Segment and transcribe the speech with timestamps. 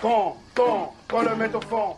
[0.00, 1.94] Fond, fond, qu'on le mette au fond.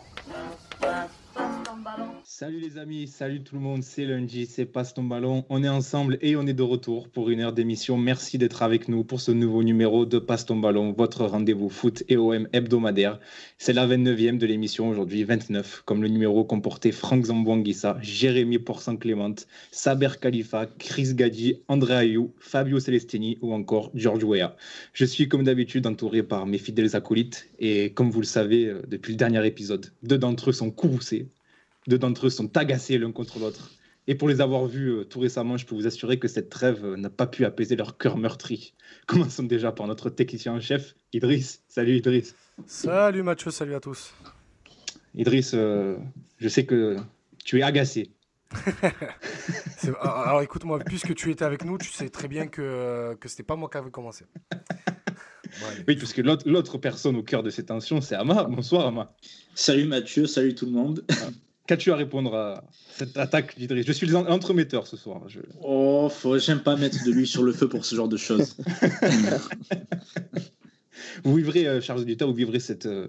[2.35, 5.45] Salut les amis, salut tout le monde, c'est lundi, c'est Passe ton ballon.
[5.49, 7.95] On est ensemble et on est de retour pour une heure d'émission.
[7.95, 12.01] Merci d'être avec nous pour ce nouveau numéro de Passe ton ballon, votre rendez-vous foot
[12.09, 13.19] et OM hebdomadaire.
[13.59, 19.35] C'est la 29e de l'émission aujourd'hui, 29, comme le numéro comportait Franck Zambouanguissa, Jérémy Porsan-Clément,
[19.69, 24.55] Saber Khalifa, Chris Gadji, André Ayou, Fabio Celestini ou encore George Weah.
[24.93, 28.81] Je suis comme d'habitude entouré par mes fidèles acolytes et comme vous le savez euh,
[28.87, 31.27] depuis le dernier épisode, deux d'entre eux sont courroucés
[31.87, 33.71] deux d'entre eux sont agacés l'un contre l'autre.
[34.07, 36.83] Et pour les avoir vus euh, tout récemment, je peux vous assurer que cette trêve
[36.83, 38.73] euh, n'a pas pu apaiser leur cœur meurtri.
[39.07, 41.61] Commençons déjà par notre technicien en chef, Idriss.
[41.67, 42.35] Salut Idriss.
[42.67, 44.13] Salut Mathieu, salut à tous.
[45.15, 45.97] Idriss, euh,
[46.37, 46.97] je sais que
[47.45, 48.11] tu es agacé.
[50.01, 53.55] alors écoute-moi, puisque tu étais avec nous, tu sais très bien que, que c'était pas
[53.55, 54.25] moi qui avais commencé.
[55.87, 58.43] oui, parce que l'autre personne au cœur de ces tensions, c'est Ama.
[58.43, 59.15] Bonsoir Ama.
[59.55, 61.03] Salut Mathieu, salut tout le monde.
[61.65, 65.21] Qu'as-tu à répondre à cette attaque d'Idriss Je suis l'entremetteur ce soir.
[65.27, 65.39] Je...
[65.61, 68.57] Oh, j'aime pas mettre de l'huile sur le feu pour ce genre de choses.
[71.23, 73.07] vous vivrez, euh, Charles Auditeurs, vous vivrez cette, euh,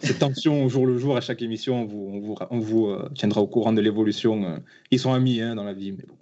[0.00, 1.82] cette tension au jour le jour à chaque émission.
[1.82, 4.62] On vous, on vous, on vous euh, tiendra au courant de l'évolution.
[4.90, 6.16] Ils sont amis hein, dans la vie, mais bon.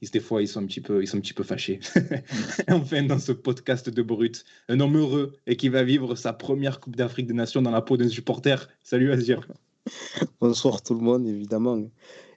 [0.00, 1.80] Ils, des fois, ils sont un petit peu, ils sont un petit peu fâchés.
[2.70, 6.80] enfin, dans ce podcast de Brut, un homme heureux et qui va vivre sa première
[6.80, 8.70] Coupe d'Afrique des Nations dans la peau d'un supporter.
[8.82, 9.46] Salut Azir.
[10.40, 11.78] Bonsoir tout le monde, évidemment.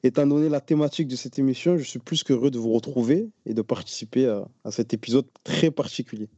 [0.03, 3.53] Étant donné la thématique de cette émission, je suis plus qu'heureux de vous retrouver et
[3.53, 4.27] de participer
[4.63, 6.29] à cet épisode très particulier.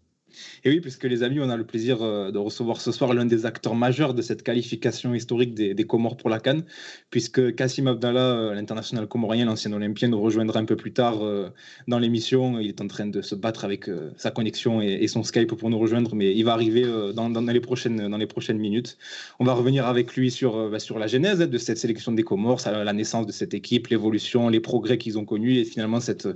[0.64, 3.25] Et oui, puisque les amis, on a le plaisir euh, de recevoir ce soir l'un
[3.25, 6.64] des acteurs majeurs de cette qualification historique des, Comores pour la Cannes,
[7.11, 11.50] puisque Kassim Abdallah, euh, l'international comorien, l'ancien olympien, nous rejoindra un peu plus tard euh,
[11.88, 12.59] dans l'émission.
[12.59, 15.78] Il est en train de se battre avec sa connexion et, son Skype pour nous
[15.78, 18.97] rejoindre, mais il va arriver dans, les, prochaines, minutes.
[19.39, 22.94] On va revenir avec lui sur, bah, la genèse de cette sélection des Comores, la
[22.94, 26.28] naissance de cette équipe, l'évolution, les progrès qu'ils ont connus et finalement cette,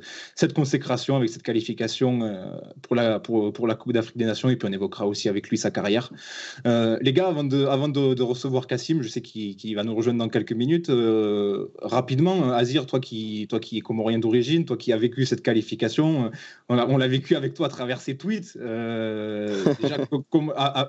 [0.54, 2.20] consécration avec cette qualification
[2.82, 3.52] pour la, pour,
[3.94, 6.12] d'Afrique des Nations, et puis on évoquera aussi avec lui sa carrière.
[6.66, 10.20] Euh, les gars, avant de, avant de, recevoir Cassim, je sais qu'il va nous rejoindre
[10.20, 10.90] dans quelques minutes.
[10.90, 15.42] Euh, rapidement, Azir, toi qui, toi qui es comorien d'origine, toi qui as vécu cette
[15.42, 16.32] qualification,
[16.70, 18.58] on l'a vécu avec toi à travers ces tweets.
[18.60, 19.98] Euh, déjà,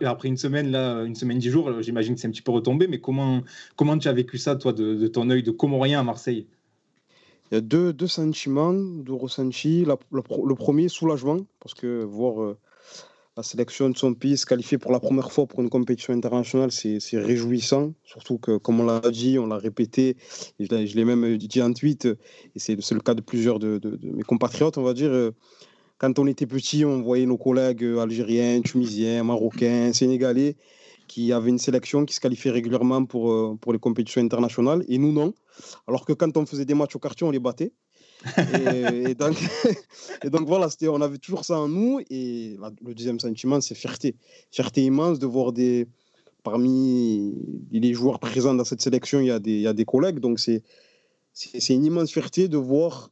[0.04, 2.86] après une semaine, là, une semaine, dix jours, j'imagine que c'est un petit peu retombé,
[2.86, 3.42] mais comment,
[3.76, 6.46] comment tu as vécu ça, toi, de, de ton œil de comorien à Marseille?
[7.50, 9.84] Il y a deux, deux sentiments, deux ressentis.
[9.84, 12.56] le, premier, soulagement, parce que voir euh,
[13.40, 16.70] la sélection de son pays se qualifier pour la première fois pour une compétition internationale,
[16.70, 17.94] c'est réjouissant.
[18.04, 20.18] Surtout que, comme on l'a dit, on l'a répété,
[20.58, 24.76] je l'ai même dit en tweet, et c'est le cas de plusieurs de, mes compatriotes,
[24.76, 25.10] on va dire.
[25.10, 25.30] Euh,
[25.96, 30.56] quand on était petit, on voyait nos collègues algériens, tunisiens, marocains, sénégalais
[31.08, 34.98] qui avaient une sélection qui se qualifiait régulièrement pour, euh, pour les compétitions internationales, et
[34.98, 35.32] nous non.
[35.88, 37.72] Alors que quand on faisait des matchs au quartier, on les battait.
[38.36, 39.36] Et, donc,
[40.24, 42.00] et, donc, voilà, on avait toujours ça en nous.
[42.10, 44.16] Et le deuxième sentiment, c'est fierté.
[44.50, 45.86] Fierté immense de voir des.
[46.42, 47.34] Parmi
[47.70, 50.20] les joueurs présents dans cette sélection, il y a des, il y a des collègues.
[50.20, 50.64] Donc c'est
[51.68, 53.10] une immense fierté de voir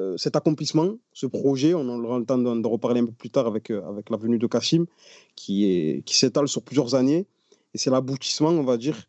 [0.00, 1.74] euh, cet accomplissement, ce projet.
[1.74, 4.38] On aura le temps de, reparler un peu plus tard avec, euh, avec la venue
[4.38, 4.86] de Kassim,
[5.34, 7.26] qui s'étale sur plusieurs années.
[7.74, 9.08] Et c'est l'aboutissement, on va dire,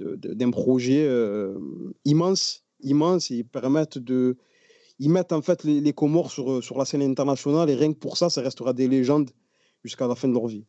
[0.00, 1.58] d'un projet euh,
[2.04, 4.36] immense, immense et permettre de,
[4.98, 7.98] ils mettent en fait les, Comores sur, euh, sur la scène internationale et rien que
[7.98, 9.30] pour ça, ça restera des légendes
[9.84, 10.66] jusqu'à la fin de leur vie.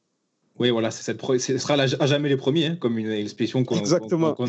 [0.59, 3.78] Oui, voilà, c'est cette ce sera à jamais les premiers, hein, comme une expression qu'on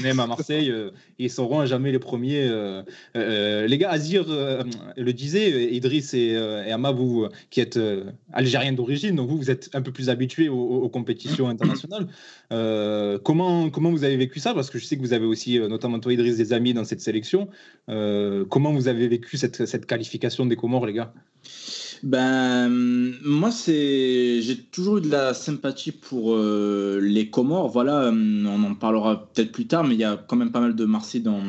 [0.05, 0.69] aime à Marseille.
[0.69, 0.91] Euh,
[1.21, 2.49] ils seront à jamais les premiers.
[2.49, 2.83] Euh,
[3.17, 6.33] euh, les gars, Azir le disait, Idriss et,
[6.67, 7.79] et Ama, vous qui êtes
[8.33, 12.09] algériens d'origine, donc vous, vous êtes un peu plus habitués aux, compétitions internationales.
[13.23, 14.53] comment, comment vous avez vécu ça?
[14.53, 17.01] Parce que je sais que vous avez aussi, notamment toi, Idriss, des amis dans cette
[17.01, 17.49] sélection.
[17.87, 21.13] comment vous avez vécu cette, cette qualification des Comores, les gars?
[22.03, 22.71] Ben,
[23.23, 27.69] moi, c'est, j'ai toujours eu de la sympathie pour euh, les Comores.
[27.69, 30.61] Voilà, euh, on en parlera peut-être plus tard, mais il y a quand même pas
[30.61, 31.43] mal de Marseillais dans,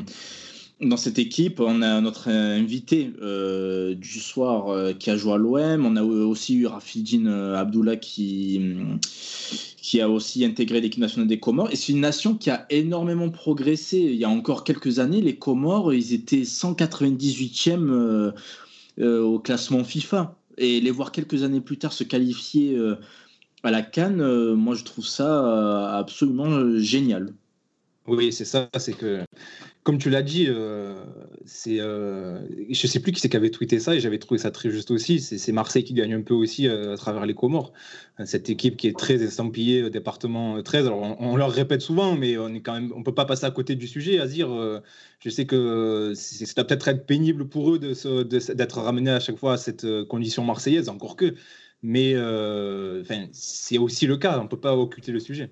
[0.82, 1.62] dans cette équipe.
[1.62, 5.86] On a notre invité euh, du soir qui a joué à l'OM.
[5.86, 8.60] On a aussi eu Rafidine Abdullah qui,
[9.82, 11.72] qui a aussi intégré l'équipe nationale des Comores.
[11.72, 14.00] Et c'est une nation qui a énormément progressé.
[14.00, 18.34] Il y a encore quelques années, les Comores, ils étaient 198e
[19.02, 22.96] au classement FIFA et les voir quelques années plus tard se qualifier euh,
[23.64, 27.34] à la Cannes, euh, moi je trouve ça euh, absolument génial.
[28.08, 29.24] Oui, c'est ça, c'est que
[29.84, 31.04] comme tu l'as dit, euh,
[31.68, 34.70] euh, je sais plus qui c'est qui avait tweeté ça et j'avais trouvé ça très
[34.70, 35.20] juste aussi.
[35.20, 37.74] C'est Marseille qui gagne un peu aussi euh, à travers les Comores.
[38.26, 40.86] Cette équipe qui est très estampillée département 13.
[40.86, 42.62] Alors on, leur répète souvent, mais on est
[43.04, 44.20] peut pas passer à côté du sujet.
[44.20, 44.50] À dire,
[45.20, 49.54] je sais que c'est peut-être être pénible pour eux de d'être ramenés à chaque fois
[49.54, 51.34] à cette condition marseillaise, encore que.
[51.82, 52.14] Mais
[53.32, 54.40] c'est aussi le cas.
[54.40, 55.52] On peut pas occulter le sujet.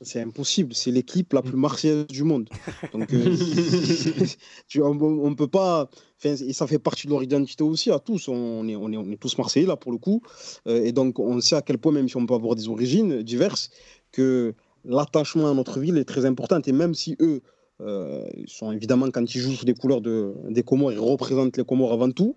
[0.00, 2.48] C'est impossible, c'est l'équipe la plus marseillaise du monde.
[2.92, 3.36] Donc, euh,
[4.80, 5.88] on, ne peut pas.
[6.24, 8.28] Et ça fait partie de leur identité aussi, à tous.
[8.28, 10.22] On est, on est, on est tous marseillais, là, pour le coup.
[10.66, 13.22] Euh, et donc, on sait à quel point, même si on peut avoir des origines
[13.22, 13.70] diverses,
[14.12, 14.54] que
[14.84, 16.60] l'attachement à notre ville est très important.
[16.66, 17.42] Et même si eux,
[17.80, 21.56] euh, ils sont évidemment, quand ils jouent sous des couleurs de, des Comores, ils représentent
[21.56, 22.36] les Comores avant tout.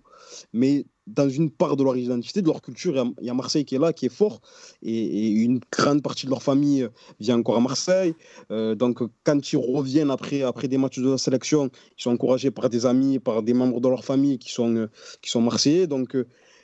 [0.52, 3.74] Mais dans une part de leur identité, de leur culture, il y a Marseille qui
[3.74, 4.40] est là, qui est fort.
[4.82, 6.88] Et, une grande partie de leur famille
[7.20, 8.14] vient encore à Marseille.
[8.50, 12.50] Euh, donc, quand ils reviennent après, après des matchs de la sélection, ils sont encouragés
[12.50, 14.90] par des amis, par des membres de leur famille qui sont, euh,
[15.20, 15.86] qui sont marseillais.
[15.86, 16.16] Donc,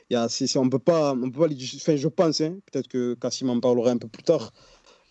[0.09, 3.13] il y a, on peut pas, on peut pas enfin, je pense, hein, peut-être que
[3.13, 4.51] Cassim en parlera un peu plus tard,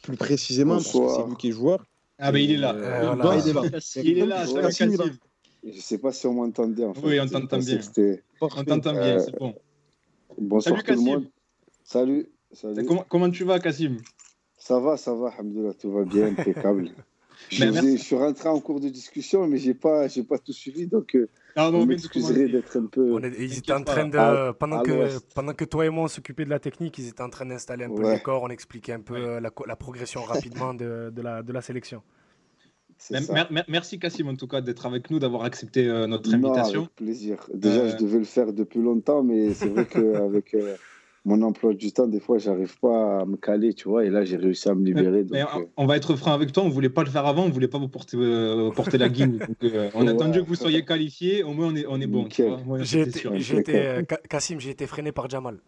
[0.02, 1.84] plus précisément, parce que c'est lui qui est joueur.
[2.18, 2.74] Ah, ben il est là.
[2.74, 3.80] Euh, il est là.
[3.96, 4.44] Il est là,
[5.62, 6.84] Je ne sais pas si on m'entendait.
[6.84, 7.00] En fait.
[7.04, 7.80] Oui, on t'entend bien.
[8.40, 9.54] On t'entend bien, c'est bon.
[10.38, 11.30] Bonsoir Salut, tout le monde.
[11.84, 12.28] Salut.
[12.52, 12.84] Salut.
[12.86, 13.98] Comment, comment, tu vas, Cassim
[14.56, 16.90] Ça va, ça va, Alhamdoulilah, tout va bien, impeccable.
[17.50, 20.86] je, je, suis rentré en cours de discussion, mais je n'ai pas, pas tout suivi,
[20.86, 23.20] donc euh, ah, non, m'excuserai d'être un peu.
[23.38, 24.52] ils étaient en train de.
[24.52, 27.30] pendant, que, pendant que toi et moi on s'occupait de la technique, ils étaient en
[27.30, 30.74] train d'installer un peu le décor, on expliquait un peu euh, la, la, progression rapidement
[30.74, 32.02] de, de, la, de la sélection.
[33.68, 36.82] Merci Cassim en tout cas d'être avec nous, d'avoir accepté euh, notre invitation.
[36.82, 37.48] avec plaisir.
[37.54, 40.56] Déjà, je devais le faire depuis longtemps, mais c'est vrai qu'avec
[41.24, 44.04] mon emploi du temps, des fois, j'arrive pas à me caler, tu vois.
[44.04, 45.26] Et là, j'ai réussi à me libérer.
[45.32, 45.44] Euh,
[45.76, 47.78] on va être franc avec toi, on voulait pas le faire avant, on voulait pas
[47.78, 49.38] vous porter, euh, porter la guine.
[49.62, 52.26] Euh, on a attendu que vous soyez qualifié, au moins on est, on est bon.
[54.28, 55.58] Cassim, j'ai été freiné par Jamal.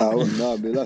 [0.00, 0.84] Ah ouais, non, mais là,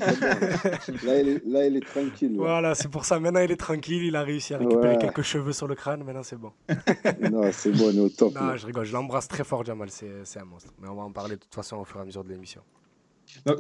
[0.81, 2.35] c'est Là, il est, là, il est tranquille.
[2.37, 3.19] Voilà, c'est pour ça.
[3.19, 4.05] Maintenant, il est tranquille.
[4.05, 6.05] Il a réussi à récupérer quelques cheveux sur le crâne.
[6.05, 6.53] Maintenant, c'est bon.
[7.31, 8.35] non, c'est bon, on est au top.
[8.35, 8.85] Non, je rigole.
[8.85, 9.89] Je l'embrasse très fort, Jamal.
[9.91, 10.73] C'est un monstre.
[10.81, 12.63] Mais on va en parler de toute façon au fur et à mesure de l'émission.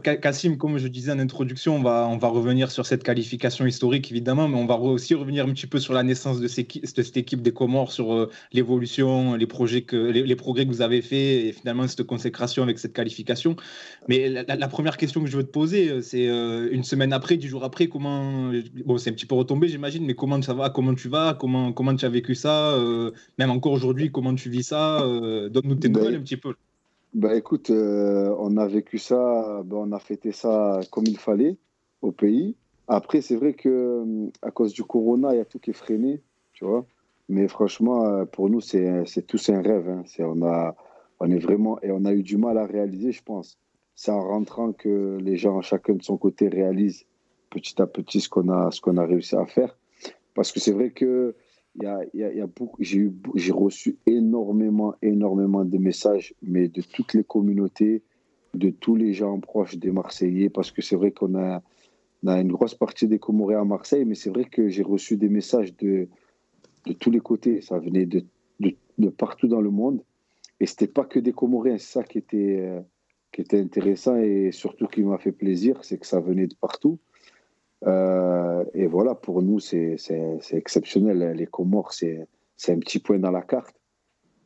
[0.02, 4.10] Cassim, comme je disais en introduction, on va, on va revenir sur cette qualification historique,
[4.10, 7.42] évidemment, mais on va aussi revenir un petit peu sur la naissance de, cette équipe
[7.42, 11.52] des Comores, sur euh, l'évolution, les, projets que, les, progrès que vous avez faits et
[11.52, 13.56] finalement cette consécration avec cette qualification.
[14.08, 17.36] Mais la, première question que je veux te poser, euh, c'est euh, une semaine après,
[17.36, 18.52] dix jours après, comment.
[18.84, 21.72] Bon, c'est un petit peu retombé, j'imagine, mais comment ça va Comment tu vas comment,
[21.72, 22.76] comment tu as vécu ça
[23.38, 25.00] Même encore aujourd'hui, comment tu vis ça
[25.50, 26.54] Donne-nous tes ben, nouvelles un petit peu.
[27.12, 31.56] Bah écoute, euh, on a vécu ça, bah, on a fêté ça comme il fallait
[32.02, 32.54] au pays.
[32.86, 35.74] Après, c'est vrai que euh, à cause du corona, il y a tout qui est
[35.74, 36.22] freiné,
[36.52, 36.86] tu vois.
[37.28, 39.88] Mais franchement, euh, pour nous, c'est tous un rêve.
[39.88, 40.04] Hein.
[40.20, 40.76] on, a,
[41.18, 43.58] on est vraiment et on a eu du mal à réaliser, je pense.
[43.96, 47.06] C'est en rentrant que les gens, chacun de son côté, réalisent
[47.50, 49.76] petit à petit ce qu'on a, qu'on a réussi à faire.
[50.34, 51.34] Parce que c'est vrai que
[51.82, 52.46] y a, y a
[52.78, 58.02] j'ai, reçu énormément, énormément de messages, mais de toutes les communautés,
[58.54, 61.62] de tous les gens proches des Marseillais, parce que c'est vrai qu'on a,
[62.26, 65.28] a une grosse partie des Comorés à Marseille, mais c'est vrai que j'ai reçu des
[65.28, 66.08] messages de,
[66.86, 67.60] de tous les côtés.
[67.60, 68.24] Ça venait de,
[68.60, 70.02] de, de partout dans le monde.
[70.60, 72.80] Et c'était pas que des Comoriens, c'est ça qui était, euh,
[73.32, 76.98] qui était intéressant et surtout qui m'a fait plaisir, c'est que ça venait de partout.
[77.86, 79.96] Euh, et voilà, pour nous, c'est
[80.52, 81.32] exceptionnel.
[81.36, 82.26] Les Comores, c'est
[82.68, 83.76] un petit point dans la carte.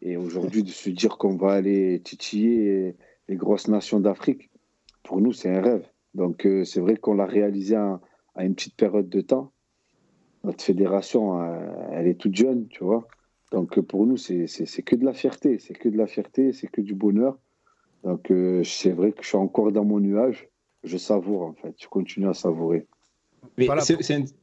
[0.03, 2.95] Et aujourd'hui, de se dire qu'on va aller titiller
[3.29, 4.51] les grosses nations d'Afrique,
[5.03, 5.87] pour nous, c'est un rêve.
[6.15, 8.01] Donc, euh, c'est vrai qu'on l'a réalisé à,
[8.39, 9.53] une petite période de temps.
[10.45, 13.07] Notre fédération, euh, elle est toute jeune, tu vois.
[13.51, 14.47] Donc, pour nous, c'est
[14.85, 15.59] que de la fierté.
[15.59, 17.39] C'est que de la fierté, c'est que du bonheur.
[18.03, 18.31] Donc,
[18.65, 20.49] c'est vrai que je suis encore dans mon nuage.
[20.83, 21.75] Je savoure, en fait.
[21.79, 22.87] Je continue à savourer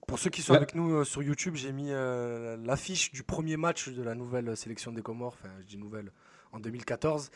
[0.08, 3.58] pour, ceux qui sont avec nous euh, sur YouTube, j'ai mis euh, l'affiche du premier
[3.58, 6.12] match de la nouvelle sélection des Comores, enfin je dis nouvelle,
[6.52, 7.32] en 2014.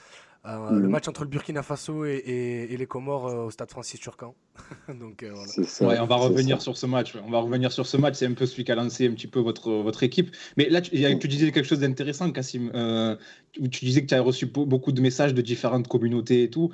[0.48, 0.90] Euh, le mhm.
[0.90, 4.36] match entre le Burkina Faso et, les Comores euh, au stade Francis Turcan.
[5.00, 5.34] Donc euh,
[5.80, 6.04] voilà.
[6.04, 7.16] on va revenir sur ce match.
[7.26, 8.16] On va revenir sur ce match.
[8.16, 10.36] C'est un peu celui qui a lancé un petit peu votre, votre équipe.
[10.58, 12.70] Mais là, tu, tu disais quelque chose d'intéressant, Cassim.
[13.54, 16.72] tu disais que tu as reçu beaucoup de messages de différentes communautés et tout.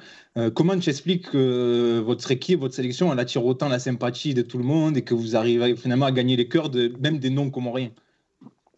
[0.53, 4.57] comment tu expliques que votre équipe, votre sélection, elle attire autant la sympathie de tout
[4.57, 7.91] le monde et que vous arrivez finalement à gagner les cœurs de même des non-comoriens?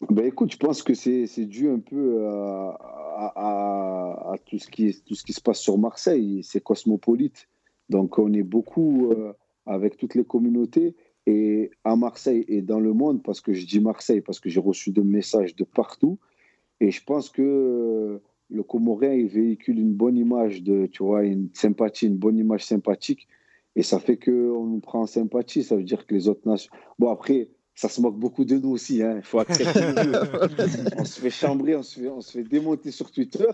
[0.10, 5.16] Ben écoute, je pense que c'est dû un peu à, à, tout, ce qui, tout
[5.16, 6.42] ce qui se passe sur Marseille.
[6.44, 7.48] C'est cosmopolite.
[7.90, 9.34] Donc on est beaucoup euh,
[9.66, 10.96] avec toutes les communautés.
[11.26, 14.60] Et à Marseille et dans le monde, parce que je dis Marseille, parce que j'ai
[14.60, 16.20] reçu des messages de partout.
[16.82, 21.50] Et je pense que le Comorien, il véhicule une bonne image de, tu vois, une
[21.54, 23.28] sympathie, une bonne image sympathique.
[23.76, 25.64] Et ça fait qu'on nous prend en sympathie.
[25.64, 26.72] Ça veut dire que les autres nations.
[27.00, 29.02] Bon, après, ça se moque beaucoup de nous aussi.
[29.02, 29.16] Hein.
[29.18, 29.80] Il faut accepter.
[30.98, 33.48] on se fait chambrer, on se fait, on se fait démonter sur Twitter.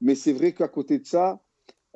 [0.00, 1.40] Mais c'est vrai qu'à côté de ça,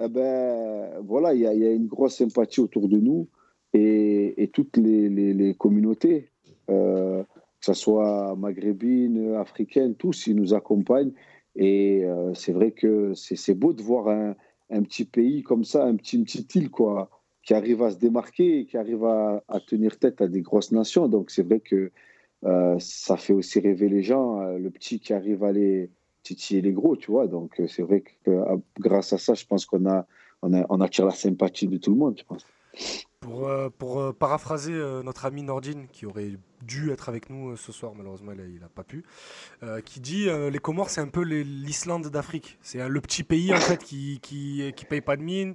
[0.00, 3.28] eh ben, voilà, il y, y, a une grosse sympathie autour de nous
[3.72, 6.30] et, et toutes les, les, les communautés,
[6.70, 11.12] euh, que ce soit maghrébines, africaines, tous, ils nous accompagnent.
[11.56, 14.36] Et euh, c'est vrai que c'est beau de voir un,
[14.70, 17.10] un, petit pays comme ça, un petit, une petite île, quoi,
[17.48, 21.08] qui arrive à se démarquer, qui arrive à, tenir tête à des grosses nations.
[21.08, 21.90] Donc c'est vrai que
[22.44, 25.90] euh, ça fait aussi rêver les gens, euh, le petit qui arrive à les
[26.22, 27.26] titiller les gros, tu vois.
[27.26, 28.42] Donc c'est vrai que
[28.78, 30.06] grâce à ça, je pense qu'on a,
[30.42, 32.44] on, attire la sympathie de tout le monde, je pense.
[33.20, 37.72] Pour, euh, euh, paraphraser euh, notre ami Nordine, qui aurait dû être avec nous ce
[37.72, 39.04] soir, malheureusement il n'a pas pu,
[39.84, 42.58] qui dit les Comores c'est un peu l'Islande d'Afrique.
[42.60, 45.54] C'est le petit pays en fait qui, qui, qui paye pas de mine.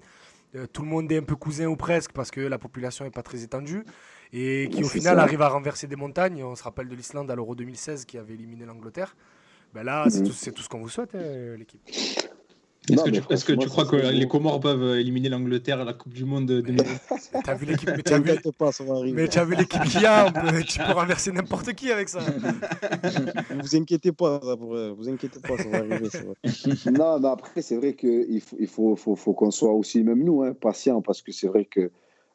[0.72, 3.24] Tout le monde est un peu cousin ou presque parce que la population n'est pas
[3.24, 3.86] très étendue
[4.32, 5.22] et qui au final ça.
[5.24, 6.44] arrive à renverser des montagnes.
[6.44, 9.16] On se rappelle de l'Islande à l'Euro 2016 qui avait éliminé l'Angleterre.
[9.74, 11.82] Ben là, c'est tout, tout, ce qu'on vous souhaite, hein, l'équipe.
[12.90, 15.94] Est-ce que, tu, est que tu crois que les Comores peuvent éliminer l'Angleterre à la
[15.94, 16.94] Coupe du Monde de 2020
[17.46, 18.32] T'as vu l'équipe Mais tu as vu,
[19.14, 20.30] mais as vu l'équipe qu'il y a
[20.68, 22.20] Tu peux renverser n'importe qui avec ça.
[23.62, 26.10] vous inquiétez pas, vous inquiétez pas, ça va arriver.
[26.10, 30.04] Ça non, mais après, c'est vrai qu'il faut, il faut, faut, faut qu'on soit aussi,
[30.04, 31.90] même nous, hein, patients, parce que c'est vrai que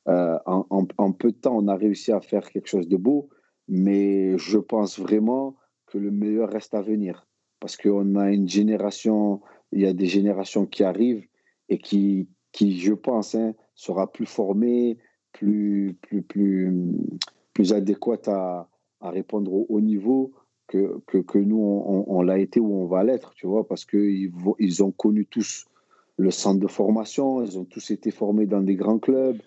[0.09, 2.97] euh, en, en, en, peu de temps, on a réussi à faire quelque chose de
[2.97, 3.29] beau,
[3.69, 7.27] mais je pense vraiment que le meilleur reste à venir.
[7.61, 11.27] Parce qu'on a une génération il y a des générations qui arrivent
[11.69, 14.99] et qui, qui je pense, hein, sera plus formée,
[15.33, 16.73] plus, plus, plus,
[17.53, 18.69] plus adéquate à,
[19.01, 20.33] à répondre au haut niveau
[20.67, 24.31] que, que, que nous, on, l'a été ou on va l'être, tu vois, parce qu'ils
[24.59, 25.67] ils ont connu tous
[26.19, 29.39] le centre de formation, ils ont tous été formés dans des grands clubs,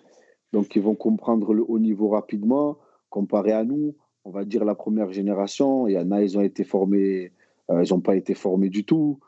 [0.52, 4.74] donc ils vont comprendre le haut niveau rapidement, comparé à nous, on va dire la
[4.74, 7.32] première génération, il y en a, ils ont été formés,
[7.70, 9.20] euh, ils n'ont pas été formés du tout,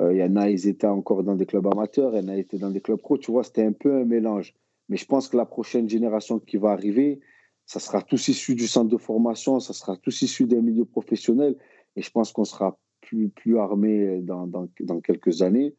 [0.00, 2.36] il y en a, ils étaient encore dans des clubs amateurs, il y en a,
[2.36, 3.18] étaient dans des clubs pro.
[3.18, 4.54] Tu vois, c'était un peu un mélange.
[4.88, 7.20] Mais je pense que la prochaine génération qui va arriver,
[7.66, 11.56] ça sera tous issus du centre de formation, ça sera tous issus des milieux professionnels.
[11.96, 15.74] Et je pense qu'on sera plus, plus armé dans, dans, dans, quelques années.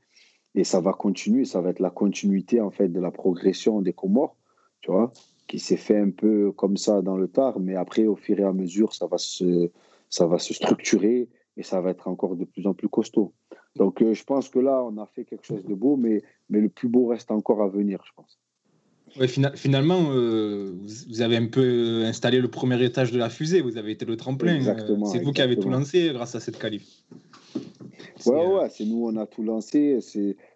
[0.55, 3.93] Et ça va continuer, ça va être la continuité en fait de la progression des
[3.93, 4.35] Comores,
[4.81, 5.11] tu vois,
[5.47, 7.59] qui s'est fait un peu comme ça dans le tard.
[7.59, 9.71] Mais après, au fur et à mesure, ça va se,
[10.09, 13.33] ça va se structurer et ça va être encore de plus en plus costaud.
[13.75, 16.61] Donc euh, je pense que là, on a fait quelque chose de beau, mais, mais
[16.61, 18.39] le plus beau reste encore à venir, je pense.
[19.19, 20.73] Ouais, fina finalement, euh,
[21.07, 24.17] vous avez un peu installé le premier étage de la fusée, vous avez été le
[24.17, 24.55] tremplin.
[24.55, 25.05] Exactement.
[25.05, 27.03] c'est vous qui avez tout lancé grâce à cette qualif.
[28.25, 28.61] Ouais, euh...
[28.61, 29.99] ouais, c'est nous, on a tout lancé.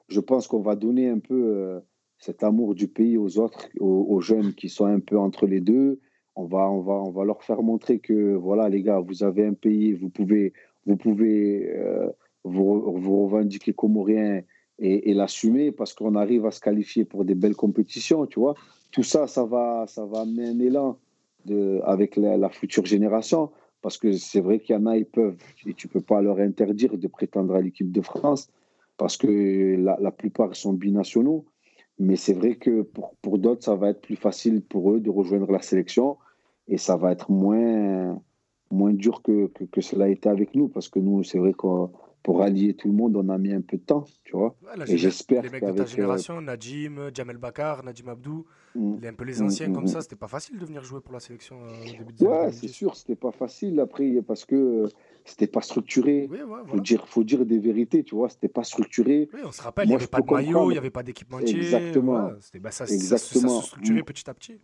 [0.08, 1.80] Je pense qu'on va donner un peu euh,
[2.18, 5.62] cet amour du pays aux autres, aux, aux, jeunes qui sont un peu entre les
[5.62, 6.00] deux.
[6.36, 9.46] On va, on va, on va leur faire montrer que, voilà, les gars, vous avez
[9.46, 10.54] un pays, vous pouvez,
[10.88, 12.10] vous pouvez euh,
[12.44, 14.42] vous, vous revendiquer comorien
[14.80, 18.56] et, et l'assumer parce qu'on arrive à se qualifier pour des belles compétitions, tu vois.
[18.92, 20.98] Tout ça, ça va, ça va amener un élan
[21.84, 23.52] avec la, future génération
[23.82, 26.40] parce que c'est vrai qu'il y en a, ils peuvent, et tu peux pas leur
[26.40, 28.50] interdire de prétendre à l'équipe de France
[28.98, 31.46] parce que la, plupart sont binationaux.
[32.00, 32.88] Mais c'est vrai que
[33.22, 36.18] pour d'autres, ça va être plus facile pour eux de rejoindre la sélection
[36.68, 38.22] et ça va être moins,
[38.72, 41.54] moins dur que, que, que cela a été avec nous parce que nous, c'est vrai
[41.54, 41.92] qu'on
[42.28, 44.54] pour rallier tout le monde, on a mis un peu de temps, tu vois.
[44.86, 46.42] Et j'espère Les mecs de ta génération, euh...
[46.42, 48.46] Najim, Jamel Bakar, Najim Abdou,
[48.76, 49.88] mmh, un peu les anciens mmh, comme mmh.
[49.88, 52.52] ça, c'était pas facile de venir jouer pour la sélection euh, au début de Ouais,
[52.52, 54.88] c'est sûr, c'était pas facile après parce que euh,
[55.24, 56.28] c'était pas structuré.
[56.30, 56.66] Oui, ouais, voilà.
[56.66, 59.30] faut, dire, faut dire des vérités, tu vois, c'était pas structuré.
[59.34, 61.60] Oui, on se rappelle, il n'y avait pas de maillot, il n'y avait pas d'équipementier.
[61.60, 62.32] Exactement.
[62.60, 63.48] Bah, ça, Exactement.
[63.48, 64.60] Ça, se structurait petit à petit.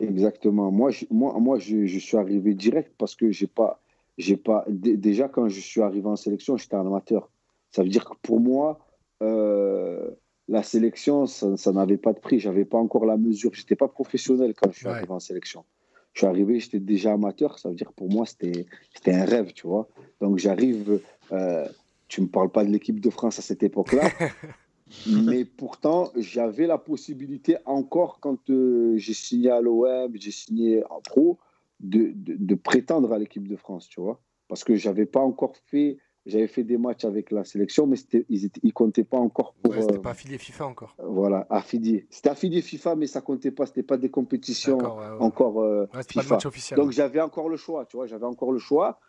[0.00, 0.70] Exactement.
[0.70, 3.82] Moi, je, moi, moi je, je suis arrivé direct parce que j'ai pas
[4.18, 7.30] j'ai pas déjà quand je suis arrivé en sélection, j'étais un amateur.
[7.70, 8.80] Ça veut dire que pour moi,
[9.22, 10.10] euh,
[10.48, 12.38] la sélection, ça, ça n'avait pas de prix.
[12.38, 13.52] J'avais pas encore la mesure.
[13.54, 14.92] J'étais pas professionnel quand je suis ouais.
[14.92, 15.64] arrivé en sélection.
[16.12, 17.58] Je suis arrivé, j'étais déjà amateur.
[17.58, 19.88] Ça veut dire que pour moi, c'était c'était un rêve, tu vois.
[20.20, 21.00] Donc j'arrive.
[21.32, 21.66] Euh,
[22.08, 24.10] tu me parles pas de l'équipe de France à cette époque-là.
[25.06, 31.00] mais pourtant, j'avais la possibilité encore quand euh, j'ai signé à l'OM, j'ai signé en
[31.00, 31.38] pro,
[31.80, 34.20] de, de, de prétendre à l'équipe de France, tu vois.
[34.48, 37.96] Parce que j'avais pas encore fait, j'avais fait des matchs avec la sélection, mais
[38.28, 39.72] ils ne comptaient pas encore pour.
[39.72, 40.96] Ouais, c'était pas affilié FIFA encore.
[40.98, 42.06] Voilà, affilié.
[42.10, 43.66] C'était affilié FIFA, mais ça comptait pas.
[43.66, 44.78] C'était pas des compétitions
[45.20, 46.76] encore FIFA.
[46.76, 49.00] Donc j'avais encore le choix, tu vois, j'avais encore le choix.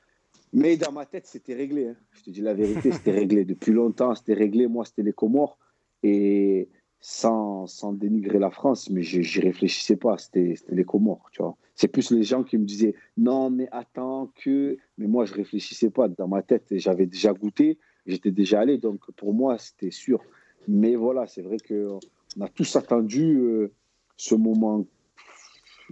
[0.54, 1.88] Mais dans ma tête, c'était réglé.
[1.88, 1.96] Hein.
[2.12, 3.46] Je te dis la vérité, c'était réglé.
[3.46, 4.68] Depuis longtemps, c'était réglé.
[4.68, 5.58] Moi, c'était les Comores.
[6.04, 10.18] Et sans, sans dénigrer la France, mais j'y réfléchissais pas.
[10.18, 11.58] C'était les Comores, tu vois.
[11.76, 14.78] C'est plus les gens qui me disaient non, mais attends que.
[14.98, 16.08] Mais moi, je réfléchissais pas.
[16.08, 17.80] Dans ma tête, j'avais déjà goûté.
[18.06, 18.78] J'étais déjà allé.
[18.78, 20.22] Donc, pour moi, c'était sûr.
[20.68, 22.00] Mais voilà, c'est vrai qu'on
[22.42, 23.72] a tous attendu euh,
[24.16, 24.86] ce moment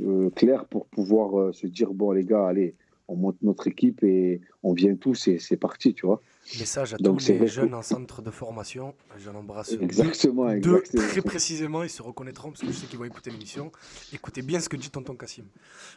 [0.02, 2.76] euh, clair pour pouvoir euh, se dire bon, les gars, allez
[3.10, 6.22] on monte notre équipe et on vient tous et c'est parti, tu vois.
[6.60, 8.94] Message à tous les jeunes en centre de formation.
[9.18, 11.84] J'en embrasse exactement, deux, très précisément.
[11.84, 13.72] Ils se reconnaîtront parce que je sais qu'ils vont écouter l'émission.
[14.14, 15.46] Écoutez bien ce que dit tonton Cassim.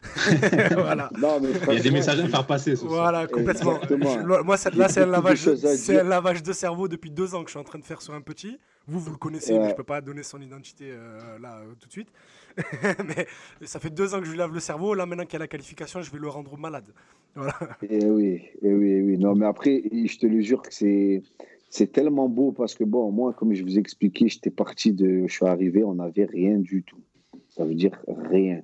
[0.72, 1.10] voilà.
[1.68, 2.74] Il y a des messages à faire passer.
[2.74, 3.78] voilà, complètement.
[4.44, 7.60] moi, là, c'est un, lavage, un lavage de cerveau depuis deux ans que je suis
[7.60, 8.58] en train de faire sur un petit.
[8.88, 11.74] Vous, vous le connaissez, mais je ne peux pas donner son identité euh, là euh,
[11.78, 12.08] tout de suite.
[13.04, 13.26] mais
[13.66, 14.94] ça fait deux ans que je lui lave le cerveau.
[14.94, 16.92] Là, maintenant qu'il y a la qualification, je vais le rendre malade.
[17.34, 17.54] Voilà.
[17.82, 19.18] Et eh oui, et eh oui, et eh oui.
[19.18, 21.22] Non, mais après, je te le jure que c'est.
[21.68, 25.26] C'est tellement beau parce que, bon, moi, comme je vous ai expliqué, j'étais parti de.
[25.26, 27.00] Je suis arrivé, on n'avait rien du tout.
[27.48, 28.62] Ça veut dire rien.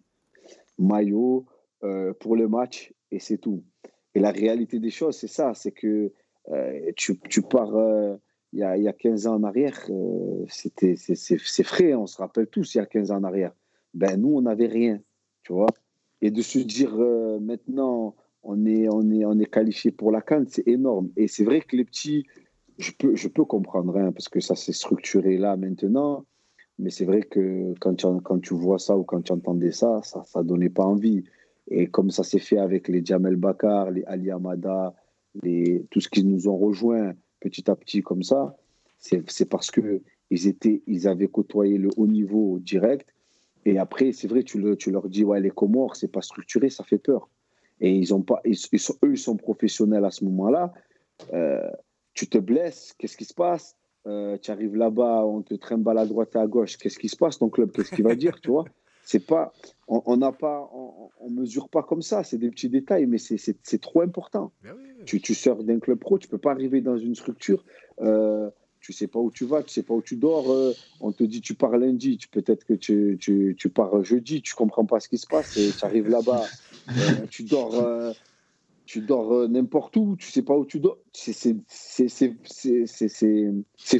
[0.79, 1.47] Maillot
[1.85, 3.63] euh, pour le match et c'est tout.
[4.15, 6.13] Et la réalité des choses, c'est ça c'est que
[6.97, 7.75] tu, tu, pars
[8.52, 12.07] il y, a, il y a 15 ans en arrière, euh, c'était, c'est, frais, on
[12.07, 13.52] se rappelle tous, il y a 15 ans en arrière.
[13.95, 15.00] Ben, nous, on n'avait rien,
[15.43, 15.69] tu vois.
[16.23, 20.23] Et de se dire euh, maintenant, on est, on, est, on est qualifié pour la
[20.23, 21.11] Cannes, c'est énorme.
[21.17, 22.26] Et c'est vrai que les petits,
[22.78, 26.25] je peux, je peux comprendre, hein, parce que ça s'est structuré là maintenant.
[26.78, 30.00] Mais c'est vrai que quand tu, quand tu vois ça ou quand tu entendais ça,
[30.02, 31.25] ça ne donnait pas envie.
[31.71, 34.95] Et comme ça s'est fait avec les Jamel Bakar, les Ali Amada,
[35.43, 38.57] les, tout ce qui nous ont rejoints, petit à petit comme ça,
[38.99, 43.09] c'est parce que ils étaient, ils avaient côtoyé le haut niveau direct.
[43.64, 46.71] Et après, c'est vrai, tu, le, tu leur dis, ouais, les Comores, c'est pas structuré,
[46.71, 47.28] ça fait peur.
[47.80, 50.73] Et ils ont pas, ils, sont, eux, ils sont professionnels à ce moment-là.
[51.33, 51.71] Euh,
[52.14, 53.76] tu te blesses, qu'est-ce qui se passe?
[54.07, 57.16] Euh, Tu arrives là-bas, on te trimballe à droite et à gauche, qu'est-ce qui se
[57.16, 58.64] passe Ton club, qu'est-ce qu'il va dire, tu vois?
[59.09, 59.55] C'est pas,
[59.87, 62.25] on n'a pas, on, mesure pas comme ça.
[62.25, 64.53] C'est des petits détails, mais c'est trop important.
[64.62, 64.75] Ben
[65.07, 67.64] tu, tu sors d'un club pro, tu peux pas arriver dans une structure.
[68.03, 70.53] Euh, tu sais pas où tu vas, tu sais pas où tu dors.
[70.53, 74.55] Euh, on te dit tu pars lundi, peut-être que tu, tu, tu, pars jeudi, tu
[74.55, 76.44] comprends pas ce qui se passe et tu arrives là-bas,
[76.90, 76.92] euh,
[77.31, 78.12] tu dors, euh,
[78.85, 80.99] tu dors n'importe où, tu sais pas où tu dors.
[81.14, 81.55] C'est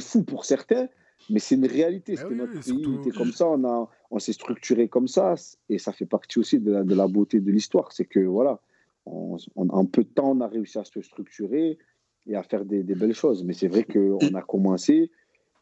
[0.01, 0.87] fou pour certains,
[1.31, 2.13] mais c'est une réalité.
[2.13, 5.35] Ben notre pays était comme ça, on a, on s'est structuré comme ça,
[5.69, 7.91] et ça fait partie aussi de la, beauté de l'histoire.
[7.91, 8.59] C'est que, voilà,
[9.05, 11.77] en peu de temps, on a réussi à se structurer
[12.27, 13.43] et à faire des, belles choses.
[13.43, 15.11] Mais c'est vrai qu'on a commencé,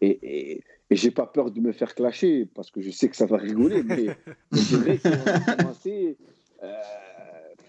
[0.02, 3.16] et, et, et j'ai pas peur de me faire clasher, parce que je sais que
[3.16, 4.08] ça va rigoler, mais,
[4.54, 6.18] c'est vrai qu'on a commencé,
[6.64, 6.74] euh,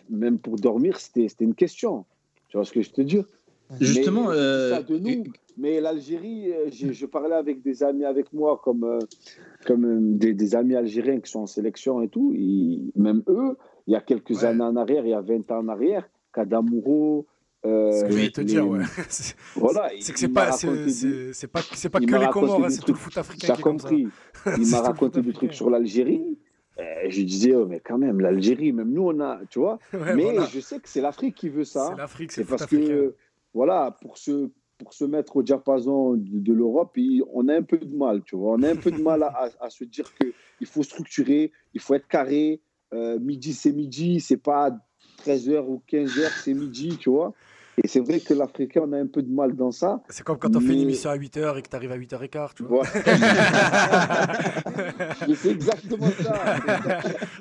[0.09, 2.05] même pour dormir, c'était une question.
[2.49, 3.19] Tu vois ce que je te dis?
[3.81, 5.25] Justement, euh, ça de nous,
[5.59, 8.99] mais l'Algérie, euh, je, parlais avec des amis avec moi, comme, euh,
[9.67, 12.33] comme euh, des, amis algériens qui sont en sélection et tout.
[12.95, 15.69] même eux, il y a quelques années en arrière, il y a 20 ans en
[15.69, 17.27] arrière, Kadamouro.
[17.67, 18.85] Euh, Ce que je vais te dire, ouais.
[19.57, 22.93] Voilà, c'est que c'est pas, c'est pas, c'est pas que les Comores, hein, c'est tout
[22.93, 23.55] le foot africain.
[23.57, 24.07] J'ai compris.
[24.59, 26.39] il m'a raconté des trucs sur l'Algérie.
[27.09, 29.81] je disais, oh, mais quand même, l'Algérie, même nous, on a, tu vois.
[29.93, 31.89] mais je sais que c'est l'Afrique qui veut ça.
[31.91, 33.17] C'est l'Afrique, c'est parce que,
[33.53, 36.97] voilà, pour ceux pour se mettre au diapason de, l'Europe,
[37.33, 38.53] on a un peu de mal, tu vois.
[38.53, 42.07] On a un peu de mal à, se dire qu'il faut structurer, il faut être
[42.07, 42.61] carré.
[42.95, 44.71] Euh, midi, c'est midi, c'est pas
[45.27, 47.35] 13h ou 15h, c'est midi, tu vois.
[47.83, 50.03] Et c'est vrai que l'Africain, on a un peu de mal dans ça.
[50.09, 52.51] C'est comme quand on fait une émission à 8h et que tu arrives à 8h15,
[52.57, 52.85] tu vois.
[55.35, 56.57] c'est exactement ça.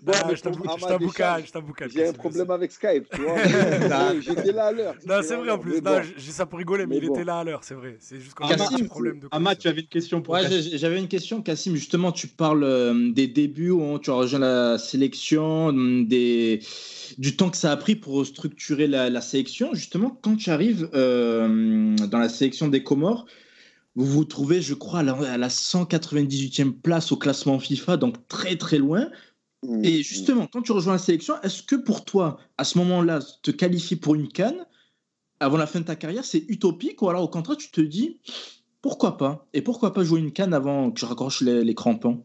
[0.04, 1.90] Bon, ah, je t'emboucane, je t'emboucane.
[1.90, 3.38] J'ai un problème avec Skype, tu vois.
[4.22, 4.96] J'étais là à l'heure.
[5.06, 5.82] Non, c'est vrai en plus.
[5.82, 7.98] Non, j'ai ça pour rigoler, mais, il était là à l'heure, c'est vrai.
[8.00, 11.00] C'est juste qu'on a un problème de Ahmad, tu avais une question pour Ouais, j'avais
[11.00, 11.76] une question, Cassim.
[11.76, 16.62] Justement, tu parles euh, des débuts où tu as rejoint la sélection, des
[17.18, 19.74] du temps que ça a pris pour structurer la, sélection.
[19.74, 23.26] Justement, quand tu arrives euh, dans la sélection des Comores,
[23.96, 28.78] vous vous trouvez, je crois, à la, 198e place au classement FIFA, donc très très
[28.78, 29.10] loin.
[29.64, 29.86] Mmh.
[29.86, 33.52] Et justement, quand tu rejoins la sélection, est-ce que pour toi, à ce moment-là, te
[33.52, 34.66] qualifier pour une canne
[35.40, 38.20] avant la fin de ta carrière, c'est utopique ou alors au contraire, tu te dis
[38.82, 39.48] pourquoi pas?
[39.54, 42.24] Et pourquoi pas jouer une canne avant que je raccroche les, les crampons?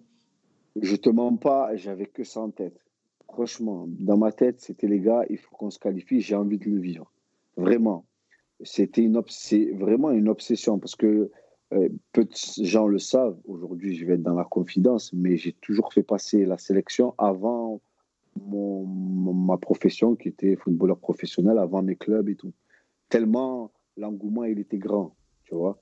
[0.81, 2.81] Je te mens pas, j'avais que ça en tête.
[3.29, 6.69] Franchement, dans ma tête, c'était les gars, il faut qu'on se qualifie, j'ai envie de
[6.69, 7.13] le vivre.
[7.57, 8.07] Vraiment.
[8.63, 9.21] c'était une
[9.75, 11.31] vraiment une obsession parce que
[11.73, 13.39] euh, peu de gens le savent.
[13.47, 17.81] Aujourd'hui, je vais être dans la confidence, mais j'ai toujours fait passer la sélection avant
[18.41, 22.53] mon, ma profession, qui était footballeur professionnel, avant mes clubs et tout.
[23.09, 25.81] Tellement l'engouement, il était grand, tu vois.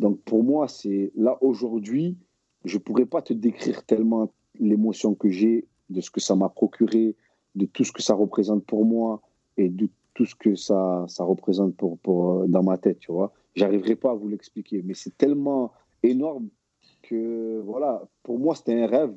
[0.00, 2.16] Donc pour moi, c'est là aujourd'hui,
[2.64, 7.14] je pourrais pas te décrire tellement l'émotion que j'ai de ce que ça m'a procuré,
[7.54, 9.20] de tout ce que ça représente pour moi
[9.56, 13.32] et de tout ce que ça, ça représente pour, pour, dans ma tête, tu vois.
[13.54, 16.48] J'arriverai pas à vous l'expliquer, mais c'est tellement énorme
[17.02, 19.14] que, voilà, pour moi, c'était un rêve.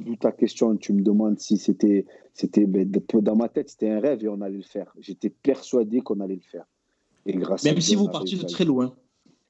[0.00, 4.00] D'où ta question, tu me demandes si c'était, c'était ben, dans ma tête, c'était un
[4.00, 4.92] rêve et on allait le faire.
[4.98, 6.66] J'étais persuadé qu'on allait le faire.
[7.24, 8.94] Et grâce Même si vous partiez de très loin.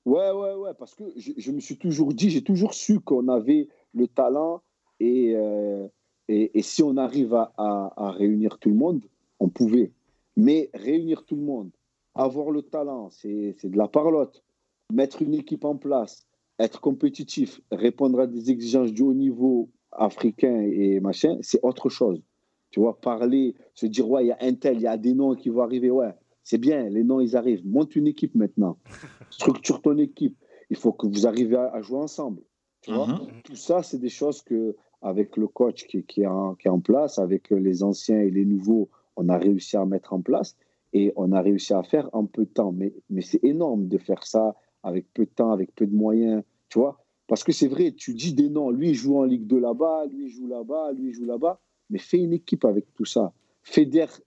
[0.05, 3.29] Ouais, ouais, ouais, parce que je, je me suis toujours dit, j'ai toujours su qu'on
[3.29, 4.63] avait le talent
[5.01, 5.87] et, euh,
[6.29, 9.05] et, et, si on arrive à, à, à réunir tout le monde,
[9.39, 9.93] on pouvait.
[10.39, 11.71] Mais réunir tout le monde,
[12.15, 14.45] avoir le talent, c'est de la parlotte.
[14.93, 16.29] Mettre une équipe en place,
[16.61, 22.23] être compétitif, répondre à des exigences du haut niveau africain et machin, c'est autre chose.
[22.71, 25.13] Tu vois, parler, se dire, ouais, il y a un tel, il y a des
[25.13, 27.67] noms qui vont arriver, ouais, c'est bien, les noms, ils arrivent.
[27.67, 28.79] Monte une équipe maintenant.
[29.31, 30.39] Structure ton équipe.
[30.71, 32.43] Il faut que vous arriviez à, jouer ensemble.
[32.83, 33.27] Tu vois, mhm.
[33.43, 36.71] tout ça, c'est des choses que, avec le coach qui, qui, est en, qui est
[36.71, 38.89] en place, avec les anciens et les nouveaux,
[39.19, 40.57] on a réussi à mettre en place
[40.93, 42.73] et on a réussi à faire en peu de temps.
[42.73, 46.43] Mais, mais c'est énorme de faire ça avec peu de temps, avec peu de moyens,
[46.69, 47.05] tu vois.
[47.27, 50.07] Parce que c'est vrai, tu dis des noms, lui il joue en Ligue 2 là-bas,
[50.07, 53.33] lui il joue là-bas, lui il joue là-bas, mais fais une équipe avec tout ça.
[53.63, 54.21] Fédère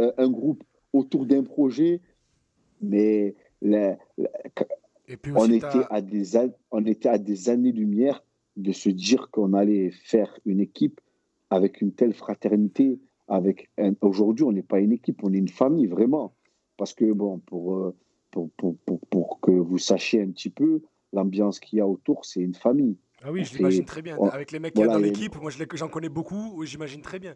[0.00, 2.00] euh, un groupe autour d'un projet,
[2.80, 6.32] mais on, était à des,
[6.70, 8.24] on était à des années-lumière
[8.56, 11.00] de se dire qu'on allait faire une équipe
[11.50, 15.86] avec une telle fraternité, avec aujourd'hui, on n'est pas une équipe, on est une famille,
[15.86, 16.34] vraiment.
[16.76, 17.94] Parce que, bon, pour, euh,
[18.30, 18.76] pour, pour,
[19.10, 20.80] pour, que vous sachiez un petit peu,
[21.12, 22.96] l'ambiance qu'il y a autour, c'est une famille.
[23.22, 24.16] Ah oui, je l'imagine très bien.
[24.30, 27.34] Avec les mecs qu'il y a dans l'équipe, moi j'en connais beaucoup, j'imagine très bien.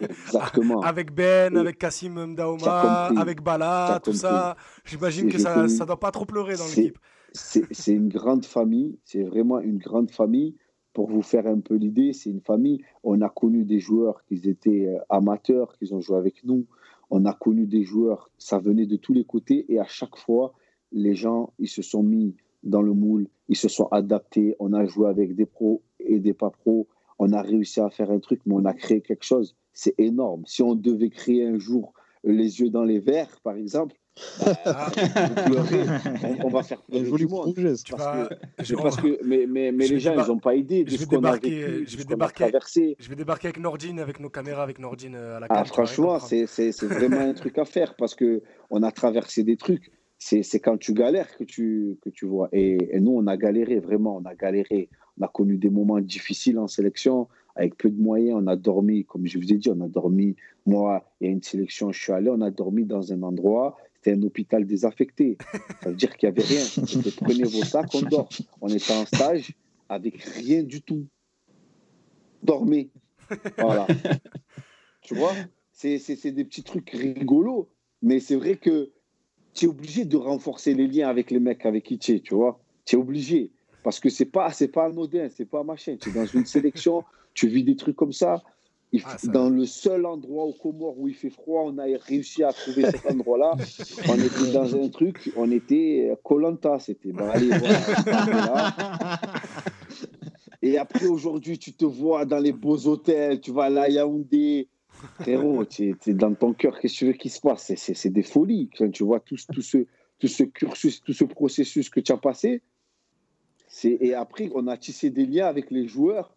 [0.00, 0.80] Exactement.
[0.82, 4.56] avec Ben, avec Kassim Mdaoma, avec Bala, tout ça.
[4.86, 6.98] J'imagine que ça ne doit pas trop pleurer dans l'équipe.
[7.32, 10.56] C'est une grande famille, c'est vraiment une grande famille
[10.92, 12.82] pour vous faire un peu l'idée, c'est une famille.
[13.02, 16.66] On a connu des joueurs qui étaient euh, amateurs, qui ont joué avec nous.
[17.10, 19.66] On a connu des joueurs, ça venait de tous les côtés.
[19.68, 20.54] Et à chaque fois,
[20.92, 24.56] les gens, ils se sont mis dans le moule, ils se sont adaptés.
[24.58, 26.88] On a joué avec des pros et des pas pros.
[27.18, 29.56] On a réussi à faire un truc, mais on a créé quelque chose.
[29.72, 30.42] C'est énorme.
[30.46, 31.92] Si on devait créer un jour
[32.24, 33.96] les yeux dans les verres, par exemple,
[34.64, 34.90] bah,
[36.44, 37.54] on, va faire un joli monde.
[37.56, 41.24] Parce, que, mais, mais, mais les gens, ils n'ont pas idée de je ce qu'on
[41.24, 42.96] a vécu, je vais débarquer, traversé.
[42.98, 46.18] Je vais débarquer avec Nordine, avec nos caméras, avec Nordine euh, à la ah, Franchement,
[46.18, 49.90] c'est vraiment un truc à faire parce qu'on a traversé des trucs.
[50.18, 52.48] C'est quand tu galères que tu, que tu vois.
[52.52, 54.88] Et, et, nous, on a galéré, vraiment, on a galéré.
[55.18, 59.04] On a connu des moments difficiles en sélection avec peu de moyens, on a dormi,
[59.04, 62.00] comme je vous ai dit, on a dormi, moi, il y a une sélection, je
[62.00, 65.38] suis allé, on a dormi dans un endroit, c'était un hôpital désaffecté.
[65.82, 66.60] Ça veut dire qu'il n'y avait rien.
[66.86, 68.28] C'était prenez vos sacs, on dort.
[68.60, 69.52] On était en stage
[69.88, 71.06] avec rien du tout.
[72.42, 72.90] Dormez.
[73.58, 73.86] Voilà.
[75.02, 75.34] tu vois?
[75.72, 75.98] C'est,
[76.32, 77.68] des petits trucs rigolos,
[78.02, 78.90] mais c'est vrai que
[79.54, 82.34] tu es obligé de renforcer les liens avec les mecs avec qui tu es, tu
[82.34, 82.60] vois?
[82.84, 83.50] Tu es obligé.
[83.82, 85.96] Parce que c'est pas, c'est pas anodin, c'est pas machin.
[86.00, 88.42] Tu es dans une sélection, tu vis des trucs comme ça.
[89.04, 92.52] Ah, dans le seul endroit au Comores où il fait froid, on a réussi à
[92.52, 93.56] trouver cet endroit-là.
[94.08, 97.12] on était dans un truc, on était Colanta, c'était.
[97.12, 98.74] Bon, allez, voilà.
[100.60, 104.68] Et après, aujourd'hui, tu te vois dans les beaux hôtels, tu vas à la Yaoundé.
[105.20, 107.72] Frérot, tu es, dans ton cœur, qu'est-ce que tu veux qu'il se passe?
[107.76, 108.70] C'est des folies.
[108.92, 109.86] tu vois tout, tout, ce,
[110.18, 112.62] tout ce cursus, tout ce processus que tu as passé.
[113.84, 116.34] Et après, on a tissé des liens avec les joueurs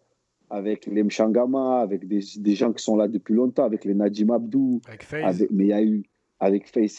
[0.49, 4.31] avec les Mchangama, avec des, des, gens qui sont là depuis longtemps, avec les Najim
[4.31, 6.03] Abdou, avec mais il y a eu
[6.39, 6.89] avec Faye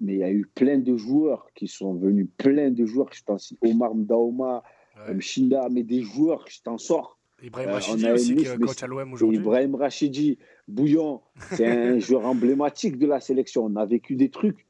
[0.00, 3.24] mais il y a eu plein de joueurs qui sont venus, plein de joueurs, je
[3.24, 4.62] t'en cite, Omar Mdaoma,
[5.06, 5.14] ouais.
[5.14, 7.18] Mshinda, mais des joueurs, je t'en sors.
[7.42, 9.38] Ibrahim euh, Rachidi aussi, qui est coach à l'OM aujourd'hui.
[9.38, 11.20] Ibrahim Rachidi, Bouillon,
[11.52, 13.64] c'est un joueur emblématique de la sélection.
[13.66, 14.66] On a vécu des trucs.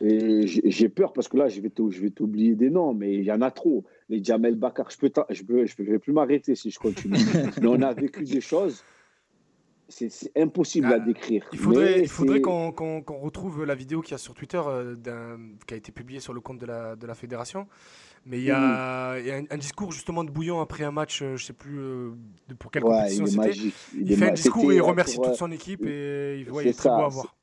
[0.00, 1.70] Et j'ai peur parce que là, je vais
[2.10, 4.90] t'oublier des noms, mais il y en a trop les Jamel Bakar.
[4.90, 7.16] Je ne je peux, je vais plus m'arrêter si je continue.
[7.60, 8.84] Mais on a vécu des choses.
[9.88, 11.48] C'est impossible à ah, décrire.
[11.52, 12.70] Il faudrait, il faudrait qu'on
[13.22, 14.94] retrouve la vidéo qu'il y a sur Twitter, euh,
[15.66, 17.66] qui a été publiée sur le compte de la, de la fédération.
[18.26, 21.22] Mais il y a, il y a un, discours justement de Bouillon après un match,
[21.22, 22.10] euh, je ne sais plus euh,
[22.58, 23.52] pour quelle compétition c'était.
[23.52, 26.78] Il, il fait un discours et il remercie toute son équipe et il, ouais, est,
[26.78, 27.37] très beau à voir.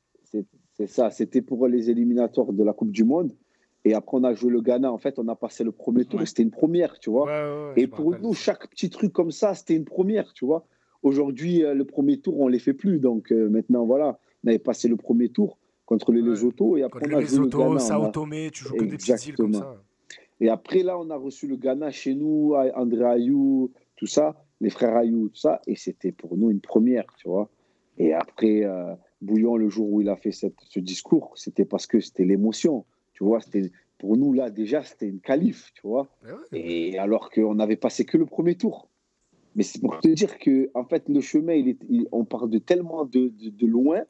[0.77, 3.31] C'est ça, c'était pour les éliminatoires de la Coupe du Monde.
[3.85, 4.91] Et après, on a joué le Ghana.
[4.91, 6.19] En fait, on a passé le premier tour.
[6.25, 7.73] C'était une première, tu vois.
[7.75, 10.65] et pour nous, chaque petit truc comme ça, c'était une première, tu vois.
[11.03, 12.99] Aujourd'hui, euh, le premier tour, on ne les fait plus.
[12.99, 16.77] Donc euh, maintenant, voilà, on avait passé le premier tour contre les Lesotho.
[16.77, 17.79] Et après, on a joué le Ghana.
[17.79, 19.79] Sao Tomé, tu joues que des petits îles comme ça.
[20.41, 24.71] Et après, là, on a reçu le Ghana chez nous, André Ayou, tout ça, les
[24.71, 25.61] frères Ayou, tout ça.
[25.67, 27.49] Et c'était pour nous une première, tu vois.
[27.97, 28.93] Et après, euh,
[29.25, 32.85] Bouillon, le jour où il a fait cette, ce discours, c'était parce que c'était l'émotion.
[33.13, 36.07] Tu vois, c'était pour nous, là, déjà, c'était une qualif, tu vois.
[36.51, 38.89] Et alors qu'on n'avait passé que le premier tour.
[39.55, 41.77] Mais c'est pour te dire que, en fait, le chemin, il est,
[42.11, 44.03] on part de tellement de, de, loin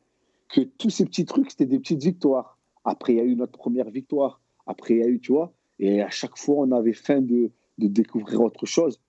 [0.49, 2.57] que tous ces petits trucs, c'était des petites victoires.
[2.83, 4.41] Après, il y a eu notre première victoire.
[4.65, 7.51] Après, il y a eu, tu vois, et à chaque fois, on avait faim de,
[7.77, 8.99] de découvrir autre chose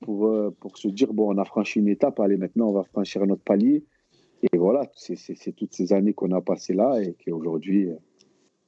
[0.00, 2.84] pour, euh, pour se dire, bon, on a franchi une étape, allez, maintenant, on va
[2.84, 3.84] franchir un autre palier.
[4.52, 7.88] Et voilà, c'est toutes ces années qu'on a passées là et qu'aujourd'hui,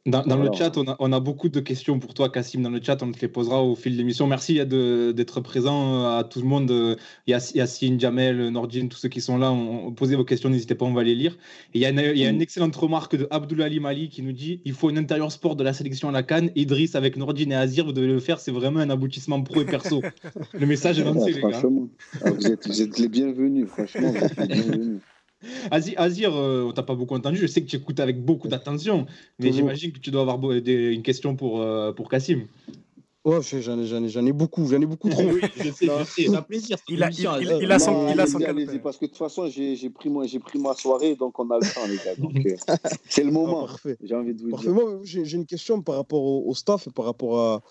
[0.08, 2.62] dans, le chat, on a, beaucoup de questions pour toi, Cassim.
[2.62, 4.26] Dans le chat, on te les posera au fil de l'émission.
[4.26, 6.96] Merci d'être présent euh, à tout le monde.
[7.26, 10.94] Yassine, Jamel, Nordine, tous ceux qui sont là, on, posez vos questions, n'hésitez pas, on
[10.94, 11.36] va les lire.
[11.74, 14.96] il y, a une, excellente remarque de Abdoulaye Mali qui nous dit il faut un
[14.96, 16.50] intérieur sport de la sélection à la Cannes.
[16.54, 18.40] Idriss avec Nordine et Azir, vous devez le faire.
[18.40, 20.00] C'est vraiment un aboutissement pro et perso.
[20.54, 21.60] le message est lancé, les gars.
[22.22, 24.10] Ah, vous, êtes, vous êtes les bienvenus, franchement.
[24.10, 25.00] Vous êtes les bienvenus.
[25.70, 27.37] Azir, euh, on t'a pas beaucoup entendu.
[27.37, 29.07] Je sais que tu écoutes avec beaucoup d'attention,
[29.38, 32.46] mais j'imagine que tu dois avoir une question pour, euh, pour Cassim.
[33.28, 35.22] Ouais, j'en ai, j'en ai, j'en ai beaucoup, j'en ai beaucoup trop.
[35.22, 36.78] Oui, je sais, c'est un plaisir.
[36.88, 38.38] Il a, il, il, il a son, il a son
[38.82, 41.74] Parce que de toute façon, j'ai pris, moi, pris ma soirée, donc on a le
[41.74, 42.14] temps, les gars.
[42.16, 42.74] Donc, euh,
[43.08, 43.64] c'est le moment.
[43.64, 43.98] Ah, parfait.
[44.02, 44.72] J'ai envie de vous parfait.
[44.72, 44.74] dire.
[44.74, 47.62] Moi, j'ai une question par rapport au, staff et par rapport à,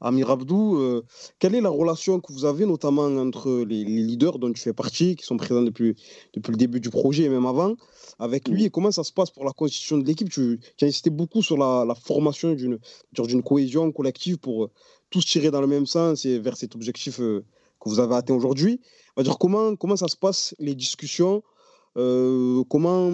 [0.00, 0.76] Amir Abdou.
[0.76, 1.04] Euh,
[1.40, 5.16] quelle est la relation que vous avez, notamment entre les, leaders dont tu fais partie,
[5.16, 5.96] qui sont présents depuis,
[6.34, 7.74] depuis le début du projet et même avant,
[8.20, 8.66] avec lui, mm.
[8.66, 10.30] et comment ça se passe pour la constitution de l'équipe?
[10.30, 14.70] Tu, tu, as insisté beaucoup sur la, la formation d'une cohésion collective pour
[15.10, 17.44] tous tirer dans le même sens et vers cet objectif euh,
[17.80, 18.80] que vous avez atteint aujourd'hui.
[19.18, 21.42] dire comment, comment ça se passe, les discussions
[21.96, 23.10] euh, comment,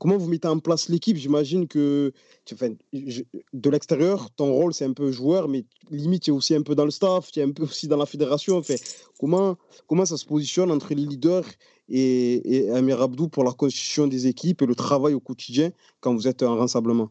[0.00, 1.16] comment vous mettez en place l'équipe?
[1.16, 2.12] J'imagine que
[2.50, 6.74] de l'extérieur, ton rôle c'est un peu joueur, mais limite tu es aussi un peu
[6.74, 8.56] dans le staff, tu es un peu aussi dans la fédération.
[8.56, 8.76] Enfin,
[9.20, 11.44] comment, comment ça se positionne entre les leaders
[11.90, 16.14] et, et Amir Abdou pour la constitution des équipes et le travail au quotidien quand
[16.14, 17.10] vous êtes en rassemblement?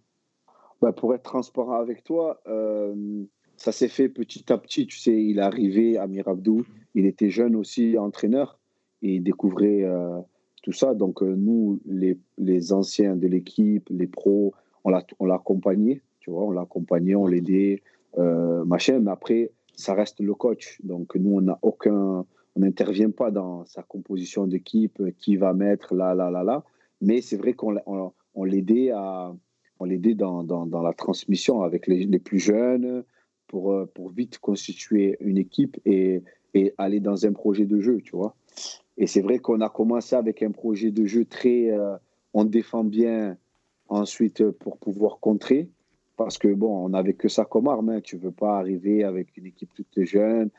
[0.82, 3.24] Bah Pour être transparent avec toi, euh,
[3.64, 4.86] ça s'est fait petit à petit.
[4.88, 8.60] Tu sais, il est arrivé, Amir Abdou, il était jeune aussi, entraîneur,
[9.02, 10.20] et il découvrait euh,
[10.64, 10.94] tout ça.
[10.94, 16.52] Donc, euh, nous, les, anciens de l'équipe, les pros, on l'a accompagné, tu vois, on
[16.52, 17.82] l'a accompagné, on l'aidait,
[18.18, 19.00] euh, machin.
[19.00, 20.82] Mais après, ça reste le coach.
[20.84, 22.26] Donc, nous, on n'a aucun.
[22.56, 26.66] On n'intervient pas dans sa composition d'équipe, qui va mettre là, là, là, là.
[27.00, 27.78] Mais c'est vrai qu'on
[28.36, 29.34] on, l'aidait à.
[29.80, 33.06] On l'aidait dans, dans, dans, la transmission avec les plus jeunes,
[33.54, 36.24] pour, euh, pour vite constituer une équipe et,
[36.80, 38.36] aller dans un projet de jeu, tu vois.
[38.98, 41.70] Et c'est vrai qu'on a commencé avec un projet de jeu très.
[41.70, 41.96] Euh,
[42.34, 43.38] on défend bien
[43.90, 45.70] ensuite euh, pour pouvoir contrer.
[46.18, 47.90] Parce que, bon, on n'avait que ça comme arme.
[47.90, 48.02] Hein.
[48.02, 50.50] Tu ne veux pas arriver avec une équipe toute jeune,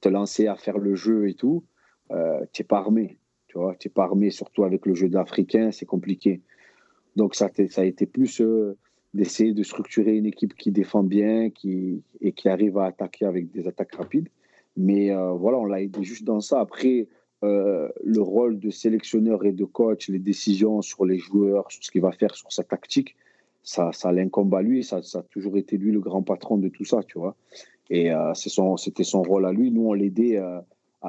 [0.00, 1.64] te lancer à faire le jeu et tout.
[2.10, 3.18] tu n'es pas armé.
[3.48, 6.42] Tu vois, tu n'es pas armé, surtout avec le jeu d'Africain, c'est compliqué.
[7.16, 8.40] Donc, ça, ça a été plus
[9.16, 13.50] d'essayer de structurer une équipe qui défend bien qui, et qui arrive à attaquer avec
[13.50, 14.28] des attaques rapides.
[14.76, 16.60] Mais euh, voilà, on l'a aidé juste dans ça.
[16.60, 17.08] Après,
[17.42, 21.90] euh, le rôle de sélectionneur et de coach, les décisions sur les joueurs, sur ce
[21.90, 23.16] qu'il va faire, sur sa tactique,
[23.62, 24.84] ça, ça l'incombe à lui.
[24.84, 27.34] Ça, ça, a toujours été lui le grand patron de tout ça, tu vois.
[27.88, 29.70] Et euh, c'était son rôle à lui.
[29.70, 30.40] Nous, on l'aidait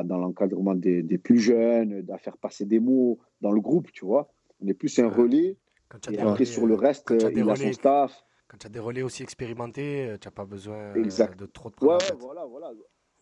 [0.04, 4.06] dans l'encadrement des, des, plus jeunes, à faire passer des mots dans le groupe, tu
[4.06, 4.32] vois.
[4.64, 5.58] On est plus un relais
[6.12, 8.24] et après, sur le reste, il a son staff.
[8.48, 11.70] Quand tu as des relais aussi expérimentés, euh, tu n'as pas besoin euh, de trop
[11.70, 12.72] de ouais, voilà, voilà.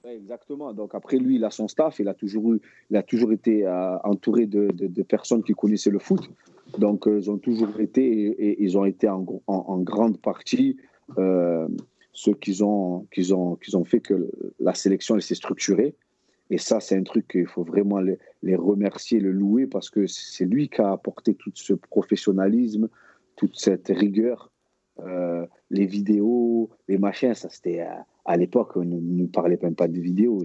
[0.05, 0.71] exactement.
[0.73, 1.99] Donc après, lui, il a son staff.
[1.99, 5.89] Il a toujours, eu, il a toujours été euh, entouré de, de, personnes qui connaissaient
[5.89, 6.29] le foot.
[6.77, 10.77] Donc, ils ont toujours été et, ils ont été en, en, grande partie
[12.15, 15.95] ceux ont, ont, qui ont fait que la sélection s'est structurée.
[16.49, 20.45] Et ça, c'est un truc qu'il faut vraiment les, remercier, le louer, parce que c'est
[20.45, 22.89] lui qui a apporté tout ce professionnalisme,
[23.35, 24.51] toute cette rigueur.
[24.99, 27.87] Euh, les vidéos, les machins, ça c'était euh,
[28.23, 30.43] à, l'époque, on ne parlait même pas de vidéos.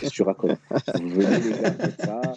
[0.00, 0.56] C'est sûr à quoi.
[1.00, 2.32] Vous venez les gars,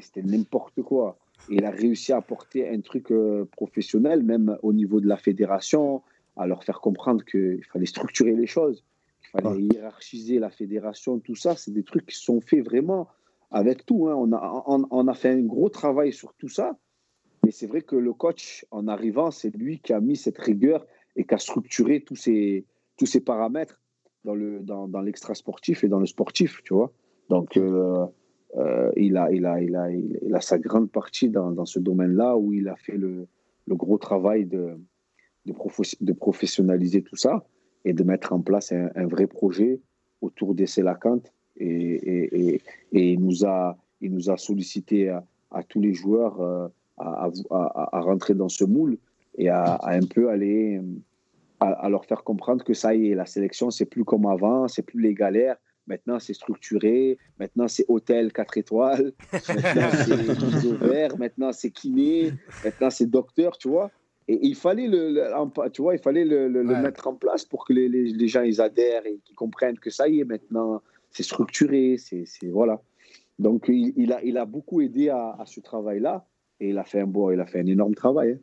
[0.00, 1.18] c'était n'importe quoi.
[1.50, 6.02] Il a réussi à apporter un truc euh, professionnel, même au niveau de la fédération,
[6.36, 8.84] à leur faire comprendre qu'il fallait structurer les choses.
[9.32, 13.08] Fallait hiérarchiser la fédération, tout ça, c'est des trucs qui sont faits vraiment
[13.50, 14.08] avec tout.
[14.08, 14.14] Hein.
[14.16, 16.78] On, a, fait un gros travail sur tout ça.
[17.44, 20.86] Mais c'est vrai que le coach, en arrivant, c'est lui qui a mis cette rigueur
[21.16, 22.64] et qui a structuré tous ces,
[23.24, 23.80] paramètres
[24.24, 26.92] dans, le, et dans le sportif, tu vois.
[27.28, 28.06] Donc, euh,
[28.56, 33.28] euh, il, a, sa grande partie dans, ce domaine-là où il a fait le,
[33.68, 34.78] gros travail de,
[36.18, 37.46] professionnaliser tout ça
[37.84, 39.80] et de mettre en place un, un vrai projet
[40.20, 41.32] autour des Célacante.
[41.56, 42.62] Et, et, et,
[42.92, 47.30] et, il, nous a, il nous a sollicité à, à tous les joueurs euh, à,
[47.50, 48.98] à, à, rentrer dans ce moule
[49.36, 50.80] et à, un peu aller
[51.60, 54.82] à, leur faire comprendre que ça y est, la sélection, c'est plus comme avant, c'est
[54.82, 55.56] plus les galères.
[55.86, 57.18] Maintenant, c'est structuré.
[57.40, 59.12] Maintenant, c'est hôtel 4 étoiles.
[59.32, 59.90] Maintenant,
[60.60, 61.18] c'est.
[61.18, 62.32] Maintenant, c'est kiné.
[62.62, 63.90] Maintenant, c'est docteur, tu vois.
[64.28, 65.24] Et il fallait le,
[65.72, 66.80] tu vois, il fallait le, le, ouais.
[66.82, 69.88] mettre en place pour que les, les, les, gens ils adhèrent et qu'ils comprennent que
[69.88, 71.96] ça y est, maintenant, c'est structuré.
[71.98, 72.82] C'est voilà.
[73.38, 76.26] Donc, il, il, a, il a beaucoup aidé à, à ce travail-là.
[76.60, 78.32] Et il a fait un beau, il a fait un énorme travail.
[78.32, 78.38] Hein.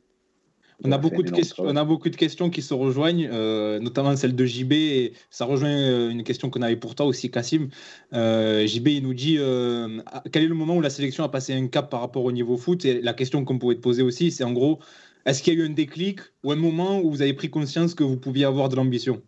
[0.84, 4.16] On a, beaucoup de questions, on a beaucoup de questions qui se rejoignent, euh, notamment
[4.16, 4.74] celle de JB.
[4.74, 7.70] Et ça rejoint euh, une question qu'on avait pour toi aussi, Cassim.
[8.14, 11.54] Euh, JB, il nous dit euh, quel est le moment où la sélection a passé
[11.54, 12.84] un cap par rapport au niveau foot?
[12.84, 14.80] Et la question qu'on pourrait te poser aussi, c'est en gros,
[15.26, 17.96] est-ce qu'il y a eu un déclic ou un moment où vous avez pris conscience
[17.96, 19.22] que vous pouviez avoir de l'ambition?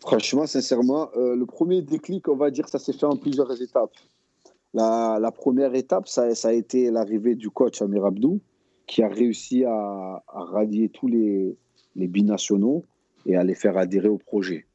[0.00, 3.94] Franchement, sincèrement, le premier déclic, on va dire, ça s'est fait en plusieurs étapes.
[4.72, 8.40] La, première étape, ça, ça a été l'arrivée du coach Amir Abdou
[8.86, 11.56] qui a réussi à, à rallier tous les,
[11.96, 12.84] les, binationaux
[13.24, 14.66] et à les faire adhérer au projet.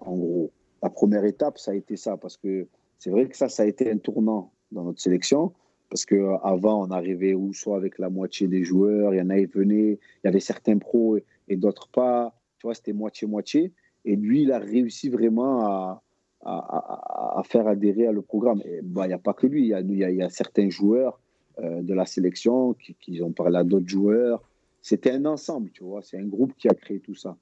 [0.00, 0.50] En gros,
[0.82, 2.66] la première étape, ça a été ça, parce que
[2.98, 5.52] c'est vrai que ça, ça a été un tournant dans notre sélection,
[5.94, 9.38] parce qu'avant, on arrivait où soit avec la moitié des joueurs, il y en a
[9.38, 13.70] qui venaient, il y avait certains pros et, d'autres pas, tu vois, c'était moitié-moitié.
[14.04, 16.00] Et lui, il a réussi vraiment
[16.44, 18.60] à, faire adhérer à le programme.
[18.66, 21.20] Il bah, n'y a pas que lui, il y a, certains joueurs
[21.60, 24.42] euh, de la sélection, qui, ont parlé à d'autres joueurs.
[24.82, 27.36] C'était un ensemble, tu vois, c'est un groupe qui a créé tout ça.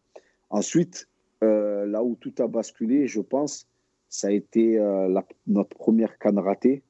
[0.50, 1.08] Ensuite,
[1.42, 3.66] euh, là où tout a basculé, je pense,
[4.10, 5.08] ça a été euh,
[5.46, 6.82] notre première canne ratée,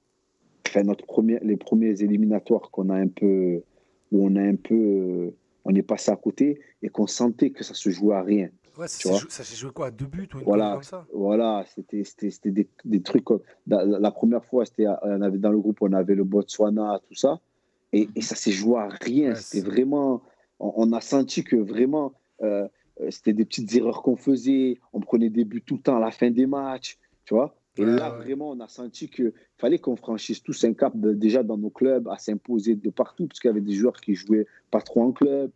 [0.73, 3.63] enfin, notre premier, les premiers éliminatoires qu'on a un peu,
[4.11, 5.33] où on a un peu,
[5.65, 8.49] on est passé à côté et qu'on sentait que ça se jouait à rien.
[8.79, 11.07] Ouais, ça s'est joué quoi Deux buts ou une voilà, comme ça?
[11.13, 12.03] Voilà, c'était
[12.51, 13.27] des, des, trucs.
[13.67, 17.41] La, la première fois, on avait, dans le groupe, on avait le Botswana, tout ça.
[17.93, 19.31] Et, et ça s'est joué à rien.
[19.31, 20.23] Ouais, c'était vraiment.
[20.59, 22.67] On, on, a senti que vraiment, euh,
[23.11, 24.79] c'était des petites erreurs qu'on faisait.
[24.95, 26.99] On prenait des buts tout le temps à la fin des matchs.
[27.27, 30.95] Tu vois Et là, vraiment, on a senti qu'il fallait qu'on franchisse tous un cap
[30.95, 33.99] de, déjà dans nos clubs, à s'imposer de partout, parce qu'il y avait des joueurs
[34.01, 35.51] qui jouaient pas trop en club.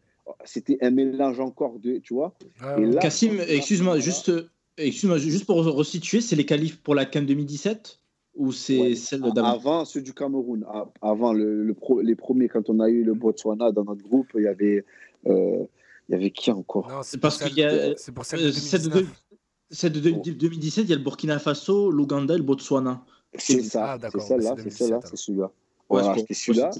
[0.44, 2.35] C'était un mélange encore de, tu vois.
[2.61, 4.33] Ah, et là, Cassim, excuse-moi, juste,
[4.79, 8.00] excuse-moi, juste pour resituer, c'est les qualifs pour la CAN 2017
[8.37, 9.44] ou c'est ouais, celle d'avant?
[9.44, 10.64] Avant ceux du Cameroun,
[11.00, 14.29] avant le, le pro, les premiers, quand on a eu le Botswana dans notre groupe,
[14.35, 14.85] il y avait,
[15.26, 15.64] euh,
[16.09, 17.02] il y avait qui encore?
[17.02, 19.24] C'est parce qu'il y a c'est pour celle de 2019.
[19.70, 23.05] Celle de, de, 2017, il y a le Burkina Faso, l'Ouganda et le Botswana.
[23.38, 25.52] C'est ça, ah, c'est celle-là, c'est celle-là, c'est celui-là.
[25.88, 26.70] Voilà, ouais, c'est celui-là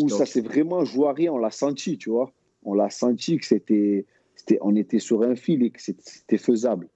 [0.00, 2.32] où ça s'est vraiment joué à rien, on l'a senti, tu vois
[2.66, 4.04] on l'a senti que c'était,
[4.60, 6.88] on était sur un fil et que c'était faisable.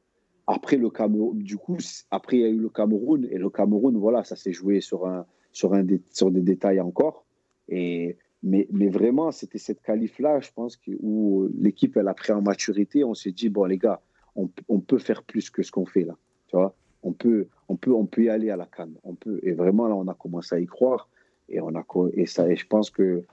[0.47, 1.79] Après le Cameroun, du coup,
[2.11, 5.07] après il y a eu le Cameroun et le Cameroun, voilà, ça s'est joué sur
[5.07, 7.25] un, sur un, sur des détails encore.
[7.69, 12.33] Et mais, mais vraiment, c'était cette qualif-là, je pense, que, où l'équipe elle a pris
[12.33, 13.05] en maturité.
[13.05, 14.01] On s'est dit bon les gars,
[14.35, 16.17] on, peut faire plus que ce qu'on fait là,
[16.49, 16.75] tu vois.
[17.03, 18.95] On peut, on peut, on peut y aller à la canne.
[19.05, 19.41] On peut.
[19.43, 21.09] Et vraiment là, on a commencé à y croire.
[21.49, 22.51] Et on a et ça.
[22.51, 23.25] Et je pense que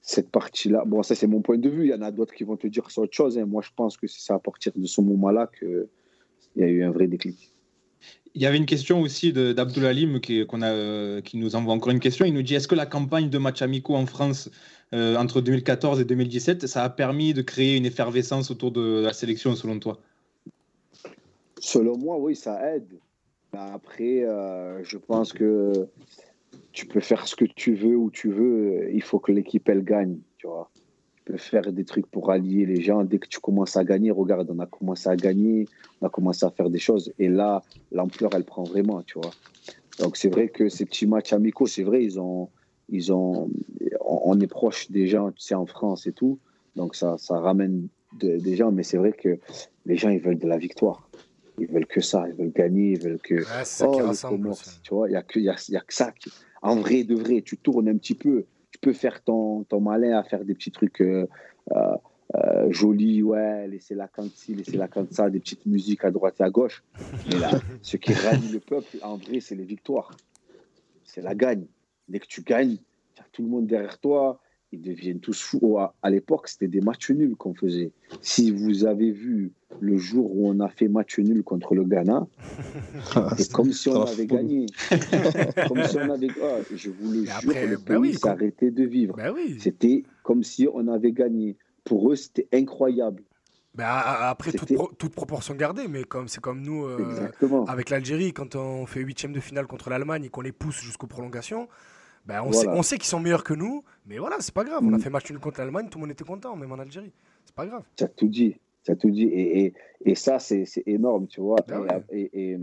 [0.00, 0.84] cette partie-là.
[0.86, 1.84] Bon, ça, c'est mon point de vue.
[1.84, 3.38] Il y en a d'autres qui vont te dire autre chose.
[3.38, 3.44] Hein.
[3.44, 5.86] Moi, je pense que c'est à partir de ce moment-là qu'il
[6.56, 7.52] y a eu un vrai déclic.
[8.34, 11.90] Il y avait une question aussi d'Abdul Halim qui, a, euh, qui nous envoie encore
[11.90, 12.24] une question.
[12.24, 14.50] Il nous dit est-ce que la campagne de matchs amicaux en France
[14.94, 19.12] euh, entre 2014 et 2017, ça a permis de créer une effervescence autour de la
[19.12, 19.98] sélection, selon toi?
[21.58, 22.98] Selon moi, oui, ça aide.
[23.52, 25.88] Après, euh, je pense que
[26.72, 28.88] tu peux faire ce que tu veux où tu veux.
[28.92, 30.70] Il faut que l'équipe, elle gagne, tu vois.
[31.16, 33.04] Tu peux faire des trucs pour allier les gens.
[33.04, 35.66] Dès que tu commences à gagner, regarde, on a commencé à gagner,
[36.00, 37.12] on a commencé à faire des choses.
[37.18, 39.32] Et là, l'ampleur, elle prend vraiment, tu vois.
[39.98, 42.48] Donc, c'est vrai que ces petits matchs amicaux, c'est vrai, ils ont,
[42.88, 43.50] ils ont,
[44.08, 46.38] on est proche des gens, tu sais, en France et tout.
[46.76, 48.72] Donc, ça, ça ramène de, des gens.
[48.72, 49.38] Mais c'est vrai que
[49.86, 51.08] les gens, ils veulent de la victoire.
[51.58, 53.34] Ils veulent que ça, ils veulent gagner, ils veulent que.
[53.34, 54.50] Ouais, ça oh, rassemble,
[54.82, 56.30] tu vois, il n'y a, que, y a, y a que ça qui,
[56.62, 60.18] en vrai de vrai, tu tournes un petit peu, tu peux faire ton, ton malin
[60.18, 61.26] à faire des petits trucs euh,
[61.72, 61.96] euh,
[62.36, 66.42] euh, jolis, ouais, laisser la ci, laisser la ça, des petites musiques à droite et
[66.42, 66.84] à gauche.
[67.28, 67.50] Mais là,
[67.82, 70.16] ce qui rallie le peuple, en vrai, c'est les victoires.
[71.04, 71.64] C'est la gagne.
[72.08, 72.76] Dès que tu gagnes,
[73.18, 74.40] tu as tout le monde derrière toi,
[74.72, 75.78] ils deviennent tous fous.
[75.78, 77.90] À, l'époque, c'était des matchs nuls qu'on faisait.
[78.20, 82.26] Si vous avez vu le jour où on a fait match nul contre le Ghana,
[83.36, 84.66] c'est comme si on avait gagné.
[85.68, 86.28] comme si on avait.
[86.40, 89.16] Oh, je vous le jure, le ben pays s'arrêtait de vivre.
[89.16, 91.56] Ben c'était comme si on avait gagné.
[91.84, 93.22] Pour eux, c'était incroyable.
[93.74, 97.28] Ben, après, toute, proportion gardée, mais comme c'est comme nous euh,
[97.68, 101.06] avec l'Algérie, quand on fait huitième de finale contre l'Allemagne et qu'on les pousse jusqu'aux
[101.06, 101.68] prolongations,
[102.28, 104.82] ben, on, sait, on, sait, qu'ils sont meilleurs que nous, mais voilà, c'est pas grave.
[104.82, 105.00] On a mm.
[105.00, 107.10] fait match nul contre l'Allemagne, tout le monde était content, même en Algérie.
[107.46, 107.82] C'est pas grave.
[107.98, 108.54] Ça tout dit.
[108.86, 109.24] Ça tout dit.
[109.24, 109.74] Et, et,
[110.04, 111.56] et ça, c'est énorme, tu vois.
[111.66, 112.58] Ben et,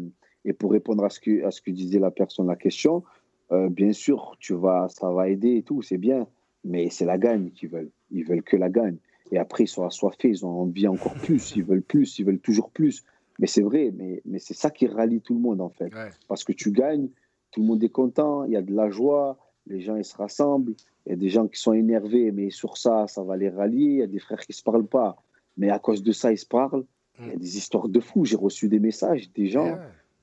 [0.45, 3.03] et, pour répondre à ce, que, à ce que disait la personne, la question,
[3.51, 6.27] euh, bien sûr, tu vas, ça va aider et tout, c'est bien.
[6.63, 7.91] Mais c'est la gagne qu'ils veulent.
[8.11, 8.97] Ils veulent que la gagne.
[9.31, 12.39] Et après, ils sont assoiffés, ils ont envie encore plus, ils veulent plus, ils veulent
[12.39, 13.03] toujours plus.
[13.39, 15.91] Mais c'est vrai, mais, mais c'est ça qui rallie tout le monde, en fait.
[16.27, 17.09] Parce que tu gagnes,
[17.49, 19.37] tout le monde est content, il y a de la joie,
[19.67, 20.73] les gens ils se rassemblent.
[21.05, 23.85] Il y a des gens qui sont énervés, mais sur ça, ça va les rallier.
[23.85, 25.17] Il y a des frères qui ne se parlent pas,
[25.57, 26.85] mais à cause de ça, ils se parlent.
[27.19, 27.39] Il y a mm.
[27.39, 28.25] des histoires de fous.
[28.25, 29.77] J'ai reçu des messages des gens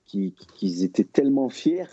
[0.05, 1.86] qui, qui, étaient tellement fiers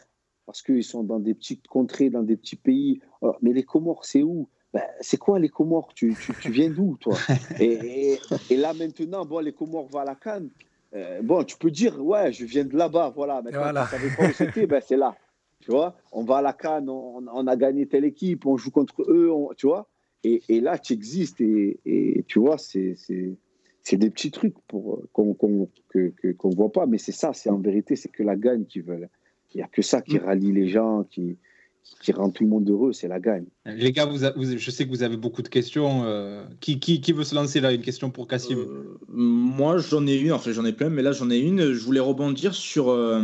[0.45, 3.01] parce qu'ils sont dans des petites contrées, dans des petits pays.
[3.21, 4.49] Oh, mais les Comores, c'est où?
[4.73, 5.93] Ben, C'est quoi les Comores?
[5.93, 7.15] Tu, tu, viens d'où, toi?
[7.59, 8.17] Et,
[8.49, 10.49] et, là, maintenant, bon, les Comores vont à la Cannes.
[10.95, 13.41] Euh, bon, tu peux dire, ouais, je viens de là-bas, voilà.
[13.43, 15.15] Mais quand tu savais pas où c'était, ben, c'est là.
[15.61, 19.03] Tu vois, on va à la Cannes, on, a gagné telle équipe, on joue contre
[19.09, 19.89] eux, tu vois.
[20.23, 22.95] Et, et, là, tu existes et, et tu vois, c'est
[23.91, 28.09] des petits trucs pour qu'on ne voit pas, mais c'est ça, c'est en vérité, c'est
[28.09, 29.09] que la gagne qu'ils veulent.
[29.53, 30.23] Il n'y a que ça qui mm.
[30.23, 31.37] rallie les gens, qui,
[32.01, 33.45] qui rend tout le monde heureux, c'est la gagne.
[33.65, 34.17] Les gars, vous,
[34.57, 36.03] je sais que vous avez beaucoup de questions.
[36.03, 38.57] Euh, qui, qui, qui, veut se lancer là Une question pour Cassim?
[38.57, 41.73] Euh, Moi, j'en ai une, enfin j'en ai plein, mais là j'en ai une.
[41.73, 42.89] Je voulais rebondir sur...
[42.89, 43.23] Euh,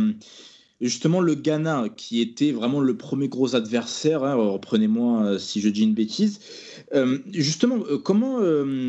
[0.80, 5.68] justement, le Ghana, qui était vraiment le premier gros adversaire, hein, reprenez-moi euh, si je
[5.68, 6.40] dis une bêtise,
[6.94, 8.40] euh, justement, euh, comment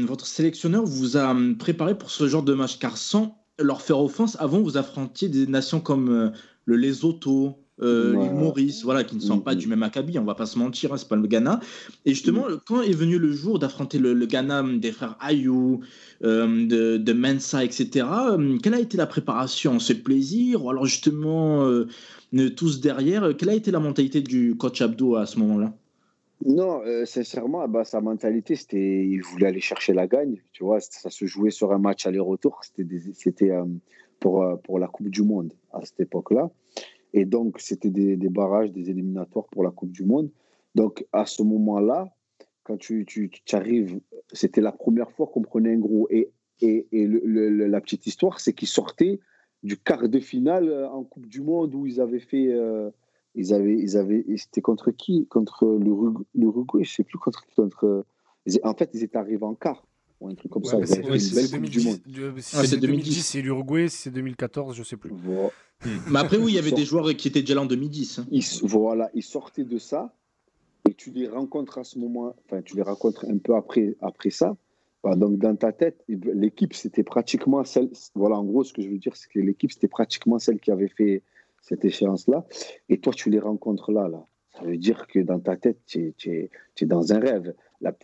[0.05, 2.79] votre sélectionneur vous a préparé pour ce genre de match?
[2.79, 6.31] Car sans leur faire offense, avant, vous affrontiez des nations comme
[6.65, 9.57] le Lesotho, euh, l'île Maurice, voilà, qui ne sont pas mm-hmm.
[9.57, 11.59] du même acabit, on va pas se mentir, hein, c'est pas le Ghana.
[12.05, 12.59] Et justement, mm-hmm.
[12.65, 15.81] quand est venu le jour d'affronter le, Ghana des frères Ayou,
[16.23, 19.79] euh, de, de, Mensa, etc., euh, quelle a été la préparation?
[19.79, 20.65] C'est plaisir?
[20.65, 21.69] Ou alors justement,
[22.55, 25.73] tous derrière, quelle a été la mentalité du coach Abdo à ce moment-là?
[26.45, 30.37] Non, sincèrement, bah, sa mentalité, c'était il voulait aller chercher la gagne.
[30.51, 32.61] Tu vois, ça se jouait sur un match aller-retour.
[33.13, 33.51] C'était
[34.19, 36.49] pour, pour la Coupe du Monde à cette époque-là.
[37.13, 40.29] Et donc, c'était des, barrages, des éliminatoires pour la Coupe du Monde.
[40.75, 42.13] Donc, à ce moment-là,
[42.63, 43.99] quand tu, tu, arrives,
[44.33, 46.07] c'était la première fois qu'on prenait un gros.
[46.09, 46.31] Et,
[46.61, 49.19] et, et la petite histoire, c'est qu'ils sortaient
[49.63, 52.51] du quart de finale euh, en Coupe du Monde où ils avaient fait.
[52.51, 52.91] Euh,
[53.35, 55.27] ils avaient, ils avaient, c'était contre qui?
[55.27, 55.77] Contre
[56.33, 57.55] l'Uruguay, je ne sais plus contre qui.
[57.55, 58.05] Contre,
[58.63, 59.85] en fait, ils étaient arrivés en quart
[60.19, 60.77] ou un truc comme ça.
[60.85, 62.01] C'est 2010,
[62.39, 65.11] c'est 2010, c'est l'Uruguay, c'est 2014, je ne sais plus.
[65.11, 65.89] Hmm.
[66.09, 68.19] Mais après, oui, il y avait des joueurs qui étaient déjà là en 2010.
[68.19, 68.27] Hein.
[68.31, 70.13] Ils, voilà, ils sortaient de ça
[70.89, 74.29] et tu les rencontres à ce moment, enfin, tu les rencontres un peu après, après
[74.29, 74.55] ça.
[75.03, 77.89] Bah, donc, dans ta tête, l'équipe, c'était pratiquement celle.
[78.15, 80.71] Voilà, en gros, ce que je veux dire, c'est que l'équipe, c'était pratiquement celle qui
[80.71, 81.23] avait fait
[81.61, 82.45] cette échéance-là.
[82.89, 84.25] Et toi, tu les rencontres là, là.
[84.57, 86.49] Ça veut dire que dans ta tête, tu es,
[86.81, 87.53] es, dans un rêve.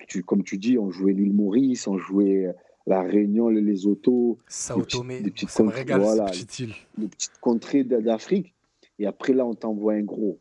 [0.08, 2.54] Tu, comme tu dis, on jouait l'île Maurice, on jouait
[2.86, 6.26] la Réunion, les autos, ça des petites régale, voilà,
[6.98, 8.54] les petites contrées d'Afrique.
[9.00, 10.40] Et après, là, on t'envoie un gros.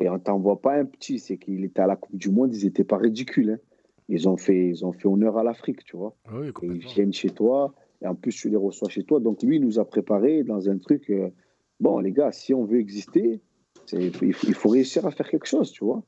[0.00, 2.64] Et on t'envoie pas un petit, c'est qu'il était à la Coupe du Monde, ils
[2.64, 3.50] n'étaient pas ridicules.
[3.50, 3.58] Hein.
[4.08, 6.14] Ils, ont fait, ils ont fait honneur à l'Afrique, tu vois.
[6.26, 9.20] Ah oui, et ils viennent chez toi, et en plus, tu les reçois chez toi.
[9.20, 11.08] Donc, lui, il nous a préparé dans un truc.
[11.10, 11.30] Euh,
[11.80, 13.40] bon, les gars, si on veut exister,
[13.92, 16.02] il faut, il faut réussir à faire quelque chose, tu vois.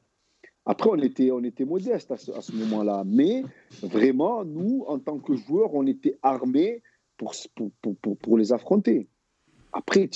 [0.70, 3.02] Après, on était, on était modeste à ce, moment-là.
[3.06, 3.42] Mais
[3.82, 6.82] vraiment, nous, en tant que joueurs, on était armés
[7.16, 9.08] pour, pour, pour, pour les affronter.
[9.72, 10.10] Après,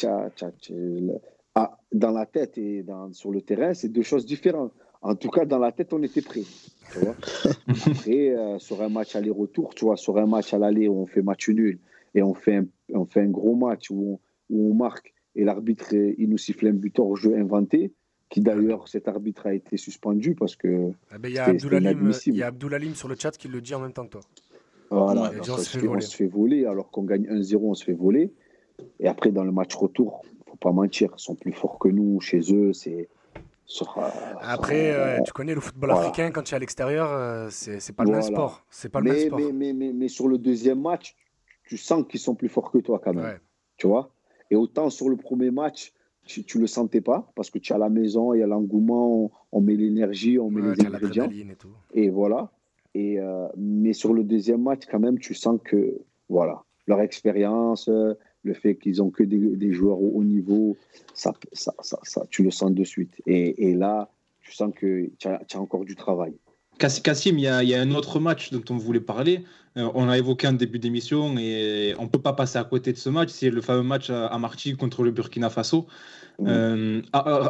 [1.55, 4.72] ah, dans la tête et dans, sur le terrain, c'est deux choses différentes.
[5.00, 6.44] En tout cas, dans la tête, on était prêts.
[6.92, 7.16] Tu vois
[7.86, 11.07] Après, euh, sur un match aller-retour, tu vois, sur un match à l'aller où on
[11.07, 11.78] fait match nul
[12.14, 15.44] et on fait un, on fait un gros match où on, où on marque et
[15.44, 17.94] l'arbitre, il nous siffle un buteur au jeu inventé,
[18.33, 20.91] qui d'ailleurs, cet arbitre a été suspendu parce que.
[21.11, 24.07] Ah ben, il y a Abdoulalim sur le chat qui le dit en même temps
[24.07, 24.22] que toi.
[24.89, 28.33] Voilà, on, se fait, voler alors qu'on gagne 1-0, on se fait voler.
[29.01, 32.20] Et après, dans le match retour, faut pas mentir, ils sont plus forts que nous
[32.22, 32.72] chez eux.
[32.72, 33.09] C'est.
[34.41, 38.05] Après, euh, tu connais le football africain quand tu es à l'extérieur, euh, c'est pas
[38.05, 38.64] le même sport.
[38.70, 39.41] C'est pas le mais, même sport.
[39.53, 41.16] Mais, mais, mais, sur le deuxième match,
[41.64, 43.39] tu sens qu'ils sont plus forts que toi quand même.
[43.76, 44.11] Tu vois?
[44.51, 45.93] Et autant sur le premier match,
[46.25, 48.47] tu, tu le sentais pas parce que tu es à la maison, il y a
[48.47, 51.29] l'engouement, on, met l'énergie, on met les ingrédients.
[51.95, 52.51] Et, voilà.
[52.95, 57.89] Et, euh, mais sur le deuxième match, quand même, tu sens que voilà, leur expérience,
[57.89, 60.77] le fait qu'ils ont que des, joueurs au haut niveau,
[61.14, 63.20] ça, ça, ça, tu le sens de suite.
[63.27, 64.11] Et, et là,
[64.43, 66.35] tu sens que tu as, encore du travail.
[67.03, 69.45] Cassim, il y, a, il y, a, un autre match dont on voulait parler.
[69.76, 72.93] Euh, on l'a évoqué en début d'émission et on ne peut pas passer à côté
[72.93, 73.30] de ce match.
[73.30, 75.87] C'est le fameux match à, Marty contre le Burkina Faso.
[76.41, 77.03] Euh,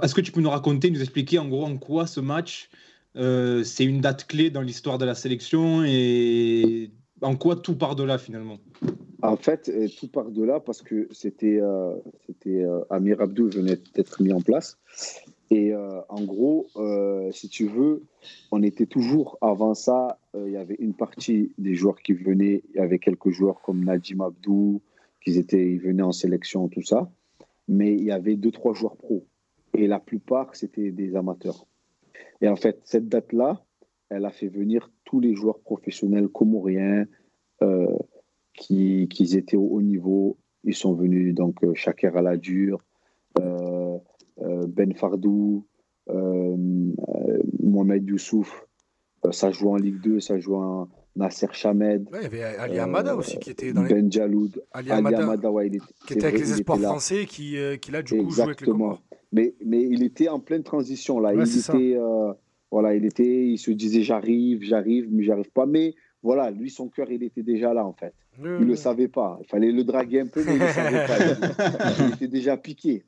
[0.02, 2.68] est-ce que tu peux nous raconter, nous expliquer en gros en quoi ce match,
[3.16, 7.96] euh, c'est une date clé dans l'histoire de la sélection et en quoi tout part
[7.96, 8.58] de là finalement?
[9.22, 11.60] En fait, euh, tout part de là parce que c'était
[12.90, 14.78] Amir Abdou venait d'être mis en place.
[15.54, 16.66] Et en gros,
[17.30, 18.04] si tu veux,
[18.50, 20.18] on était toujours avant ça.
[20.34, 22.62] Il y avait une partie des joueurs qui venaient.
[22.70, 24.80] Il y avait quelques joueurs comme Najim Abdou,
[25.22, 27.10] qui étaient, ils venaient en sélection, tout ça.
[27.68, 29.26] Mais il y avait deux, trois joueurs pros.
[29.74, 31.66] Et la plupart, c'était des amateurs.
[32.40, 33.62] Et en fait, cette date-là,
[34.10, 37.06] elle a fait venir tous les joueurs professionnels comoriens
[37.62, 37.96] euh,
[38.54, 40.38] qui, étaient au haut niveau.
[40.64, 42.82] Ils sont venus, donc euh, Shaker Aladur,
[43.40, 43.98] euh,
[44.38, 45.66] Ben Fardou,
[46.08, 48.66] Mohamed Youssouf.
[49.30, 52.08] ça joue en Ligue 2, ça joue en Nasser Chamed.
[52.14, 53.94] il y avait Ali Amada aussi qui était dans les...
[53.94, 54.64] Ben Jaloud.
[54.72, 58.30] Ali Amada, ouais, il qui était avec les espoirs français qui, qui là du coup
[58.30, 58.72] joue avec les
[59.34, 61.32] mais, mais il était en pleine transition là.
[61.32, 61.96] il était,
[62.72, 65.66] voilà, il était, il se disait j'arrive, j'arrive, mais j'arrive pas.
[65.66, 68.14] Mais voilà, lui, son cœur, il était déjà là, en fait.
[68.38, 69.38] il ne le savait pas.
[69.42, 71.18] Il fallait le draguer un peu, mais il ne le savait pas.
[72.00, 73.04] Il, était déjà piqué.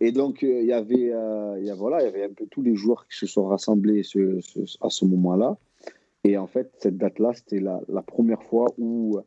[0.00, 2.62] Et donc, euh, il y avait, euh, y voilà, il y avait un peu tous
[2.62, 4.02] les joueurs qui se sont rassemblés
[4.80, 5.56] à ce moment-là.
[6.24, 9.18] Et en fait, cette date-là, c'était la, première fois où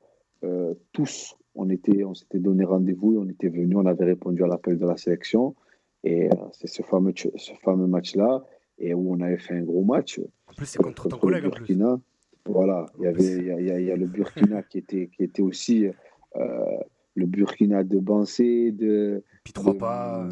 [0.44, 4.48] euh, tous, on était, on s'était donné rendez-vous, on était venus, on avait répondu à
[4.48, 5.56] l'appel de la sélection.
[6.04, 8.44] Et c'est ce fameux, ce fameux match-là,
[8.80, 10.20] et où on avait fait un gros match.
[10.48, 12.00] En plus, c'est contre, ton collègue, Burkina.
[12.46, 15.88] Voilà, il y avait il y, a, le Burkina qui était, qui était aussi
[16.38, 16.78] euh,
[17.16, 19.24] le Burkina de Bansé, de.
[19.44, 20.28] Puis trois pas.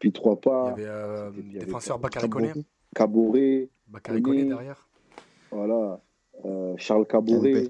[0.00, 0.74] Puis trois pas.
[0.76, 2.52] Il y avait euh, défenseur Bakary Koné.
[2.94, 3.70] Caboret.
[3.88, 4.88] Bakary Koné derrière.
[5.50, 6.00] Voilà.
[6.44, 7.68] Euh, Charles Caboret.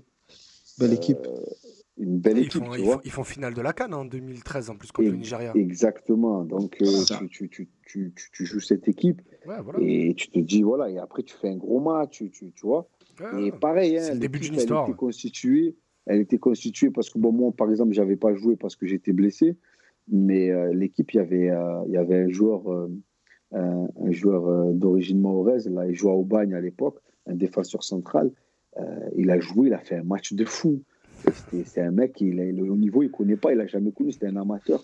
[0.78, 1.28] Belle équipe.
[1.98, 2.64] une belle équipe.
[2.64, 3.00] Font, tu vois.
[3.04, 5.52] ils, font, finale de la Cannes en 2013 en plus contre le Nigeria.
[5.54, 6.44] Exactement.
[6.44, 9.20] Donc tu, tu, tu, tu, joues cette équipe
[9.78, 12.88] et tu te dis voilà et après tu fais un gros match, tu, vois
[13.38, 14.84] et pareil, hein, le début d'une histoire.
[14.84, 15.76] Elle était constituée.
[16.06, 19.12] Elle était constituée parce que bon, moi, par exemple, j'avais pas joué parce que j'étais
[19.12, 19.56] blessé.
[20.08, 22.88] Mais euh, l'équipe, il y avait, euh, il y avait un joueur, euh,
[23.52, 25.68] un, joueur d'origine mahoraise.
[25.68, 28.30] Là, il jouait au bagne à l'époque, un défenseur central.
[29.16, 30.82] il a joué, il a fait un match de fou.
[31.64, 34.26] C'est un mec, il le haut niveau, il connaît pas, il a jamais connu, c'était
[34.26, 34.82] un amateur.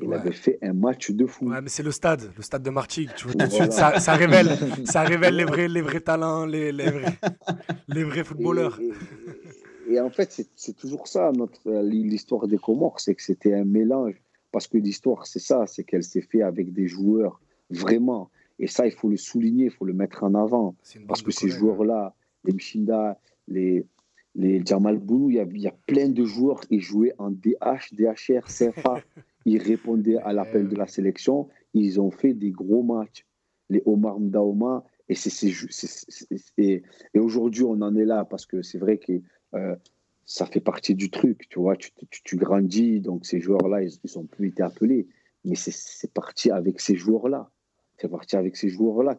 [0.00, 1.48] Il avait fait un match de fou.
[1.48, 3.10] Ouais, mais c'est le stade, le stade de Martigues.
[3.16, 4.48] Tu vois, tout de suite, ça, ça, révèle,
[4.84, 7.18] ça révèle les vrais, les vrais talents, les, les, vrais,
[7.88, 8.78] les vrais footballeurs.
[8.80, 8.90] Et,
[10.00, 11.32] en fait, c'est toujours ça,
[11.64, 14.20] l'histoire des Comores, c'est que c'était un mélange.
[14.52, 17.40] Parce que l'histoire, c'est ça, c'est qu'elle s'est faite avec des joueurs,
[17.70, 18.30] vraiment.
[18.58, 20.76] Et ça, il faut le souligner, il faut le mettre en avant.
[21.08, 22.14] Parce que ces joueurs-là,
[22.44, 23.18] les Mchinda,
[23.48, 23.86] les,
[24.34, 29.02] les Jamal Boulou, il y, a, plein de joueurs qui jouaient en DH, DHR, CFA.
[29.44, 31.48] Ils répondaient à l'appel de la sélection.
[31.74, 33.26] Ils ont fait des gros matchs.
[33.70, 34.84] Les Omar Mdaoma.
[35.08, 35.14] Et,
[36.58, 36.82] et,
[37.14, 39.20] et aujourd'hui, on en est là parce que c'est vrai que
[40.24, 41.48] ça fait partie du truc.
[41.48, 43.00] Tu vois, tu, tu, grandis.
[43.00, 45.08] Donc, ces joueurs-là, ils n'ont plus été appelés.
[45.44, 47.50] Mais c'est parti avec ces joueurs-là.
[47.98, 49.18] C'est parti avec ces joueurs-là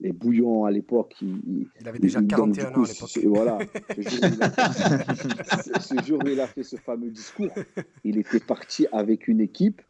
[0.00, 1.14] les bouillons à l'époque.
[1.20, 3.18] Il, avait déjà 41 ans à l'époque.
[3.24, 3.58] Voilà.
[5.80, 7.52] ce jour où il a fait ce fameux discours,
[8.04, 9.82] il était parti avec une équipe.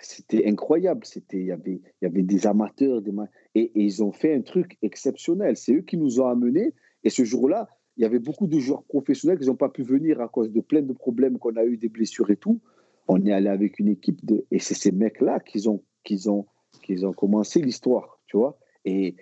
[0.00, 1.04] C'était incroyable.
[1.04, 3.12] C'était, il y avait, il y avait des amateurs, des
[3.54, 5.56] et, ils ont fait un truc exceptionnel.
[5.56, 6.74] C'est eux qui nous ont amenés.
[7.04, 7.68] Et ce jour-là,
[7.98, 10.60] il y avait beaucoup de joueurs professionnels qui n'ont pas pu venir à cause de
[10.60, 12.60] plein de problèmes qu'on a eu, des blessures et tout.
[13.08, 16.46] On est allé avec une équipe de, et c'est ces mecs-là qui ont, qui ont,
[16.82, 18.58] qui ont commencé l'histoire tu vois.
[18.84, 19.16] Et,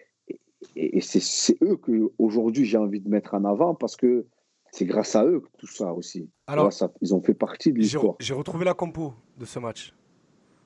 [0.74, 4.26] et, c'est eux que aujourd'hui j'ai envie de mettre en avant parce que
[4.72, 6.28] c'est grâce à eux que tout ça aussi.
[6.46, 8.16] Alors, ça, ils ont fait partie de l'histoire.
[8.20, 9.94] J'ai retrouvé la compo de ce match.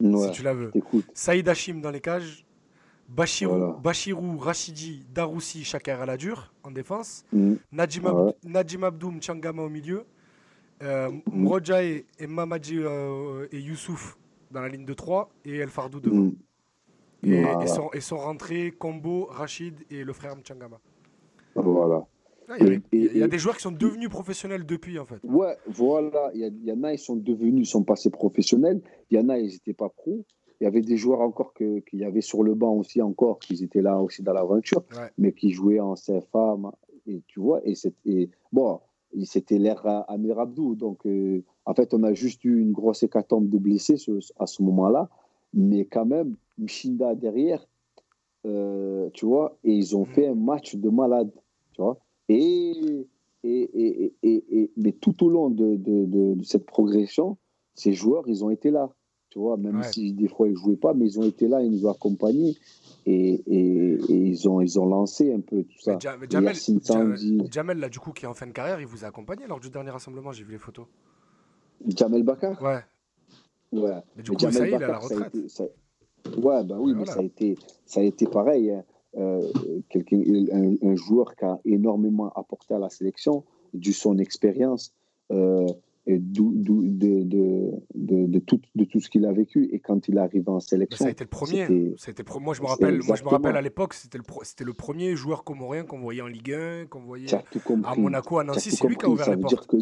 [0.01, 0.73] si tu la veux.
[1.15, 2.45] Saïd Hachim dans les cages.
[3.11, 7.25] Bachirou, Rachidi, Daroussi, Shakar Aladur en défense.
[7.33, 7.55] Mm.
[7.73, 10.05] Najim, Abdoum, Changama au milieu.
[10.83, 11.61] Euh, mm.
[12.19, 14.17] et, Mamadi euh, et Youssouf
[14.51, 16.31] dans la ligne de 3 et El Fardou devant.
[17.23, 17.93] Mm.
[17.93, 20.81] Et, sont, rentrés Combo, Rachid et le frère Mchangama.
[21.55, 22.07] Voilà.
[22.49, 25.21] Ah, il y, a, des joueurs qui sont devenus professionnels depuis, en fait.
[25.23, 26.33] Ouais, voilà.
[26.35, 28.81] Il y, en a, ils sont devenus, ils sont passés professionnels.
[29.09, 30.25] Il y en a, ils n'étaient pas pros.
[30.61, 33.63] Il y avait des joueurs encore qu'il y avait sur le banc aussi encore, qui
[33.65, 34.85] étaient là aussi dans l'aventure,
[35.17, 36.57] mais qui jouaient en CFA.
[37.07, 38.81] Et tu vois, et, et bon,
[39.25, 40.75] c'était l'ère Amir Abdou.
[40.75, 43.97] Donc, euh, en fait, on a juste eu une grosse hécatombe de blessés
[44.39, 45.09] à ce moment-là.
[45.55, 47.67] Mais quand même, Mchinda derrière,
[48.47, 50.13] euh, tu vois, et ils ont mm.
[50.13, 51.31] fait un match de malade,
[51.73, 51.99] tu vois.
[52.29, 53.07] Et,
[53.43, 57.37] et, et, et, mais tout au long de, de, de, cette progression,
[57.75, 58.91] ces joueurs, ils ont été là,
[59.31, 61.63] tu vois, même si des fois ils ne jouaient pas, mais ils ont été là,
[61.63, 62.57] ils nous ont accompagnés
[63.07, 65.99] et, ils, ont, ils ont lancé un peu tout ça.
[65.99, 66.55] Jamel,
[67.51, 69.61] Jamel, là, du coup, qui est en fin de carrière, il vous a accompagné lors
[69.61, 70.87] du dernier rassemblement, j'ai vu les photos.
[71.87, 72.61] Jamel Bakar?
[72.61, 72.81] Ouais.
[73.73, 74.03] Ouais.
[74.17, 75.35] Mais du coup, ça y est, il est à la retraite.
[76.37, 77.57] Ouais, bah oui, mais ça a, été,
[77.87, 78.71] ça a été pareil.
[78.71, 78.85] Hein.
[79.17, 79.41] Euh,
[80.13, 84.93] un, un, joueur qui a énormément apporté à la sélection, dû son expérience.
[85.33, 85.73] Euh, et
[86.19, 87.23] de, de,
[87.95, 89.69] de, de, tout, de tout ce qu'il a vécu.
[89.73, 91.05] Et quand il arrive en sélection.
[91.05, 91.95] ça a été le premier.
[91.97, 94.75] C'était, moi, je me rappelle, moi, je me rappelle à l'époque, c'était le, c'était le
[94.75, 98.71] premier joueur comorien qu'on voyait en Ligue 1, qu'on voyait à Monaco, à Nancy.
[98.71, 99.67] C'est lui qui a ouvert les portes.
[99.67, 99.77] Que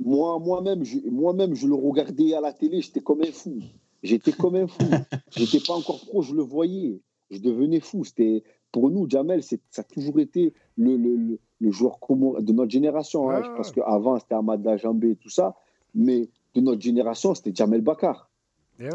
[0.00, 3.60] moi, moi-même, je, moi-même, je le regardais à la télé, j'étais comme un fou.
[4.02, 4.78] J'étais comme un fou.
[5.36, 7.00] j'étais pas encore pro, je le voyais.
[7.30, 8.04] Je devenais fou.
[8.04, 8.42] C'était,
[8.72, 13.30] pour nous, Jamel, ça a toujours été le, le le joueur de notre génération.
[13.30, 15.56] Hein, parce qu'avant, c'était Ahmad Dajambé et tout ça.
[15.94, 18.30] Mais de notre génération, c'était Jamel Bakar.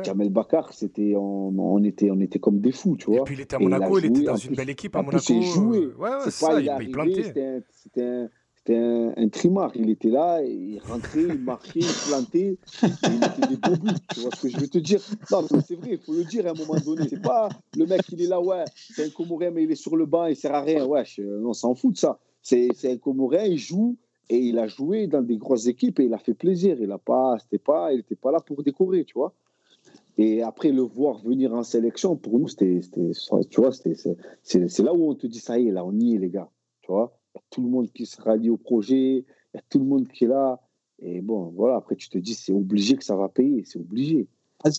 [0.03, 3.17] Jamel Bakar, c'était, on, était, on était comme des fous, tu vois.
[3.19, 5.25] Et puis il était à Monaco, il, était dans une belle équipe à Monaco.
[5.29, 5.87] Il joué.
[5.99, 7.63] Ouais, c'est ça, il, il plantait.
[7.69, 8.29] C'était un,
[8.65, 9.71] c'était un, un, trimar.
[9.75, 12.57] Il était là, il rentrait, il marquait, il plantait.
[12.81, 13.91] il mettait des beaux buts.
[14.13, 15.01] Tu vois ce que je veux te dire?
[15.31, 17.07] Non, c'est vrai, il faut le dire à un moment donné.
[17.09, 19.97] C'est pas le mec, il est là, ouais, c'est un Comorien, mais il est sur
[19.97, 20.85] le banc, il sert à rien.
[20.85, 21.03] Ouais,
[21.43, 22.19] on s'en fout de ça.
[22.41, 23.97] C'est un Comorien, il joue
[24.29, 26.77] et il a joué dans des grosses équipes et il a fait plaisir.
[26.79, 27.89] Il n'était pas, pas,
[28.21, 29.33] pas là pour décorer, tu vois.
[30.17, 32.79] Et après le voir venir en sélection, pour nous, c'était,
[33.49, 36.19] tu vois, c'est là où on te dit ça y est, là, on y est,
[36.19, 36.49] les gars,
[36.81, 37.17] tu vois.
[37.35, 39.85] Y a tout le monde qui se rallie au projet, il y a tout le
[39.85, 40.61] monde qui est là.
[40.99, 44.27] Et bon, voilà, après tu te dis, c'est obligé que ça va payer, c'est obligé.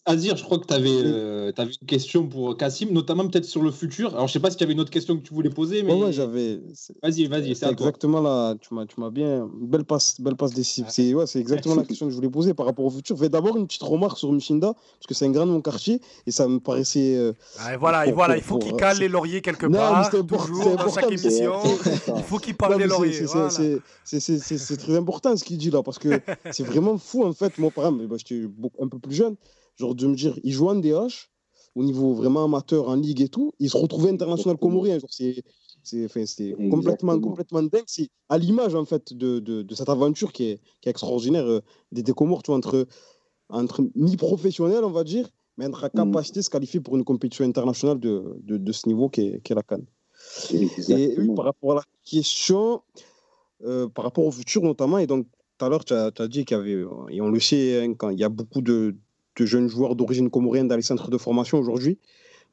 [0.07, 3.71] Azir, je crois que tu avais, euh, une question pour Cassim, notamment peut-être sur le
[3.71, 4.15] futur.
[4.15, 5.93] Alors, je sais pas si tu avais une autre question que tu voulais poser, mais.
[5.93, 6.61] Ouais, j'avais.
[7.03, 8.55] Vas-y, vas-y, c'est exactement là.
[8.61, 9.47] Tu m'as, tu m'as bien.
[9.61, 10.87] Belle passe, belle passe décisive.
[10.89, 13.19] C'est, ouais, c'est exactement la question que je voulais poser par rapport au futur.
[13.19, 16.01] Fais d'abord une petite remarque sur Michinda, parce que c'est un grand de mon quartier,
[16.27, 17.17] et ça me paraissait.
[17.17, 20.11] Euh, ah, voilà, et voilà, il faut qu'il cale les lauriers quelque part.
[20.11, 21.53] Non, toujours, dans chaque émission.
[22.17, 23.27] il faut qu'il parle des lauriers.
[24.05, 26.09] C'est, très important ce qu'il dit là, parce que
[26.53, 27.59] c'est vraiment fou, en fait.
[27.59, 28.47] Moi, par exemple, bah, j'étais
[28.81, 29.37] un peu plus jeune.
[29.77, 31.31] Genre de me dire, il joue en DH,
[31.75, 34.99] au niveau vraiment amateur, en ligue et tout, il se retrouvait international comorien.
[35.11, 37.85] C'est complètement, complètement dingue.
[37.87, 41.45] C'est à l'image, en fait, de, de, de, cette aventure qui est, qui est extraordinaire
[41.45, 41.61] euh,
[41.93, 42.87] des, des Comores, tu vois, entre,
[43.51, 46.11] entre mi-professionnel, on va dire, mais entre la mm.
[46.11, 49.51] capacité de se qualifier pour une compétition internationale de, de, de ce niveau qui est,
[49.51, 49.87] la Cannes.
[50.53, 52.81] Et oui, par rapport à la question,
[53.65, 55.27] euh, par rapport au futur notamment, et donc
[55.59, 57.95] tout à l'heure, tu as, as, dit qu'il y avait, et on le sait, hein,
[57.95, 58.97] quand il y a beaucoup de,
[59.37, 61.99] de jeunes joueurs d'origine comorienne dans les centres de formation aujourd'hui.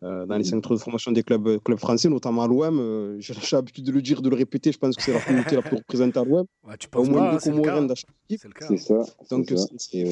[0.03, 2.79] Euh, dans les centres de formation des clubs, clubs français, notamment à l'OM.
[2.79, 4.71] Euh, j'ai l'habitude de le dire, de le répéter.
[4.71, 6.45] Je pense que c'est la communauté la plus représentée à l'OM.
[6.67, 8.47] Ouais, Au moins deux Comoriens dans chaque équipe.
[8.67, 9.03] C'est ça.
[9.29, 9.57] Donc, ça.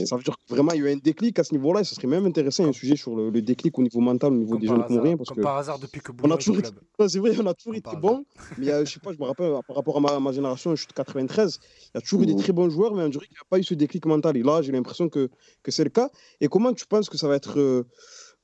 [0.06, 0.16] ça.
[0.16, 1.82] veut dire que vraiment, il y a eu un déclic à ce niveau-là.
[1.82, 4.58] Et ce serait même intéressant, un sujet sur le, déclic au niveau mental, au niveau
[4.58, 5.18] des jeunes Comoriens.
[5.18, 6.70] Parce comme que par hasard, depuis que on a toujours été,
[7.08, 8.24] C'est vrai, on a toujours été bon.
[8.60, 10.88] Mais je sais pas, je me rappelle, par rapport à ma, ma génération, je suis
[10.88, 12.42] de 93, il y a toujours eu des mmh.
[12.42, 14.38] très bons joueurs, mais on dirait qu'il n'y a pas eu ce déclic mental.
[14.38, 15.32] Et là, j'ai l'impression que,
[15.64, 16.12] que c'est le cas.
[16.42, 17.60] Et comment tu penses que ça va être.
[17.60, 17.88] Euh,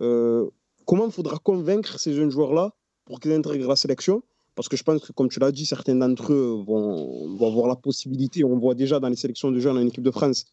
[0.01, 0.49] euh,
[0.85, 2.73] Comment il faudra convaincre ces jeunes joueurs-là
[3.05, 4.23] pour qu'ils intègrent la sélection?
[4.55, 7.75] Parce que je pense que, comme tu l'as dit, certains d'entre eux vont, avoir la
[7.75, 10.45] possibilité, on voit déjà dans les sélections de jeunes en équipe de France,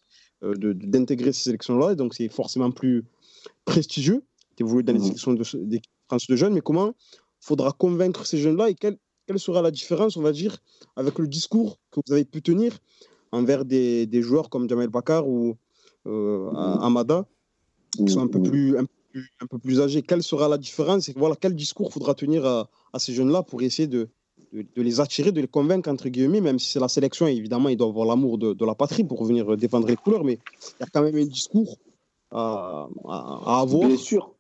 [0.43, 1.95] euh, d'intégrer ces sélections-là.
[1.95, 3.05] Donc, c'est forcément plus
[3.65, 4.23] prestigieux
[4.57, 5.05] d'évoluer dans les mmh.
[5.05, 5.45] sélections de,
[6.09, 6.55] France de jeunes.
[6.55, 10.33] Mais comment il faudra convaincre ces jeunes-là et quelle, quelle, sera la différence, on va
[10.33, 10.59] dire,
[10.97, 12.79] avec le discours que vous avez pu tenir
[13.31, 15.57] envers des, des joueurs comme Jamel Bakar ou
[16.07, 17.25] euh, Amada,
[17.93, 18.87] qui sont un peu mmh.
[19.13, 22.45] Plus, un peu plus âgés, quelle sera la différence et voilà, quel discours faudra tenir
[22.47, 24.09] à, ces jeunes-là pour essayer de,
[24.53, 27.77] de, les attirer, de les convaincre, entre guillemets, même si c'est la sélection, évidemment, ils
[27.77, 30.39] doivent avoir l'amour de, de, la patrie pour venir défendre les couleurs, mais
[30.79, 31.79] il y a quand même un discours
[32.31, 33.89] à, à, avoir.
[33.89, 34.35] Bien sûr,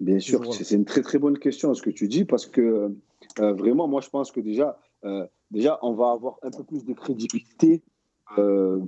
[0.00, 2.94] Bien sûr, c'est une très très bonne question ce que tu dis, parce que
[3.40, 6.84] euh, vraiment, moi je pense que déjà, euh, déjà, on va avoir un peu plus
[6.84, 7.82] de crédibilité
[8.36, 8.78] euh,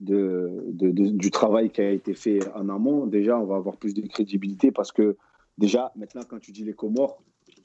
[0.00, 4.06] de, du travail qui a été fait en amont, déjà, on va avoir plus de
[4.06, 5.16] crédibilité parce que,
[5.58, 7.22] déjà, maintenant, quand tu dis les Comores,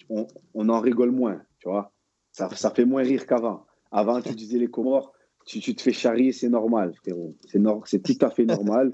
[0.10, 1.92] on, en rigole moins, tu vois.
[2.32, 3.66] Ça, ça fait moins rire qu'avant.
[3.92, 5.14] Avant, tu disais les Comores,
[5.46, 7.36] tu, tu te fais charrier, c'est normal, frérot.
[7.48, 8.92] C'est c'est tout à fait normal.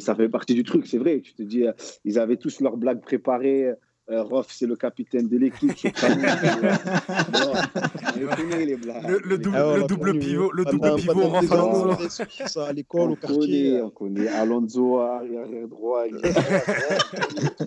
[0.00, 1.20] ça fait partie du truc, c'est vrai.
[1.20, 1.72] Tu te dis, euh,
[2.04, 3.72] ils avaient tous leurs blagues préparées.
[4.08, 5.72] Euh, Rof, c'est le capitaine de l'équipe.
[8.16, 12.08] Le, double, ah, le double pivot, le double pivot, Rof Alonso.
[12.46, 13.82] Ça à l'école, au quartier.
[13.82, 16.04] On connaît Alonso, arrière droit,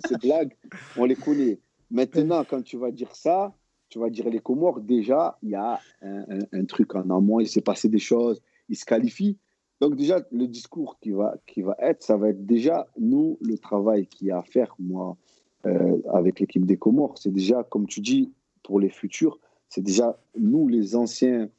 [0.08, 0.56] ces blagues,
[0.96, 1.60] on les connaît.
[1.92, 3.54] Maintenant, quand tu vas dire ça,
[3.90, 7.62] tu vas dire les Comores, déjà, il y a un, truc en amont, il s'est
[7.62, 9.38] passé des choses, ils se qualifient.
[9.82, 13.58] Donc déjà, le discours qui va, qui va être, ça va être déjà, nous, le
[13.58, 15.29] travail qu'il y a à faire, moi, euh,
[15.64, 18.32] avec l'équipe des Comores, c'est déjà, comme tu dis,
[18.64, 21.50] pour les futurs, c'est déjà nous, les anciens,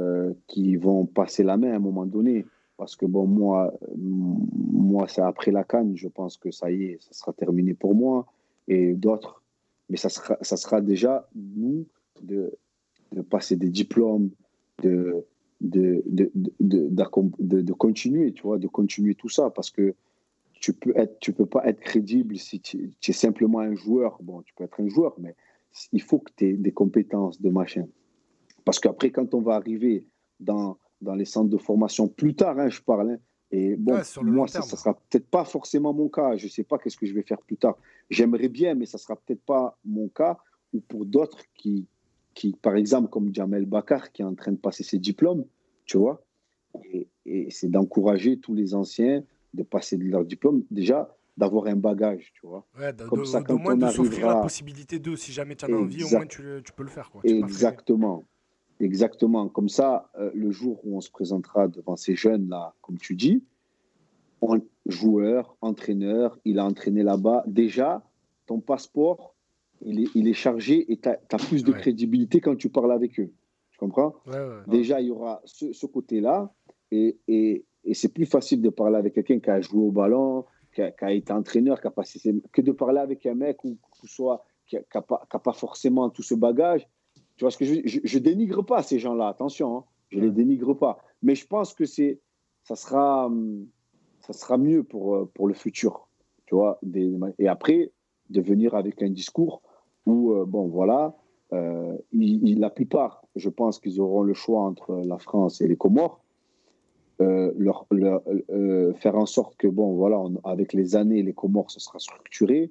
[0.00, 2.46] euh, qui vont passer la main à un moment donné.
[2.76, 6.98] Parce que, bon, moi, moi c'est après la canne, je pense que ça y est,
[7.02, 8.26] ça sera terminé pour moi.
[8.68, 9.42] Et d'autres,
[9.90, 11.84] mais ça sera, ça sera déjà nous
[12.22, 12.52] de,
[13.10, 14.30] de passer des diplômes,
[14.84, 15.26] de,
[15.60, 16.30] de, de,
[16.60, 19.96] de, de, continuer, tu vois, de continuer tout ça, parce que
[20.60, 24.18] tu peux être, tu peux pas être crédible si tu, es simplement un joueur.
[24.22, 25.34] Bon, tu peux être un joueur, mais
[25.92, 27.86] il faut que tu aies des compétences de machin.
[28.64, 30.06] Parce qu'après, quand on va arriver
[30.40, 33.18] dans, dans les centres de formation, plus tard, hein, je parle, hein,
[33.50, 36.36] et bon, moi, ça ne sera peut-être pas forcément mon cas.
[36.36, 37.78] Je ne sais pas qu'est-ce que je vais faire plus tard.
[38.10, 40.38] J'aimerais bien, mais ça ne sera peut-être pas mon cas.
[40.74, 41.86] Ou pour d'autres qui,
[42.34, 45.46] qui, par exemple, comme Jamel Bakar, qui est en train de passer ses diplômes,
[45.86, 46.22] tu vois.
[46.92, 47.08] Et,
[47.50, 49.22] c'est d'encourager tous les anciens
[49.58, 52.66] de passer de leur diplôme, déjà d'avoir un bagage, tu vois.
[52.78, 54.34] Ouais, Comme ça, quand moins on de arrivera...
[54.34, 56.88] la possibilité de, si jamais tu en as envie, au moins tu, tu, peux le
[56.88, 57.10] faire.
[57.10, 57.20] Quoi.
[57.24, 58.24] Exactement.
[58.80, 59.48] Exactement.
[59.48, 63.44] Comme ça, euh, le jour où on se présentera devant ces jeunes-là, comme tu dis,
[64.40, 67.44] on, joueur, entraîneur, il a entraîné là-bas.
[67.46, 68.02] Déjà,
[68.46, 69.34] ton passeport,
[69.82, 73.18] il est, il est chargé et tu as, plus de crédibilité quand tu parles avec
[73.20, 73.30] eux.
[73.70, 74.14] Tu comprends?
[74.66, 76.52] Déjà, il y aura ce, côté-là
[76.90, 80.44] et, et, et c'est plus facile de parler avec quelqu'un qui a joué au ballon,
[80.74, 82.20] qui a, été entraîneur, qui a passé,
[82.52, 86.34] que de parler avec un mec ou, soit, qui n'a pas, pas forcément tout ce
[86.34, 86.86] bagage
[87.38, 89.84] tu vois ce que je je, dénigre pas ces gens-là, attention, hein.
[90.10, 90.98] je ne les dénigre pas.
[91.22, 92.20] Mais je pense que c'est,
[92.64, 93.30] ça sera,
[94.20, 96.08] ça sera mieux pour, euh, pour le futur,
[96.46, 96.80] tu vois.
[97.38, 97.92] et après,
[98.30, 99.62] de venir avec un discours
[100.04, 101.16] où, euh, bon, voilà,
[101.52, 106.20] euh, la plupart, je pense qu'ils auront le choix entre la France et les Comores.
[107.18, 107.86] Leur,
[108.96, 112.70] faire en sorte que, bon, voilà, avec les années, les Comores, ce sera structuré.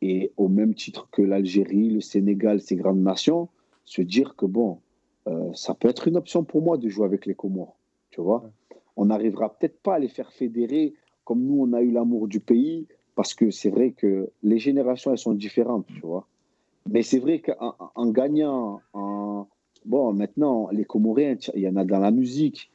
[0.00, 3.48] Et au même titre que l'Algérie, le Sénégal, ces grandes nations,
[3.84, 4.78] se dire que bon,
[5.26, 7.76] euh, ça peut être une option pour moi de jouer avec les Comores.
[8.10, 8.50] Tu vois,
[8.96, 10.94] on n'arrivera peut-être pas à les faire fédérer
[11.24, 15.10] comme nous on a eu l'amour du pays, parce que c'est vrai que les générations
[15.10, 16.26] elles sont différentes, tu vois.
[16.88, 19.46] Mais c'est vrai qu'en en gagnant, en...
[19.84, 22.70] bon, maintenant les Comoriens, il y en a dans la musique.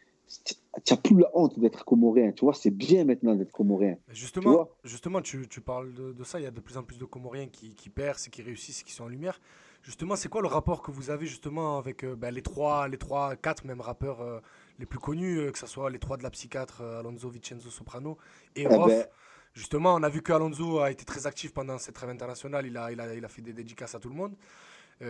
[0.84, 3.96] Tu n'as plus la honte d'être comorien, tu vois, c'est bien maintenant d'être comorien.
[4.10, 6.98] Justement, tu, justement tu, tu parles de, ça, il y a de plus en plus
[6.98, 9.40] de comoriens qui, qui percent, qui réussissent, qui sont en lumière.
[9.84, 12.98] Justement, c'est quoi le rapport que vous avez justement avec euh, ben, les trois, les
[12.98, 14.40] trois, quatre même rappeurs euh,
[14.80, 18.18] les plus connus, euh, que ce soit les trois de la psychiatre, Alonso, Vincenzo, Soprano
[18.56, 18.88] et eh Rof?
[18.88, 19.06] Ben,
[19.54, 22.66] Justement, on a vu que Alonso a été très actif pendant cette trêve internationale.
[22.66, 24.34] Il a, il a, il a fait des dédicaces à tout le monde.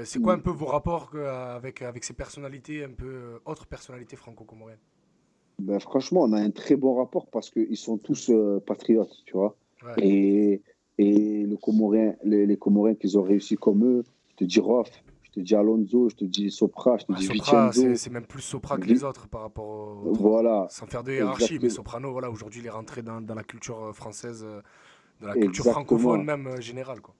[0.03, 4.81] c'est quoi un peu vos rapports avec, avec ces personnalités, un peu autres personnalités franco-comoriennes?
[5.59, 8.31] Ben, Franchement, on a un très bon rapport parce qu'ils sont tous
[8.65, 9.55] patriotes, tu vois.
[9.97, 10.61] Et,
[10.97, 14.89] et le Comorien, les, les Comoriens qu'ils ont réussi comme eux, je te dis Rof,
[15.23, 18.41] je te dis Alonso, je te dis Sopra, je te dis Sopra, C'est même plus
[18.41, 19.65] Sopra que les autres par rapport
[20.05, 20.13] au.
[20.13, 20.67] Voilà.
[20.69, 23.83] Sans faire de hiérarchie, mais Soprano, voilà, aujourd'hui, il est rentré dans, dans la culture
[23.83, 24.61] euh, française, euh,
[25.21, 27.01] dans la culture francophone même euh, générale.
[27.01, 27.15] Quoi.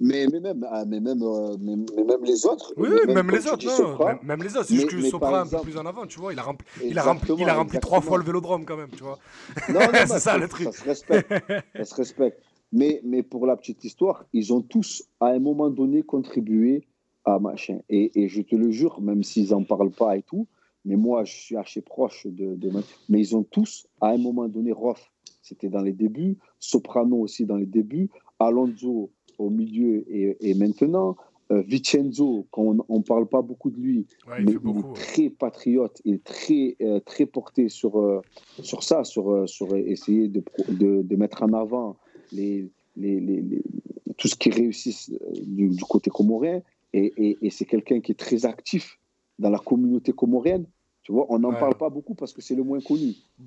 [0.00, 1.22] Mais, mais, même, ah, mais, même,
[1.60, 2.72] mais, même les autres.
[2.76, 3.66] Oui, même, les autres.
[3.66, 4.66] Non, même, les autres.
[4.66, 6.32] C'est juste que Sopra un peu plus en avant, tu vois.
[6.32, 8.90] Il a rempli, il a rempli, il a rempli trois fois le vélodrome quand même,
[8.90, 9.18] tu vois.
[9.68, 10.72] Non, non, c'est ça le truc.
[10.72, 11.44] Ça se respecte.
[11.74, 12.42] ça se respecte.
[12.72, 16.86] Mais, mais pour la petite histoire, ils ont tous, à un moment donné, contribué
[17.24, 17.80] à machin.
[17.88, 20.46] Et, et je te le jure, même s'ils n'en parlent pas et tout,
[20.84, 22.70] mais moi, je suis assez proche de, de,
[23.08, 25.10] Mais ils ont tous, à un moment donné, Roth,
[25.42, 29.10] c'était dans les débuts, Soprano aussi dans les débuts, Alonso
[29.40, 31.16] au milieu et, et maintenant,
[31.50, 36.14] euh, Vincenzo, on ne parle pas beaucoup de lui, mais il, est très patriote, il
[36.14, 38.20] est très, euh, très porté sur, euh,
[38.62, 41.96] sur ça, sur, sur essayer de, de, de, mettre en avant
[42.30, 43.42] les, les, les,
[44.20, 46.62] tout ce qui réussit euh, du, côté comorien.
[46.92, 48.98] Et, et, c'est quelqu'un qui est très actif
[49.38, 50.66] dans la communauté comorienne.
[51.02, 53.14] Tu vois, on n'en parle pas beaucoup parce que c'est le moins connu.
[53.38, 53.46] mais,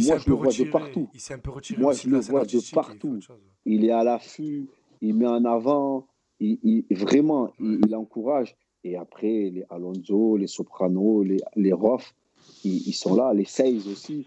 [0.00, 1.08] moi, je le vois de partout.
[1.14, 3.20] Il un peu retiré moi, je le vois de partout.
[3.64, 4.68] Il est à l'affût,
[5.00, 6.06] il met en avant,
[6.40, 8.56] il, vraiment, il, encourage.
[8.84, 12.14] Et après, les Alonso, les Soprano, les, les Roth,
[12.64, 13.32] ils, sont là.
[13.34, 14.26] Les Seiz aussi.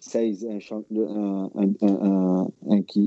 [0.00, 2.48] Seiz, un, un, un,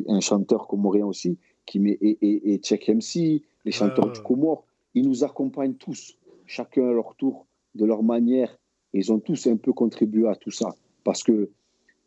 [0.08, 4.64] un, chanteur comorien aussi, qui met, et, et, et Check MC, les chanteurs du Comore.
[4.94, 7.46] Ils nous accompagnent tous, chacun à leur tour,
[7.76, 8.58] de leur manière.
[8.94, 10.74] Ils ont tous un peu contribué à tout ça.
[11.04, 11.50] Parce que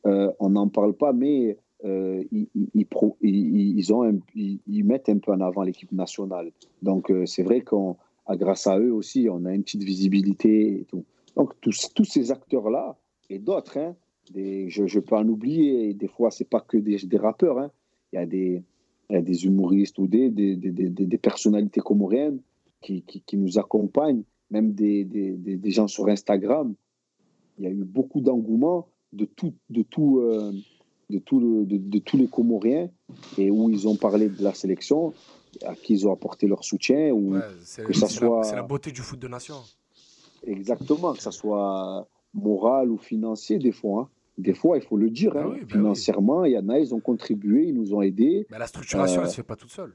[0.07, 1.59] euh, on n'en parle pas, mais
[3.23, 6.51] ils, mettent un peu en avant l'équipe nationale.
[6.83, 7.97] Donc, euh, c'est vrai qu'on
[8.31, 10.87] grâce à eux aussi, on a une petite visibilité.
[11.37, 12.97] Donc, tous, ces acteurs-là,
[13.31, 13.95] et d'autres, hein,
[14.35, 17.71] je, je, peux en oublier, des fois, c'est pas que des, rappeurs, hein.
[18.13, 18.27] il, y a
[19.23, 20.31] des, humoristes ou des,
[21.23, 22.41] personnalités comoriennes
[22.81, 23.05] qui,
[23.35, 26.75] nous accompagnent, même des, gens sur Instagram.
[27.59, 30.53] Il y a eu beaucoup d'engouement de tout, de tout, euh,
[31.11, 32.91] de, tout le, de, de, tous les Comoriens
[33.37, 35.13] et où ils ont parlé de la sélection,
[35.65, 37.11] à qui ils ont apporté leur soutien.
[37.11, 37.37] Ou
[37.85, 38.45] que ça soit...
[38.45, 39.57] C'est la beauté du foot de nation.
[40.47, 44.03] Exactement, que ce soit moral ou financier des fois.
[44.03, 44.09] Hein.
[44.39, 45.57] Des fois, il faut le dire, hein.
[45.61, 48.47] bah financièrement, il y en a, ils ont contribué, ils nous ont aidés.
[48.51, 49.93] Mais la structuration, elle ne se fait pas toute seule.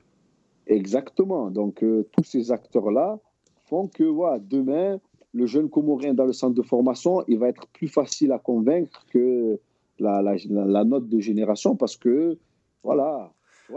[0.68, 1.50] Exactement.
[1.50, 3.20] Donc, euh, tous ces acteurs-là
[3.66, 5.00] font que voilà, demain,
[5.34, 9.06] le jeune Comorien dans le centre de formation, il va être plus facile à convaincre
[9.10, 9.60] que
[10.00, 12.38] la, la, la note de génération parce que,
[12.84, 13.32] voilà,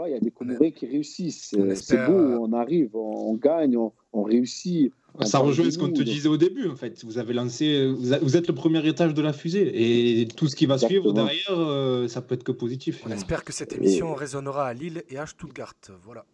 [0.05, 1.55] il y a des Comoriens qui réussissent.
[1.75, 4.91] C'est beau, euh, on arrive, on, gagne, on, réussit.
[5.21, 7.03] Ça rejoint ce qu'on te disait au début, en fait.
[7.03, 10.65] Vous avez lancé, vous êtes le premier étage de la fusée, et tout ce qui
[10.65, 13.03] va suivre derrière, euh, ça peut être que positif.
[13.07, 15.73] On espère que cette émission résonnera à Lille et à Stuttgart.
[16.03, 16.25] Voilà.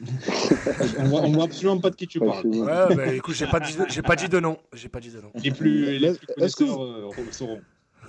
[1.00, 2.46] on, voit, absolument pas de qui tu parles.
[2.46, 4.56] Ouais, bah, écoute, j'ai pas dit, j'ai pas dit de nom.
[4.72, 5.32] J'ai pas dit de nom.
[5.42, 7.60] Les plus, les plus connaisseurs euh, sauront.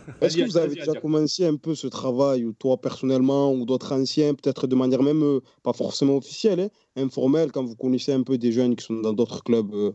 [0.21, 3.93] Est-ce que vous avez déjà commencé un peu ce travail, ou toi personnellement, ou d'autres
[3.93, 8.23] anciens, peut-être de manière même euh, pas forcément officielle, hein, informelle, quand vous connaissez un
[8.23, 9.91] peu des jeunes qui sont dans d'autres clubs euh,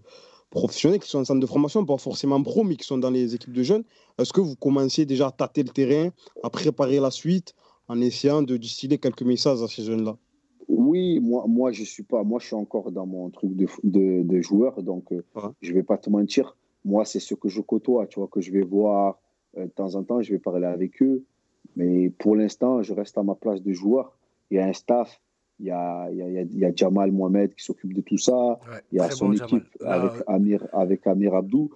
[0.51, 3.35] professionnels, qui sont en centre de formation, pas forcément pro, mais qui sont dans les
[3.35, 3.85] équipes de jeunes
[4.19, 6.11] Est-ce que vous commencez déjà à tâter le terrain,
[6.43, 7.55] à préparer la suite,
[7.89, 10.17] en essayant de distiller quelques messages à ces jeunes-là?
[10.69, 14.41] Oui, moi, moi je suis pas, moi je suis encore dans mon truc de, de,
[14.41, 16.57] joueur, donc je euh, ne je vais pas te mentir.
[16.85, 19.19] Moi, c'est ce que je côtoie, tu vois, que je vais voir,
[19.57, 21.25] de temps en temps, je vais parler avec eux.
[21.77, 24.17] Mais pour l'instant, je reste à ma place de joueur.
[24.51, 25.21] Il y a un staff,
[25.59, 28.19] il y a, il y a, il y a Jamal Mohamed qui s'occupe de tout
[28.19, 28.59] ça.
[28.93, 31.71] il y a son équipe avec, Amir, avec Amir Abdou.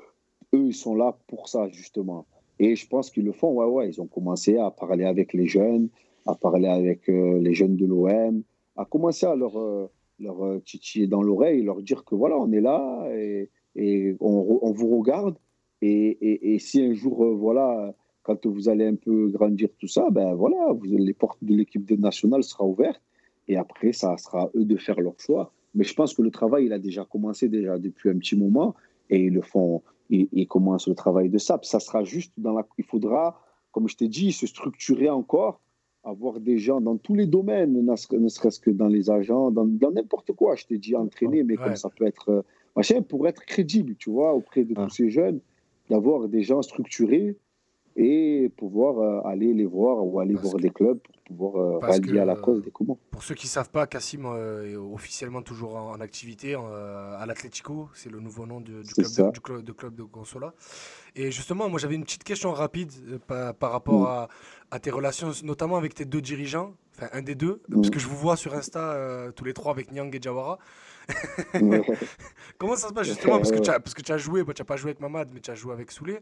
[0.55, 2.27] Eux, ils sont là pour ça, justement.
[2.59, 3.53] Et je pense qu'ils le font.
[3.53, 5.89] Ouais, ouais, ils ont commencé à parler avec les jeunes,
[6.27, 8.43] à parler avec euh, les jeunes de l'OM,
[8.77, 12.61] à commencer à leur, euh, leur titiller dans l'oreille, leur dire que voilà, on est
[12.61, 15.37] là et, et on, on, vous regarde
[15.83, 20.11] et, et, si un jour, euh, voilà, quand vous allez un peu grandir tout ça,
[20.11, 23.03] ben voilà, vous, les portes de l'équipe nationale seront ouvertes.
[23.47, 25.53] Et après, ça sera à eux de faire leur choix.
[25.75, 28.75] Mais je pense que le travail, il a déjà commencé déjà depuis un petit moment.
[29.11, 31.59] Et ils le font, ils, ils commencent le travail de ça.
[31.63, 32.67] ça sera juste dans la.
[32.77, 35.61] Il faudra, comme je t'ai dit, se structurer encore,
[36.05, 40.33] avoir des gens dans tous les domaines, ne serait-ce que dans les agents, dans n'importe
[40.33, 40.57] quoi.
[40.57, 42.43] Je t'ai dit entraîner, mais comme ça peut être euh,
[42.77, 45.41] machin, pour être crédible, tu vois, auprès de tous ces jeunes
[45.89, 47.37] d'avoir des gens structurés
[47.99, 52.21] et pouvoir euh, aller les voir ou aller voir des clubs pour pouvoir euh, rallier
[52.21, 52.97] à la cause des comment.
[53.11, 57.89] Pour ceux qui ne savent pas, Cassim euh, est officiellement toujours en, activité à l'Atlético,
[57.95, 60.55] c'est le nouveau nom du, club de, du, club, de, club de Consola.
[61.17, 62.93] Et justement, moi j'avais une petite question rapide
[63.27, 64.29] par, par, rapport mm.
[64.71, 67.91] à, tes relations, notamment avec tes deux dirigeants, enfin un des deux, parce mm.
[67.91, 70.59] que je vous vois sur Insta tous les trois avec Nyang et Jawara.
[72.59, 74.49] Comment ça se passe justement parce que, tu as, parce que tu as joué, tu
[74.61, 76.19] n'as pas joué avec Mamad, mais tu as joué avec Soulé.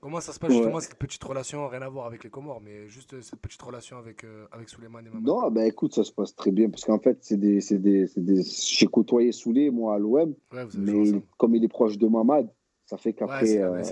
[0.00, 2.88] Comment ça se passe justement cette petite relation, rien à voir avec les Comores, mais
[2.88, 5.26] juste euh, cette petite relation avec, euh, avec Souleymane et Mamad?
[5.26, 8.08] Non, ben écoute, ça se passe très bien parce qu'en fait, c'est des, c'est des,
[8.16, 8.42] des...
[8.42, 10.34] j'ai côtoyé Soulé, moi, à l'OM,
[10.78, 12.48] mais comme il est proche de Mamad,
[12.86, 13.82] ça fait qu'après, euh,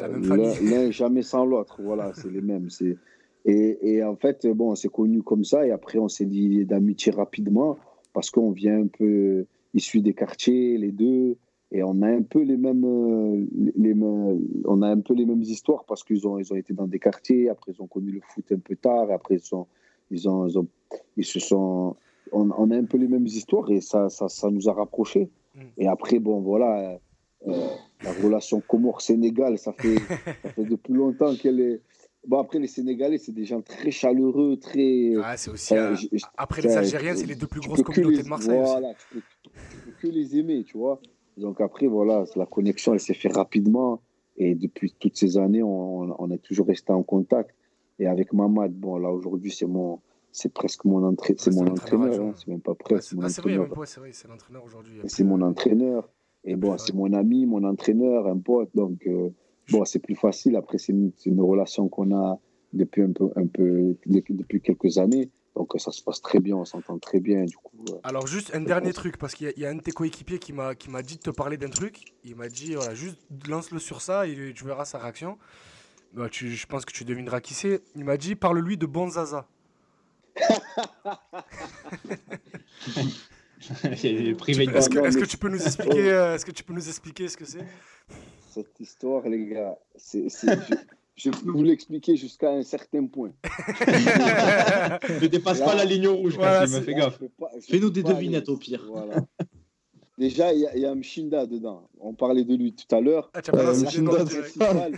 [0.62, 1.82] l'un jamais sans l'autre.
[1.82, 2.70] Voilà, c'est les mêmes.
[2.70, 2.96] C'est...
[3.44, 6.64] Et, et, en fait, bon, on s'est connus comme ça et après, on s'est dit
[6.64, 7.76] d'amitié rapidement
[8.14, 9.46] parce qu'on vient un peu
[9.78, 11.36] issus des quartiers, les deux,
[11.70, 13.94] et on a un peu les mêmes, euh, les,
[14.64, 16.98] on a un peu les mêmes histoires parce qu'ils ont, ils ont été dans des
[16.98, 19.66] quartiers, après ils ont connu le foot un peu tard, après ils, sont,
[20.10, 20.48] ils, ont,
[21.16, 21.94] ils, se sont,
[22.32, 25.28] on, a un peu les mêmes histoires et ça, ça, ça nous a rapprochés.
[25.54, 25.60] Mm.
[25.78, 26.98] Et après, bon, voilà,
[27.46, 27.68] euh,
[28.02, 29.96] la relation Comore-Sénégal, ça fait,
[30.42, 31.82] ça fait depuis longtemps qu'elle est,
[32.26, 35.14] Bon, après, les Sénégalais, c'est des gens très chaleureux, très.
[35.22, 35.74] Ah, c'est aussi.
[35.74, 35.94] Euh,
[36.36, 38.60] après les Algériens, c'est les deux plus grosses communautés de Marseille.
[38.62, 41.00] Voilà, tu peux, que les aimer, tu vois.
[41.36, 44.02] Donc après, voilà, la connexion, elle s'est faite rapidement.
[44.36, 47.54] Et depuis toutes ces années, on, on, est toujours resté en contact.
[47.98, 50.00] Et avec Mamad, bon, là, aujourd'hui, c'est mon.
[50.30, 53.14] C'est presque mon, entraîneur, c'est mon entraîneur, hein, c'est même pas presque.
[53.22, 55.00] Ah, c'est vrai, c'est vrai, c'est l'entraîneur aujourd'hui.
[55.06, 56.08] C'est mon entraîneur.
[56.44, 58.68] Et bon, c'est mon ami, mon entraîneur, un pote.
[58.74, 59.30] Donc, euh,
[59.70, 60.56] bon, c'est plus facile.
[60.56, 62.38] Après, c'est une, une, relation qu'on a
[62.72, 65.30] depuis, un peu, un peu, depuis quelques années.
[65.56, 67.44] Donc, ça se passe très bien, on s'entend très bien.
[67.44, 69.80] Du coup, euh, Alors, juste un dernier truc, parce qu'il y, y, a un de
[69.80, 72.14] tes coéquipiers qui m'a dit de te parler d'un truc.
[72.24, 75.38] Il m'a dit, voilà, juste lance-le sur ça et tu verras sa réaction.
[76.14, 77.82] Bah, tu, je pense que tu devineras qui c'est.
[77.96, 79.48] Il m'a dit, parle-lui de Bonzaza.
[83.84, 87.28] Est-ce que, est que, tu peux nous expliquer, euh, est-ce que tu peux nous expliquer
[87.28, 87.64] ce que c'est?
[88.58, 90.26] Cette histoire, les gars, c'est,
[91.14, 93.30] je, peux vous l'expliquer jusqu'à un certain point.
[93.86, 97.22] ne dépasse pas la ligne rouge, voilà, fais gaffe.
[97.60, 98.84] Fais-nous des devinettes au pire.
[98.88, 99.24] Voilà.
[100.18, 101.88] Déjà, il y, y, a Mshinda dedans.
[102.00, 103.30] On parlait de lui tout à l'heure.
[103.32, 104.90] Ah, euh,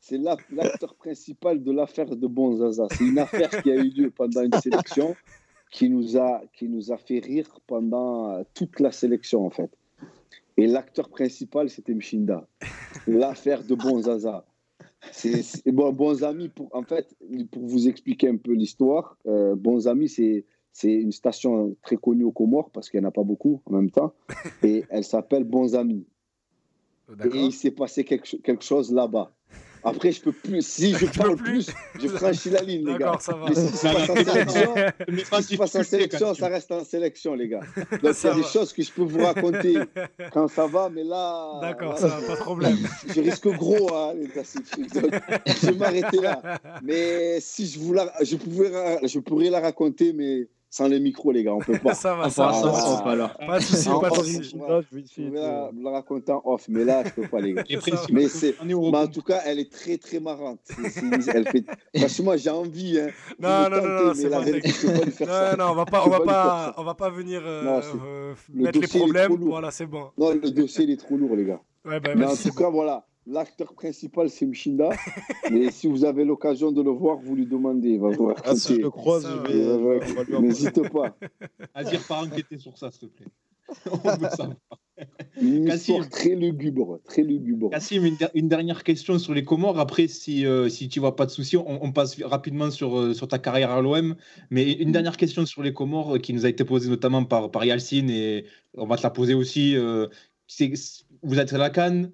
[0.00, 2.86] c'est l'acteur principal de l'affaire de Bonzaza.
[2.92, 5.14] C'est une affaire qui a eu lieu pendant une sélection
[5.70, 9.70] qui nous a, qui nous a fait rire pendant toute la sélection, en fait.
[10.56, 12.48] Et l'acteur principal, c'était Mshinda.
[13.06, 14.46] L'affaire de Bonzaza.
[15.12, 17.14] C'est bon, bons amis pour en fait
[17.50, 19.18] pour vous expliquer un peu l'histoire.
[19.26, 23.08] Euh, bons amis, c'est c'est une station très connue aux Comores parce qu'il n'y en
[23.10, 24.12] a pas beaucoup en même temps
[24.62, 26.06] et elle s'appelle Bons amis.
[27.32, 29.32] Et il s'est passé quelque, quelque chose là-bas.
[29.84, 30.66] Après, je peux plus.
[30.66, 31.70] Si je parle plus,
[32.00, 33.18] je franchis la ligne, les gars.
[33.20, 33.46] Ça va.
[33.48, 34.74] Mais si je passe en sélection,
[35.42, 37.60] si je passe en sélection ça reste en sélection, les gars.
[38.02, 39.76] Donc, il y a des choses que je peux vous raconter
[40.32, 41.58] quand ça va, mais là.
[41.60, 42.78] D'accord, ça va, pas de problème.
[43.14, 44.42] Je risque gros, hein, les gars.
[44.94, 45.12] Donc,
[45.46, 46.60] je vais m'arrêter là.
[46.82, 48.70] Mais si je vous la, je, pouvais,
[49.06, 51.94] je pourrais la raconter, mais sans les micros, les gars, on peut pas.
[51.94, 52.52] ça va, ça va.
[52.52, 53.38] Ça va alors.
[53.38, 55.24] Pas de soucis, pas de soucis.
[55.24, 57.62] Je vais la, raconter en off, mais là, je peux pas, les gars.
[58.10, 60.58] mais, c'est, mais en tout cas, elle est très, très marrante.
[61.32, 61.64] Elle fait...
[61.96, 62.98] Franchement, j'ai envie.
[62.98, 66.10] Hein, non, non, non, non, c'est pas vérité, non, non, non, on va pas, on
[66.10, 69.32] va pas, on va pas venir euh, euh, mettre les problèmes.
[69.32, 70.10] Voilà, c'est bon.
[70.18, 71.60] Non, le dossier, il est trop lourd, les gars.
[71.84, 73.06] Bah, mais en tout cas, voilà.
[73.26, 74.90] L'acteur principal, c'est Mchinda.
[75.50, 77.90] et si vous avez l'occasion de le voir, vous lui demandez.
[77.90, 78.48] Il va vous raconter.
[78.48, 80.40] Ah, si je le croise, ça, je vais.
[80.40, 81.16] N'hésite pas.
[81.72, 83.26] Azir, pas enquêter sur ça, s'il te plaît.
[83.90, 84.56] On veut savoir.
[85.40, 87.70] Une histoire très lugubre, très lugubre.
[87.70, 89.78] Cassim, une, une, dernière question sur les Comores.
[89.80, 93.14] Après, si, euh, si tu vois pas de soucis, on, on, passe rapidement sur, euh,
[93.14, 94.14] sur ta carrière à l'OM.
[94.50, 97.50] Mais une dernière question sur les Comores euh, qui nous a été posée notamment par,
[97.50, 98.44] par Yalcine et
[98.76, 99.76] on va te la poser aussi.
[99.76, 100.06] Euh,
[101.22, 102.12] vous êtes à la Cannes,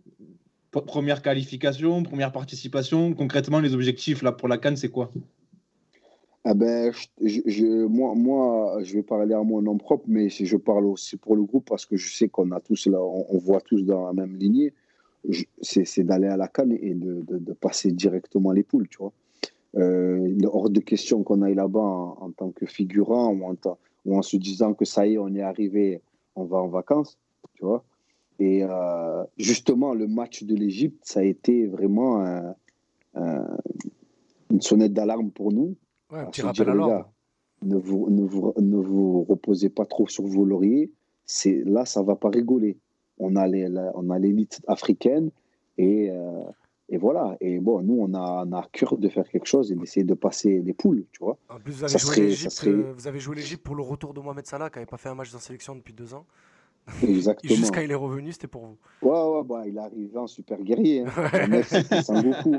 [0.71, 3.14] première qualification, première participation.
[3.14, 5.11] Concrètement, les objectifs là pour la Cannes, c'est quoi?
[6.45, 6.91] Ah ben,
[7.89, 11.43] moi, moi, je vais parler à mon nom propre, mais je parle aussi pour le
[11.43, 14.37] groupe parce que je sais qu'on a tous là, on, voit tous dans la même
[14.37, 14.73] lignée.
[15.61, 19.12] C'est d'aller à la Cannes et de, passer directement les poules, tu vois.
[19.77, 23.55] Euh, hors de question qu'on aille là-bas en, en, tant que figurant ou en,
[24.05, 26.01] ou en se disant que ça y est, on est arrivé,
[26.35, 27.18] on va en vacances,
[27.55, 27.85] tu vois.
[28.41, 32.55] Et euh, justement, le match de l'Égypte, ça a été vraiment un,
[33.14, 33.47] un,
[34.51, 35.76] une sonnette d'alarme pour nous.
[36.11, 37.12] Ouais, un petit rappel à l'ordre.
[37.62, 40.91] Ne vous, ne, vous, ne vous reposez pas trop sur vos lauriers.
[41.26, 42.78] C'est, là, ça ne va pas rigoler.
[43.18, 45.30] On a, les, la, on a l'élite africaine
[45.76, 46.43] et, euh,
[46.88, 47.36] et voilà.
[47.43, 50.05] Et bon, nous, on a, on a à cœur de faire quelque chose et d'essayer
[50.05, 51.36] de passer les poules, tu vois.
[51.51, 52.70] En plus, vous avez, joué, serait, serait...
[52.70, 55.11] euh, vous avez joué l'Égypte pour le retour de Mohamed Salah, qui n'avait pas fait
[55.11, 56.24] un match en sélection depuis deux ans.
[57.03, 57.55] Exactement.
[57.55, 58.78] Jusqu'à il est revenu, c'était pour vous.
[59.03, 61.05] Ouais, ouais, bah, il est arrivé en super guerrier.
[61.07, 61.11] Hein.
[61.33, 62.03] Ouais.
[62.03, 62.57] Sangoku.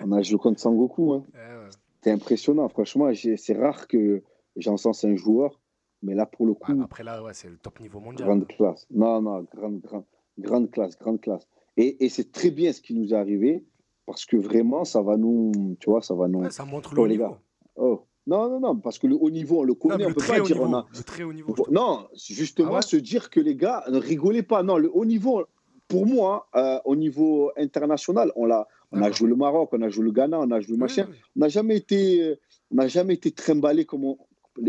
[0.00, 1.12] On a joué contre Sangoku.
[1.14, 1.24] Hein.
[1.34, 1.70] Ouais, ouais.
[1.96, 2.68] C'était impressionnant.
[2.68, 4.22] Franchement, c'est rare que
[4.56, 5.60] j'en sens un joueur,
[6.02, 6.72] mais là, pour le coup.
[6.82, 8.28] après, là, c'est le top niveau mondial.
[8.28, 8.86] Grande classe.
[8.90, 10.04] Non, non, grande, grande,
[10.38, 11.46] grande classe, grande classe.
[11.76, 13.64] Et, et c'est très bien ce qui nous est arrivé,
[14.06, 15.52] parce que vraiment, ça va nous.
[15.80, 16.48] Tu vois, ça va nous.
[16.50, 17.38] Ça montre le oh, les gars.
[17.76, 18.06] Oh.
[18.26, 20.26] Non, non, non, parce que le haut niveau, on le connaît, non, on le peut
[20.26, 20.86] pas dire niveau, on a.
[20.96, 21.54] Le très haut niveau.
[21.70, 24.62] Non, justement, ah ouais se dire que les gars, ne rigolez pas.
[24.62, 25.44] Non, le haut niveau,
[25.88, 29.90] pour moi, euh, au niveau international, on, a, on a joué le Maroc, on a
[29.90, 31.06] joué le Ghana, on a joué le machin.
[31.08, 31.22] Oui, oui.
[31.36, 32.36] On n'a jamais été,
[32.70, 34.18] on n'a jamais été trimballé comme on,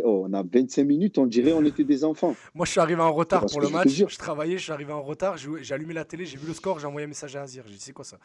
[0.03, 2.35] Oh, on a 25 minutes, on dirait on était des enfants.
[2.55, 3.89] Moi, je suis arrivé en retard pour le match.
[3.89, 5.37] Je, je, travaillais, je suis arrivé en retard.
[5.37, 7.63] J'ai allumé la télé, j'ai vu le score, j'ai envoyé un message à Azir.
[7.67, 8.17] J'ai dit, c'est quoi ça?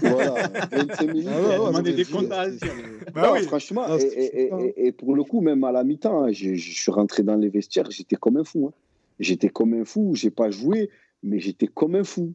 [0.00, 1.28] Voilà, 25 minutes.
[1.30, 2.72] Ah ouais, on des comptes à Azir.
[3.14, 3.42] Bah non, oui.
[3.44, 6.54] Franchement, non, et, et, et, et, pour le coup, même à la mi-temps, hein, je,
[6.54, 8.68] je, suis rentré dans les vestiaires, j'étais comme un fou.
[8.68, 8.74] Hein.
[9.20, 10.90] J'étais comme un fou, j'ai pas joué,
[11.22, 12.34] mais j'étais comme un fou.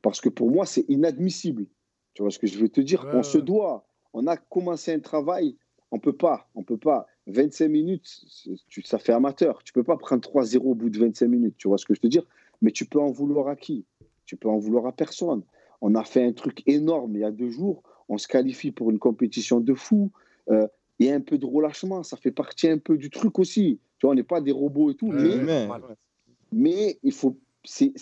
[0.00, 1.66] Parce que pour moi, c'est inadmissible.
[2.14, 3.04] Tu vois ce que je veux te dire?
[3.04, 3.84] Ouais, On se doit.
[4.12, 5.56] On a commencé un travail.
[5.90, 6.48] On peut pas.
[6.54, 7.06] On peut pas.
[7.26, 8.24] 25 minutes,
[8.68, 9.62] tu, ça fait amateur.
[9.62, 11.54] Tu peux pas prendre 3-0 au bout de 25 minutes.
[11.58, 12.26] Tu vois ce que je veux te dire
[12.62, 13.84] Mais tu peux en vouloir à qui?
[14.24, 15.42] Tu peux en vouloir à personne.
[15.80, 17.82] On a fait un truc énorme il y a deux jours.
[18.08, 20.10] On se qualifie pour une compétition de fou.
[20.50, 20.66] Euh,
[20.98, 22.02] il y a un peu de relâchement.
[22.02, 23.78] Ça fait partie un peu du truc aussi.
[23.98, 25.12] Tu vois, on n'est pas des robots et tout.
[25.12, 25.68] Mais,
[26.52, 27.92] mais, il faut c'est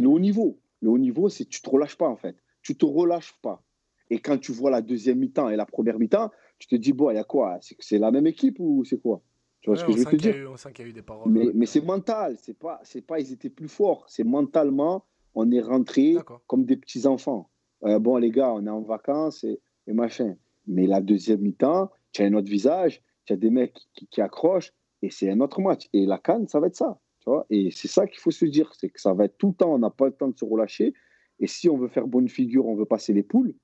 [0.00, 0.58] le haut niveau.
[0.82, 2.36] Le haut niveau, c'est tu te relâches pas en fait.
[2.62, 3.62] Tu te relâches pas.
[4.10, 7.10] Et quand tu vois la deuxième mi-temps et la première mi-temps, tu te dis, bon,
[7.10, 7.58] il y a quoi?
[7.60, 9.22] C'est la même équipe ou c'est quoi?
[9.60, 10.48] Tu vois ce que je veux te dire?
[10.50, 11.30] On sent qu'il y a eu des paroles.
[11.30, 14.04] Mais, mais c'est mental, c'est pas, c'est pas, ils étaient plus forts.
[14.08, 15.04] C'est mentalement,
[15.34, 17.50] on est rentré comme des petits enfants.
[17.84, 20.36] Euh, bon, les gars, on est en vacances et, machin.
[20.66, 24.72] Mais la deuxième mi-temps, tu as un autre visage, tu as des mecs qui, accrochent
[25.02, 25.88] et c'est un autre match.
[25.92, 26.98] Et la canne, ça va être ça.
[27.20, 27.46] Tu vois?
[27.50, 29.74] Et c'est ça qu'il faut se dire, c'est que ça va être tout le temps,
[29.74, 30.94] on n'a pas le temps de se relâcher.
[31.38, 33.54] Et si on veut faire bonne figure, on veut passer les poules,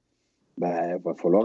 [0.62, 1.44] ben, il va falloir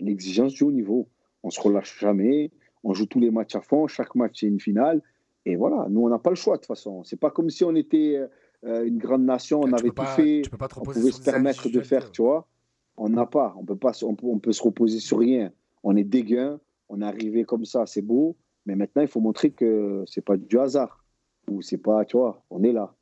[0.00, 1.08] l'exigence du haut niveau.
[1.42, 2.50] On se relâche jamais,
[2.84, 5.02] on joue tous les matchs à fond, chaque match c'est une finale.
[5.44, 7.04] Et voilà, nous on n'a pas le choix de toute façon.
[7.04, 8.18] C'est pas comme si on était
[8.64, 10.42] euh, une grande nation, on avait tout fait,
[10.78, 12.48] on pouvait se permettre de faire, tu vois.
[12.96, 15.52] On n'a pas, on peut pas, on peut, on peut, se reposer sur rien.
[15.82, 19.50] On est dégain, on est arrivé comme ça, c'est beau, mais maintenant il faut montrer
[19.50, 21.04] que c'est pas du hasard
[21.50, 22.94] ou c'est pas, tu vois, on est là.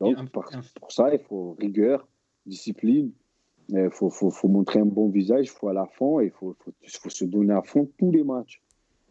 [0.00, 2.08] Donc pour ça il faut rigueur,
[2.46, 3.12] discipline,
[3.68, 6.30] il faut, faut, faut, montrer un bon visage, il faut aller à fond et il
[6.30, 8.60] faut, faut, se donner à fond tous les matchs,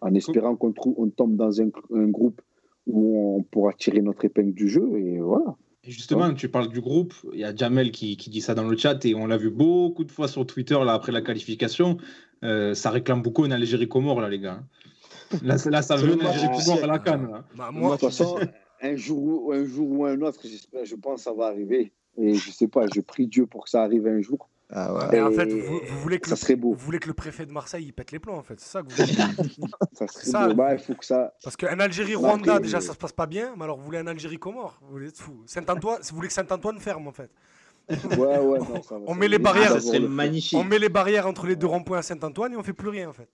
[0.01, 2.41] en espérant qu'on on tombe dans un, un, groupe
[2.87, 5.55] où on pourra tirer notre épingle du jeu et voilà.
[5.83, 8.67] Et justement, tu parles du groupe, il y a Jamel qui, qui, dit ça dans
[8.67, 11.97] le chat et on l'a vu beaucoup de fois sur Twitter là, après la qualification.
[12.43, 14.63] Euh, ça réclame beaucoup une Algérie-Comore, là, les gars.
[15.43, 17.43] Là, là ça veut une Algérie-Comore à la canne.
[17.55, 18.37] Bah, moi, de toute façon,
[18.81, 21.91] un jour, un jour ou un autre, je pense que ça va arriver.
[22.17, 24.49] Et je sais pas, je prie Dieu pour que ça arrive un jour.
[24.73, 25.17] Ah ouais.
[25.17, 26.73] Et en fait, vous, voulez que ça le, serait beau.
[26.73, 28.59] Vous voulez que le préfet de Marseille il pète les plombs, en fait.
[28.59, 29.67] C'est ça que vous voulez.
[29.93, 30.53] ça serait ça, beau.
[30.55, 31.33] Bah, il faut que ça.
[31.43, 33.53] Parce qu'un Algérie-Rwanda, déjà, ça se passe pas bien.
[33.57, 35.43] Mais alors, vous voulez un Algérie-Comore Vous voulez fou.
[35.45, 37.29] Saint-Antoine, vous voulez que Saint-Antoine ferme, en fait.
[38.17, 39.81] Ouais, ouais, non, ça va, on met les barrières.
[39.81, 40.57] Ça magnifique.
[40.57, 43.09] On met les barrières entre les deux ronds-points à Saint-Antoine et on fait plus rien,
[43.09, 43.27] en fait.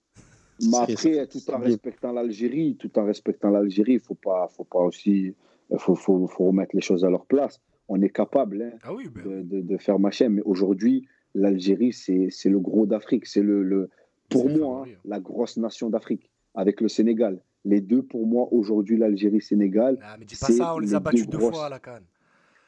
[0.60, 4.80] Mais après, tout en respectant l'Algérie, tout en respectant l'Algérie, il faut pas, faut pas
[4.80, 5.36] aussi,
[5.76, 9.08] faut, faut, faut remettre les choses à leur place on est capable hein, ah oui,
[9.08, 9.46] ben...
[9.46, 10.28] de, de, faire machin.
[10.28, 13.26] Mais aujourd'hui, l'Algérie, c'est le gros d'Afrique.
[13.26, 13.90] C'est le, le,
[14.28, 17.40] pour moi hein, la grosse nation d'Afrique avec le Sénégal.
[17.64, 19.98] Les deux, pour moi, aujourd'hui, l'Algérie, Sénégal.
[20.02, 22.04] Ah, mais dis pas ça, on les a battus deux, fois à la Cannes.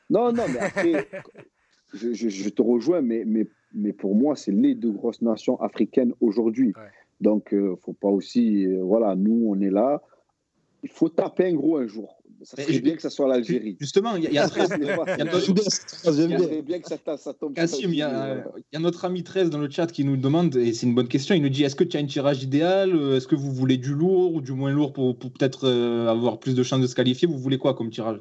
[0.09, 1.09] Non, non, mais après,
[1.95, 5.61] je, je, je, te rejoins, mais, mais, mais pour moi, c'est les deux grosses nations
[5.61, 6.68] africaines aujourd'hui.
[6.68, 6.91] Ouais.
[7.21, 8.66] Donc, il euh, ne faut pas aussi.
[8.66, 10.03] Euh, voilà, nous, on est là.
[10.83, 13.76] Il faut taper un gros un jour ça serait bien que ça soit l'Algérie.
[13.80, 17.55] Justement, il y, a, très, il y a bien que ça, ça tombe.
[17.55, 20.57] Kassim, il y, a, y a notre ami 13 dans le chat qui nous demande,
[20.57, 22.95] et c'est une bonne question, il nous dit est-ce que tu as un tirage idéal
[23.14, 26.38] Est-ce que vous voulez du lourd ou du moins lourd pour, pour peut-être euh, avoir
[26.38, 27.28] plus de chances de se qualifier?
[27.28, 28.20] Vous voulez quoi comme tirage?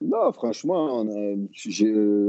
[0.00, 1.36] Non, franchement, on, a,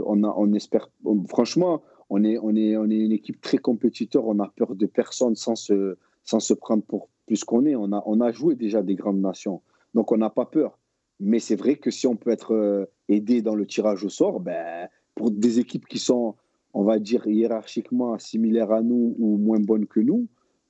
[0.06, 0.90] on, a, on espère.
[1.28, 4.86] franchement, on est, on, est, on est une équipe très compétiteur, on a peur de
[4.88, 7.76] personne sans se, sans se prendre pour plus qu'on est.
[7.76, 9.62] On a, on a joué déjà des grandes nations,
[9.94, 10.79] donc on n'a pas peur.
[11.20, 14.40] Mais c'est vrai que si on peut être euh, aidé dans le tirage au sort,
[14.40, 16.36] ben, pour des équipes qui sont,
[16.74, 20.28] on va dire, hiérarchiquement similaires à nous ou moins bonnes que nous,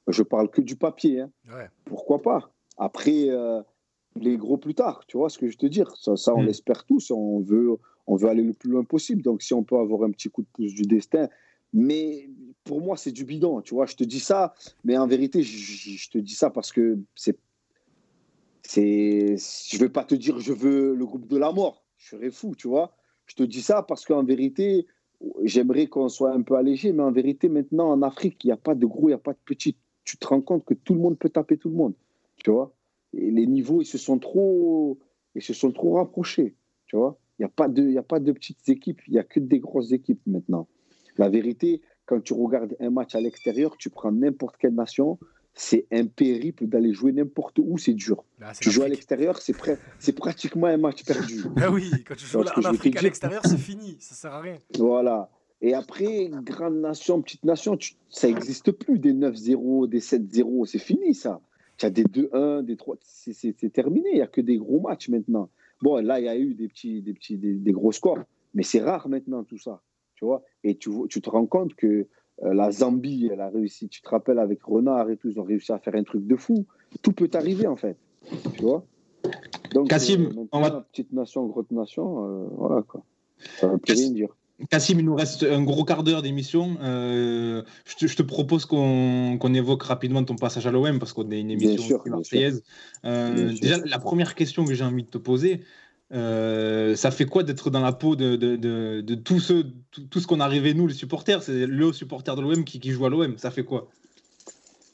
[0.08, 1.22] je parle que du papier.
[1.22, 1.32] Hein.
[1.48, 1.68] Ouais.
[1.86, 2.52] Pourquoi pas?
[2.78, 3.62] Après, euh,
[4.16, 6.42] les gros plus tard, tu vois ce que je veux te dire Ça, ça on
[6.42, 6.48] mm.
[6.48, 7.12] l'espère tous.
[7.12, 7.76] On veut,
[8.08, 9.22] on veut aller le plus loin possible.
[9.22, 11.30] Donc, si on peut avoir un petit coup de pouce du destin.
[11.72, 12.28] Mais
[12.64, 13.86] pour moi, c'est du bidon, tu vois?
[13.86, 17.38] Je te dis ça, mais en vérité, je, je te dis ça parce que c'est
[18.70, 22.30] c'est, je vais pas te dire je veux le groupe de la mort, je serais
[22.30, 22.96] fou, tu vois.
[23.26, 24.86] Je te dis ça parce qu'en vérité,
[25.44, 28.58] j'aimerais qu'on soit un peu allégé, mais en vérité, maintenant en Afrique, il n'y a
[28.58, 29.76] pas de gros, il n'y a pas de petits.
[30.04, 31.96] Tu te rends compte que tout le monde peut taper tout le monde,
[32.44, 32.72] tu vois.
[33.14, 35.00] Les niveaux, ils se sont trop,
[35.34, 36.56] ils se sont trop rapprochés,
[36.86, 37.18] tu vois.
[37.40, 39.58] Il n'y a pas de, a pas de petites équipes, il n'y a que des
[39.58, 40.68] grosses équipes maintenant.
[41.18, 45.18] La vérité, quand tu regardes un match à l'extérieur, tu prends n'importe quelle nation,
[45.60, 48.24] c'est un périple d'aller jouer n'importe où, c'est dur.
[48.40, 51.44] Bah, tu joues à l'extérieur, c'est pratiquement un match perdu.
[51.58, 54.58] Ah oui, quand tu joues en Afrique à l'extérieur, c'est fini, ça sert à rien.
[54.78, 55.30] Voilà.
[55.62, 61.14] Et après, grande nation, petite nation, ça n'existe plus des 9-0, des 7-0, c'est fini
[61.14, 61.42] ça.
[61.76, 65.10] Tu as des 2-1, des 3, c'est terminé, il n'y a que des gros matchs
[65.10, 65.50] maintenant.
[65.82, 68.24] Bon, là, il y a eu des petits, des petits, des, gros scores,
[68.54, 69.82] mais c'est rare maintenant tout ça,
[70.16, 70.42] tu vois.
[70.64, 72.08] Et tu, tu te rends compte que
[72.42, 75.72] la Zambie, elle a réussi, tu te rappelles, avec Renard et tout, ils ont réussi
[75.72, 76.66] à faire un truc de fou.
[77.02, 77.98] Tout peut arriver, en fait.
[78.54, 78.84] Tu vois?
[79.74, 80.88] Donc, Kassim, euh, on va...
[80.92, 83.04] petite nation, grosse nation, euh, voilà quoi.
[83.60, 84.30] Ça veut plus rien dire.
[84.70, 86.78] Cassim, il nous reste un gros quart d'heure d'émission.
[86.82, 91.30] Euh, je, je, te propose qu'on qu évoque rapidement ton passage à l'OM parce qu'on
[91.32, 92.64] est une émission marseillaise.
[93.06, 95.62] Euh, déjà, la première question que j'ai envie de te poser,
[96.12, 98.56] euh, ça fait quoi d'être dans la peau de, de,
[99.02, 101.44] de, tout ce, tout, tout ce qu'on arrivait, nous, les supporters?
[101.44, 103.38] C'est le supporter de l'OM qui, qui, joue à l'OM.
[103.38, 103.90] Ça fait quoi?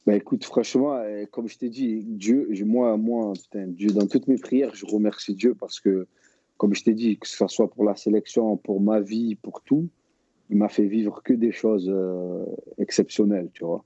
[0.06, 4.28] Bah écoute, franchement, euh, comme je t'ai dit, Dieu, moi, moi putain, Dieu, dans toutes
[4.28, 6.08] mes prières, je remercie Dieu parce que
[6.58, 9.90] comme je t'ai dit, que ce soit pour la sélection, pour ma vie, pour tout,
[10.50, 12.46] il m'a fait vivre que des choses euh,
[12.78, 13.84] exceptionnelles, tu vois.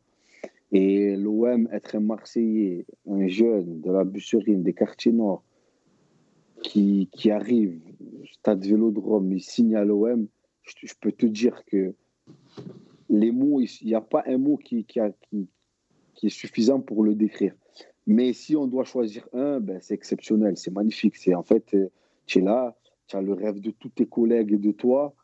[0.71, 5.43] Et l'OM, être un Marseillais, un jeune de la Busserine, des quartiers nord,
[6.63, 7.79] qui, qui arrive,
[8.31, 10.27] stade Vélodrome, il signe à l'OM,
[10.63, 11.93] je, peux te dire que
[13.09, 15.47] les mots, il n'y a pas un mot qui, qui, a, qui,
[16.13, 17.53] qui, est suffisant pour le décrire.
[18.05, 21.15] Mais si on doit choisir un, ben, c'est exceptionnel, c'est magnifique.
[21.15, 21.89] C'est en fait, euh,
[22.25, 22.75] tu es là,
[23.07, 25.15] tu as le rêve de tous tes collègues et de toi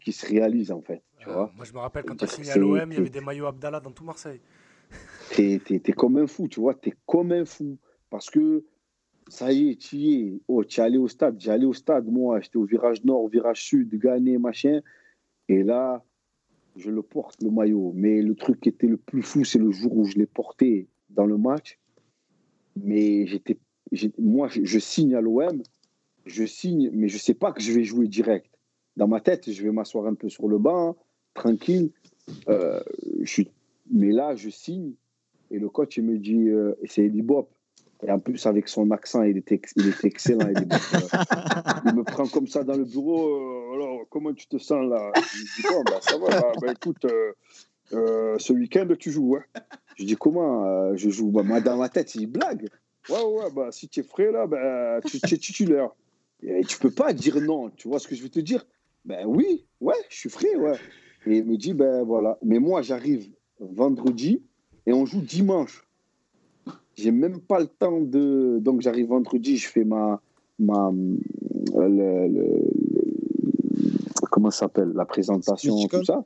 [0.00, 1.02] qui se réalise en fait.
[1.18, 3.10] Tu vois moi je me rappelle quand tu as signé à l'OM, il y avait
[3.10, 4.40] des maillots Abdallah dans tout Marseille.
[5.32, 7.76] Tu es, comme un fou, tu vois, tu es comme un fou.
[8.10, 8.64] Parce que
[9.28, 10.40] ça y est, tu y es.
[10.48, 13.28] Oh, tu es allé au stade, allé au stade, moi, j'étais au virage nord, au
[13.28, 14.80] virage sud, gagné, machin.
[15.48, 16.04] Et là,
[16.76, 17.92] je le porte, le maillot.
[17.94, 20.88] Mais le truc qui était le plus fou, c'est le jour où je l'ai porté
[21.10, 21.78] dans le match.
[22.76, 23.58] Mais j'étais,
[24.18, 25.62] moi, je, signe à l'OM,
[26.26, 28.50] je signe, mais je sais pas que je vais jouer direct.
[28.96, 30.96] Dans ma tête, je vais m'asseoir un peu sur le banc,
[31.34, 31.90] tranquille.
[32.48, 32.80] Euh,
[33.20, 33.50] je suis,
[33.90, 34.92] mais là, je signe
[35.50, 37.50] et le coach il me dit, euh, c'est Eddie Bop.
[38.02, 40.48] Et en plus, avec son accent, il était, il était excellent.
[40.48, 43.28] il me prend comme ça dans le bureau.
[43.28, 45.12] Euh, alors, comment tu te sens là?
[45.16, 46.28] Je dis, bon, bah, ça va.
[46.28, 47.06] Bah, bah écoute,
[47.90, 49.36] ce week-end, tu joues.
[49.36, 49.60] Hein.
[49.96, 51.30] Je dis, comment Je joue?
[51.30, 52.68] Bah, dans ma tête, il blague.
[53.08, 55.90] Ouais, ouais, bah, si tu es frais là, bah, tu, tu es titulaire.
[56.42, 57.70] Et tu peux pas dire non.
[57.70, 58.66] Tu vois ce que je veux te dire?
[59.04, 60.76] Ben oui, ouais, je suis frais, ouais.
[61.26, 62.38] Et il me dit, ben voilà.
[62.42, 63.28] Mais moi, j'arrive
[63.60, 64.42] vendredi
[64.86, 65.85] et on joue dimanche.
[66.96, 68.58] J'ai même pas le temps de.
[68.60, 70.20] Donc j'arrive vendredi, je fais ma.
[70.58, 70.90] ma
[71.76, 72.62] le,
[74.30, 76.24] comment ça s'appelle La présentation, tout ça.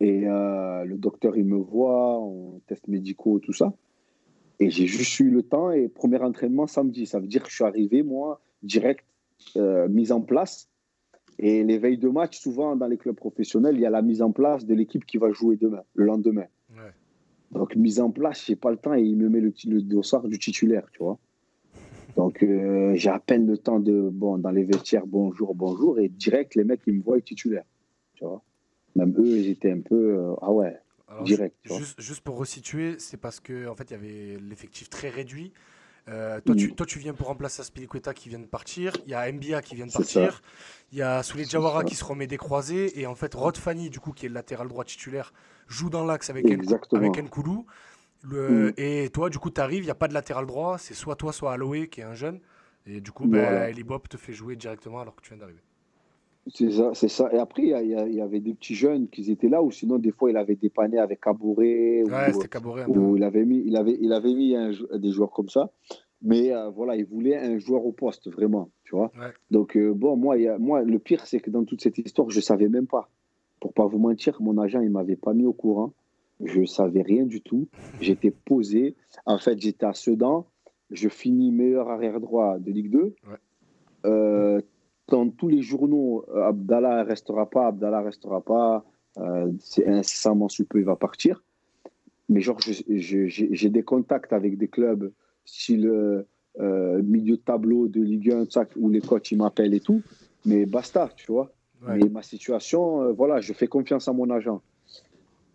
[0.00, 3.72] Et euh, le docteur, il me voit, on teste médicaux, tout ça.
[4.60, 7.06] Et j'ai juste eu le temps et premier entraînement samedi.
[7.06, 9.04] Ça veut dire que je suis arrivé, moi, direct,
[9.56, 10.68] euh, mise en place.
[11.38, 14.22] Et les veilles de match, souvent dans les clubs professionnels, il y a la mise
[14.22, 16.46] en place de l'équipe qui va jouer demain, le lendemain.
[17.54, 20.26] Donc, mise en place, j'ai pas le temps et il me met le, le dossard
[20.26, 21.18] du titulaire, tu vois.
[22.16, 26.08] Donc, euh, j'ai à peine le temps de, bon, dans les vestiaires, bonjour, bonjour, et
[26.08, 27.64] direct, les mecs, ils me voient titulaire,
[28.14, 28.42] tu vois.
[28.96, 30.76] Même eux, ils étaient un peu, euh, ah ouais,
[31.24, 31.56] direct.
[31.64, 35.52] Juste, juste, pour resituer, c'est parce qu'en en fait, il y avait l'effectif très réduit.
[36.08, 36.74] Euh, toi, tu, mm.
[36.74, 38.92] toi, tu viens pour remplacer Aspilicueta qui vient de partir.
[39.06, 40.42] Il y a Mbia qui vient de partir.
[40.92, 43.00] Il y a Souley Jawara qui se remet des croisés.
[43.00, 45.32] Et en fait, Rod Fanny, du coup, qui est le latéral droit titulaire,
[45.66, 47.66] joue dans l'axe avec, avec Nkoulou.
[48.22, 48.72] Le, mm.
[48.76, 50.78] Et toi, du coup, tu arrives, il n'y a pas de latéral droit.
[50.78, 52.40] C'est soit toi, soit Aloé qui est un jeune.
[52.86, 53.74] Et du coup, ben,
[54.10, 55.62] te fait jouer directement alors que tu viens d'arriver.
[56.46, 57.30] C'est ça, c'est ça.
[57.32, 60.30] Et après, il y, avait des petits jeunes qui étaient là, ou sinon, des fois,
[60.30, 62.02] il avait dépanné avec Caboret.
[62.02, 62.84] Ouais, c'était Caboret.
[62.86, 64.54] Ou il avait mis, il avait, il avait mis
[64.92, 65.70] des joueurs comme ça.
[66.24, 68.70] Mais euh, voilà, il voulait un joueur au poste, vraiment.
[68.84, 69.12] Tu vois
[69.50, 72.30] Donc, euh, bon, moi, y a, moi, le pire, c'est que dans toute cette histoire,
[72.30, 73.10] je ne savais même pas.
[73.60, 75.92] Pour pas vous mentir, mon agent, il ne m'avait pas mis au courant.
[76.42, 77.68] Je ne savais rien du tout.
[78.00, 78.96] J'étais posé.
[79.26, 80.46] En fait, j'étais à Sedan.
[80.90, 83.02] Je finis meilleur arrière droit de Ligue 2.
[83.02, 83.14] Ouais.
[84.06, 84.60] Euh,
[85.08, 88.84] dans tous les journaux, euh, Abdallah restera pas, Abdallah restera pas,
[89.18, 91.42] euh, c'est incessamment sous peu, il va partir.
[92.28, 95.12] Mais genre, j'ai des contacts avec des clubs,
[95.44, 98.44] style euh, milieu de tableau de Ligue 1,
[98.76, 100.00] où les coachs ils m'appellent et tout.
[100.46, 101.52] Mais basta, tu vois.
[101.86, 104.62] Mais ma situation, voilà, je fais confiance à mon agent.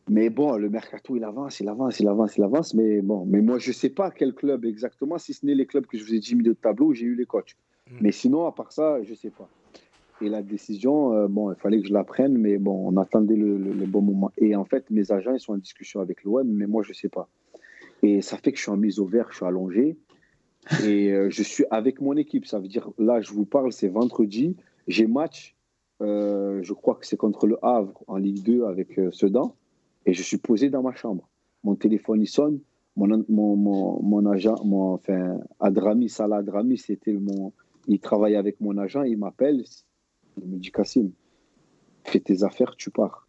[0.10, 2.76] Mais bon, le mercato, il avance, il avance, il avance, il avance.
[2.76, 5.66] Mais bon, mais moi, je ne sais pas quel club exactement, si ce n'est les
[5.66, 7.56] clubs que je vous ai dit milieu de tableau, où j'ai eu les coachs.
[7.90, 7.98] Mm.
[8.02, 9.50] Mais sinon, à part ça, je ne sais pas.
[10.22, 13.36] Et la décision, euh, bon, il fallait que je la prenne, mais bon, on attendait
[13.36, 14.32] le, bon moment.
[14.38, 16.94] Et en fait, mes agents, ils sont en discussion avec l'OM, mais moi, je ne
[16.94, 17.30] sais pas.
[18.04, 19.98] Et ça fait que je suis en mise au vert, je suis allongé.
[20.84, 22.46] Et euh, je suis avec mon équipe.
[22.46, 24.58] Ça veut dire, là, je vous parle, c'est vendredi.
[24.88, 25.56] J'ai match,
[26.02, 29.56] euh, je crois que c'est contre le Havre en Ligue 2 avec Sedan.
[30.06, 31.30] Et je suis posé dans ma chambre.
[31.64, 32.60] Mon téléphone, il sonne.
[32.98, 37.54] Mon, mon, mon, mon agent, mon, enfin, Adrami, Salah Adrami, c'était mon,
[37.90, 39.64] il travaille avec mon agent, il m'appelle,
[40.38, 41.12] il me dit Kassim,
[42.06, 43.28] fais tes affaires, tu pars.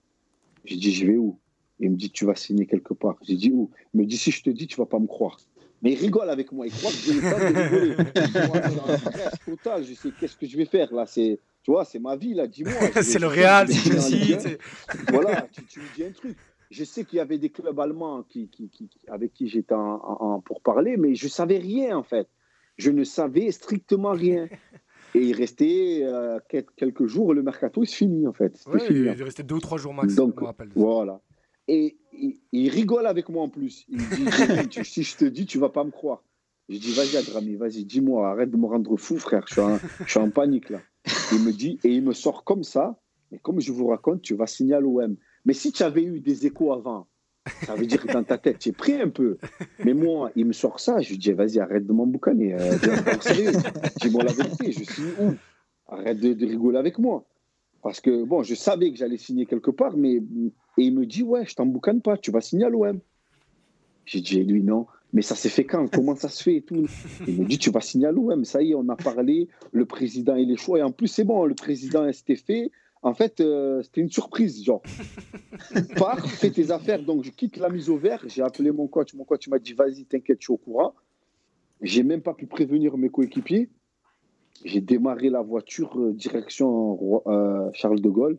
[0.65, 1.39] J'ai dit, je vais où?
[1.79, 3.17] Il me dit, tu vas signer quelque part.
[3.23, 3.71] J'ai dit, où?
[3.95, 5.39] Il me dit, si je te dis, tu vas pas me croire.
[5.83, 7.97] Mais il rigole avec moi, il croit que je vais pas rigoler.
[9.47, 11.07] total, je sais qu'est-ce que je vais faire là?
[11.07, 12.47] C'est, tu vois, c'est ma vie là.
[12.47, 12.75] Dis-moi.
[13.03, 13.75] c'est le Real, tu
[15.09, 16.37] Voilà, tu, me dis un truc.
[16.71, 20.43] Je sais qu'il y avait des clubs allemands qui, qui, qui avec qui j'étais en,
[20.45, 22.29] pour parler, mais je savais rien en fait
[22.81, 24.49] je ne savais strictement rien.
[25.15, 26.39] Et il restait euh,
[26.77, 28.65] quelques jours, le mercato, il se finit en fait.
[28.91, 30.15] Il est resté deux ou trois jours max.
[30.15, 30.41] Donc,
[30.77, 31.21] voilà.
[31.67, 31.99] Et
[32.53, 33.85] il, rigole avec moi en plus.
[33.89, 36.23] Il dit Si je te dis, tu vas pas me croire.
[36.69, 39.45] Je dis, vas-y, Adrami, vas-y, dis-moi, arrête de me rendre fou, frère.
[39.49, 40.81] Je suis en, je suis en panique, là.
[41.33, 43.01] Il me dit, et il me sort comme ça.
[43.33, 45.17] Et comme je vous raconte, tu vas signer à l'OM.
[45.45, 47.09] Mais si tu avais eu des échos avant,
[47.63, 49.39] ça veut dire que dans ta tête, tu es prêt un peu.
[49.85, 51.01] Mais moi, il me sort ça.
[51.01, 52.55] Je lui dis, vas-y, arrête de m'emboucaner.
[52.55, 52.77] Euh,
[53.21, 53.53] sérieux.
[53.53, 55.35] Je dis, bon, la vérité, je suis où?
[55.89, 57.25] Arrête de, rigoler avec moi.
[57.83, 60.17] Parce que, bon, je savais que j'allais signer quelque part, mais.
[60.17, 63.01] Et il me dit, ouais, je t'emboucane pas, tu vas signer à l'OM.
[64.07, 64.87] J'ai dit, lui, non.
[65.13, 65.89] Mais ça s'est fait quand?
[65.89, 66.87] Comment ça se fait tout?
[67.27, 68.45] Il me dit, tu vas signer à l'OM.
[68.45, 70.77] Ça y est, on a parlé, le président, il est chaud.
[70.77, 72.71] Et en plus, c'est bon, le président, s'était fait.
[73.03, 74.83] En fait, euh, c'était une surprise, genre.
[75.97, 77.03] Pars, fais tes affaires.
[77.03, 78.23] Donc, je quitte la mise au vert.
[78.27, 79.15] J'ai appelé mon coach.
[79.15, 80.95] Mon coach m'a dit, vas-y, t'inquiète, je suis au courant.
[81.81, 83.71] J'ai même pas pu prévenir mes coéquipiers.
[84.65, 88.39] J'ai démarré la voiture euh, direction euh, Charles de Gaulle.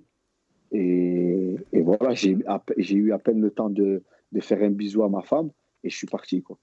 [0.71, 2.37] Et, et voilà, j'ai
[2.95, 5.49] eu à peine le temps de, de, faire un bisou à ma femme
[5.83, 6.57] et je suis parti, quoi.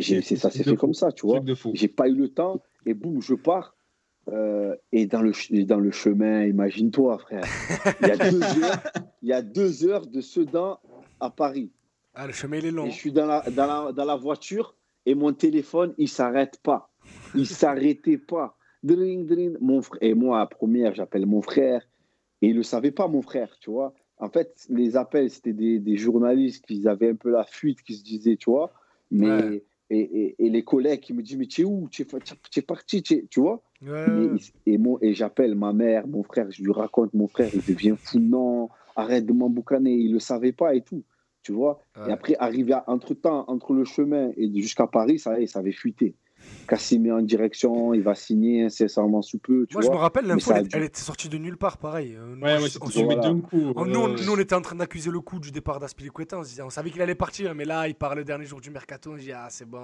[0.00, 1.40] ça s'est fait comme ça, tu vois?
[1.72, 3.74] J'ai pas eu le temps et boum, je pars.
[4.28, 5.32] Euh, et dans le,
[5.64, 7.44] dans le chemin, imagine-toi, frère,
[8.00, 8.82] il y, a deux heures,
[9.22, 10.78] il y a deux heures de Sedan
[11.18, 11.72] à Paris.
[12.14, 12.86] Ah, le chemin, il est long.
[12.86, 14.76] Et je suis dans la, dans la, dans la voiture
[15.06, 16.90] et mon téléphone, il s'arrête pas.
[17.34, 18.56] Il s'arrêtait pas.
[18.82, 19.56] Dring, dring.
[19.60, 21.82] Mon frère, et moi, à première, j'appelle mon frère.
[22.40, 23.94] Et il ne le savait pas, mon frère, tu vois.
[24.18, 27.94] En fait, les appels, c'était des, des, journalistes qui avaient un peu la fuite, qui
[27.94, 28.72] se disaient, tu vois.
[29.10, 31.88] Mais, et, et, les collègues qui me disent, mais tu es où?
[31.90, 33.62] Tu es, parti, tu vois?
[34.66, 38.18] Et, et j'appelle ma mère, mon frère, je lui raconte, mon frère, il devient fou,
[38.18, 41.04] non, arrête de m'emboucaner, il ne le savait pas et tout,
[41.42, 41.82] tu vois?
[42.08, 46.16] Et après, arrivé entre-temps, entre le chemin et jusqu'à Paris, ça, ça avait fuité.
[46.66, 49.66] Cassimé en direction, il va signer incessamment sous peu.
[49.72, 52.16] Moi, je me rappelle, l'info, elle, était sortie de nulle part, pareil.
[52.16, 53.74] Euh, ouais, ouais, on, on, d'un coup.
[53.84, 56.38] nous, on, était en train d'accuser le coup du départ d'Aspilicueta.
[56.38, 59.10] On, on savait qu'il allait partir, mais là, il part le dernier jour du mercato.
[59.12, 59.82] On dit, ah, c'est bon.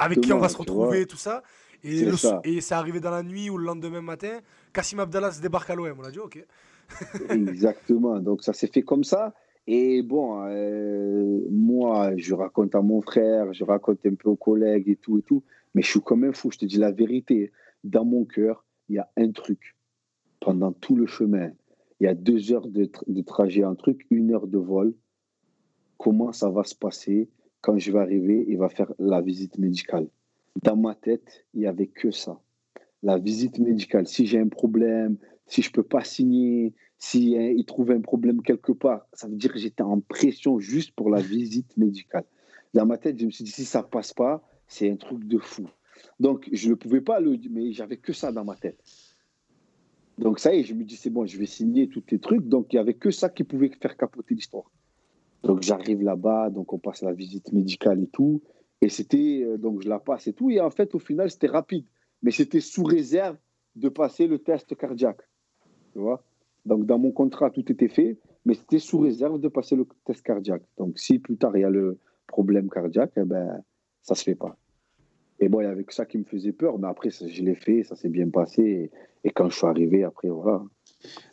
[0.00, 1.42] Avec qui on va se retrouver, tout ça.
[1.84, 2.40] Et, le, ça.
[2.42, 4.38] et c'est arrivé dans la nuit ou le lendemain matin.
[4.72, 5.96] Kassim Abdallah se débarque à l'OM.
[6.00, 6.44] On a dit, ok.
[7.30, 8.18] Exactement.
[8.18, 9.34] Donc, ça s'est fait comme ça.
[9.66, 11.40] Et bon, euh,
[12.18, 15.42] je raconte à mon frère, je raconte un peu aux collègues et tout et tout.
[15.74, 17.52] Mais je suis comme un fou, je te dis la vérité.
[17.84, 19.76] Dans mon cœur, il y a un truc.
[20.40, 21.50] Pendant tout le chemin,
[22.00, 22.88] il y a deux heures de,
[23.22, 24.94] trajet, un truc, une heure de vol.
[25.98, 27.28] Comment ça va se passer
[27.60, 30.08] quand je vais arriver Il va faire la visite médicale?
[30.62, 32.40] Dans ma tête, il n'y avait que ça.
[33.02, 34.06] La visite médicale.
[34.06, 38.00] Si j'ai un problème, si je ne peux pas signer, si hein, il trouve un
[38.00, 42.24] problème quelque part, ça veut dire que j'étais en pression juste pour la visite médicale.
[42.74, 45.38] Dans ma tête, je me suis dit, si ça passe pas, c'est un truc de
[45.38, 45.68] fou.
[46.20, 48.78] Donc, je ne pouvais pas le dire, mais j'avais que ça dans ma tête.
[50.18, 52.46] Donc, ça y est, je me dis, c'est bon, je vais signer tous les trucs.
[52.48, 54.70] Donc, il n'y avait que ça qui pouvait faire capoter l'histoire.
[55.42, 58.42] Donc, j'arrive là-bas, donc on passe la visite médicale et tout.
[58.80, 60.50] Et c'était, euh, donc je la passe et tout.
[60.50, 61.86] Et en fait, au final, c'était rapide.
[62.22, 63.36] Mais c'était sous réserve
[63.74, 65.20] de passer le test cardiaque.
[66.64, 70.22] Donc, dans mon contrat, tout était fait, mais c'était sous réserve de passer le test
[70.22, 70.62] cardiaque.
[70.78, 73.62] Donc, si plus tard, il y a le problème cardiaque, eh ben,
[74.02, 74.56] ça se fait pas.
[75.38, 77.54] Et bon, il y avait que ça qui me faisait peur, mais après, je l'ai
[77.54, 78.90] fait, ça s'est bien passé.
[79.24, 80.62] Et, quand je suis arrivé, après, voilà.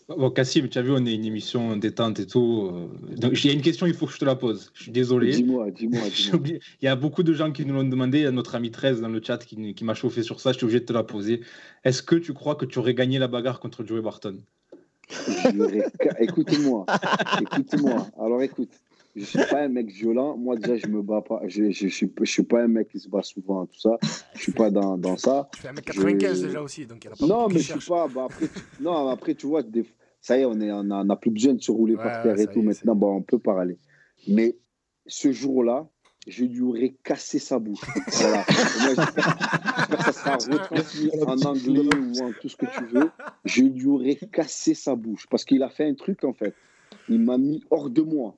[0.10, 2.90] Bon, Cassim, tu as vu, on est une émission détente et tout.
[3.18, 4.72] Donc, il y a une question, il faut que je te la pose.
[4.74, 5.32] Je suis désolé.
[5.32, 6.02] Dis-moi, dis-moi.
[6.46, 8.20] il y a beaucoup de gens qui nous l'ont demandé.
[8.20, 10.52] Il y a notre ami 13 dans le chat qui, qui m'a chauffé sur ça.
[10.52, 11.42] Je suis obligé de te la poser.
[11.84, 14.38] Est-ce que tu crois que tu aurais gagné la bagarre contre Joey Barton?
[16.20, 16.86] Écoute-moi.
[17.42, 18.08] Écoute-moi.
[18.20, 18.70] Alors, écoute
[19.16, 20.38] je suis pas un mec violent.
[20.38, 21.42] Moi, déjà, je me bats pas.
[21.46, 23.98] Je, je, je, je, suis pas un mec qui se bat souvent, tout ça.
[24.34, 25.50] Je suis pas dans, dans ça.
[25.54, 28.08] Tu fais 1m95 déjà aussi, donc il y a pas Non, mais je suis pas.
[28.08, 28.48] Bah, après,
[28.80, 29.86] non, après, tu vois, des,
[30.20, 32.24] ça y est, on n'a on a, on a plus besoin de se rouler par
[32.24, 32.62] terre et tout.
[32.62, 33.78] Maintenant, bon, on peut parler.
[34.28, 34.56] Mais
[35.06, 35.88] ce jour-là,
[36.28, 37.82] je lui aurais cassé sa bouche.
[38.08, 38.46] Voilà.
[38.82, 38.96] Moi,
[39.98, 43.12] que ça sera retransmis en anglais ou en tout ce que tu veux.
[43.46, 46.56] Je lui aurais cassé sa bouche parce qu'il a fait un truc, en fait.
[47.10, 48.36] Il m'a mis hors de moi.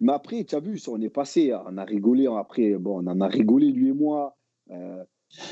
[0.00, 2.26] Mais après, tu as vu, on est passé, on a rigolé.
[2.26, 4.36] Après, bon, on en a rigolé, lui et moi.
[4.70, 5.04] Euh,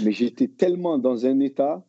[0.02, 1.84] mais j'étais tellement dans un état,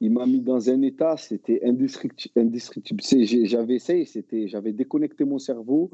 [0.00, 3.02] il m'a mis dans un état, c'était indestructible.
[3.02, 4.06] J'avais essayé,
[4.46, 5.90] j'avais déconnecté mon cerveau,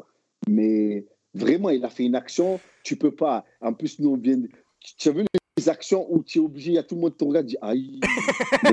[0.49, 3.45] mais vraiment, il a fait une action, tu peux pas.
[3.61, 4.41] En plus, nous, on vient.
[4.81, 5.25] Tu as vu
[5.69, 7.57] actions où tu es obligé, il y a tout le monde qui te regarde, dit
[7.63, 8.01] aïe,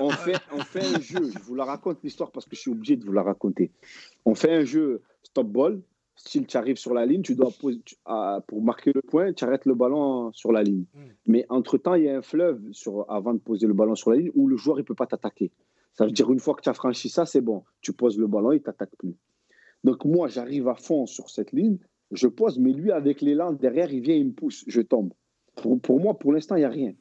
[0.00, 2.70] on, fait, on fait un jeu, je vous la raconte l'histoire parce que je suis
[2.70, 3.72] obligé de vous la raconter.
[4.24, 5.80] On fait un jeu stop ball,
[6.14, 7.80] style tu arrives sur la ligne, tu dois poser,
[8.46, 10.84] pour marquer le point, tu arrêtes le ballon sur la ligne.
[10.94, 11.08] Hmm.
[11.26, 14.18] Mais entre-temps, il y a un fleuve sur, avant de poser le ballon sur la
[14.18, 15.50] ligne où le joueur ne peut pas t'attaquer.
[15.94, 17.64] Ça veut dire une fois que tu as franchi ça, c'est bon.
[17.80, 19.16] Tu poses le ballon, il ne t'attaque plus.
[19.82, 21.78] Donc moi, j'arrive à fond sur cette ligne
[22.10, 25.12] je pose, mais lui, avec l'élan derrière, il vient, il me pousse, je tombe.
[25.56, 26.94] Pour, moi, pour l'instant, il n'y a rien.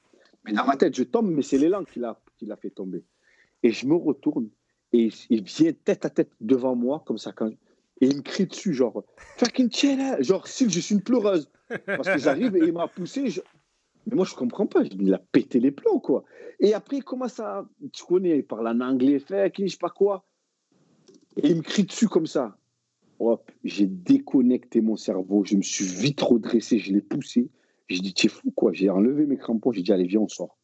[0.46, 3.04] Mais dans ma tête, je tombe, mais c'est l'élan qui l'a fait tomber.
[3.64, 4.50] Et je me retourne,
[4.94, 7.34] et il, vient tête à tête devant moi, comme ça,
[8.02, 9.04] et il me crie dessus, genre,
[9.38, 11.50] fucking chill, genre, si je suis une pleureuse.
[11.86, 13.42] Parce que j'arrive et il m'a poussé.
[14.08, 14.84] Mais moi, je comprends pas.
[14.84, 16.24] Il a pété les plombs, quoi.
[16.60, 17.68] Et après, il commence à.
[17.92, 20.26] Tu connais, il parle en anglais, fait, je sais pas quoi.
[21.38, 22.58] Et il me crie dessus comme ça.
[23.20, 25.44] Hop, j'ai déconnecté mon cerveau.
[25.44, 27.50] Je me suis vite redressé, je l'ai poussé.
[27.90, 28.72] J'ai dit, tu es fou, quoi.
[28.72, 29.72] J'ai enlevé mes crampons.
[29.72, 30.58] J'ai dit, allez, viens, on sort.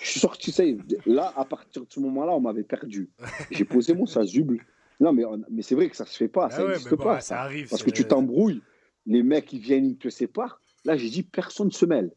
[0.00, 0.76] Je suis sorti, sais.
[1.06, 3.10] Là, à partir de ce moment-là, on m'avait perdu.
[3.50, 4.64] J'ai posé mon sasuble.
[4.98, 6.46] Non, mais, mais c'est vrai que ça se fait pas.
[6.46, 7.20] Ah ça n'existe pas.
[7.20, 7.68] Ça arrive.
[7.68, 8.62] Parce que tu t'embrouilles.
[9.06, 10.60] Les mecs, ils viennent, ils te séparent.
[10.84, 12.12] Là, j'ai dit, personne ne se mêle.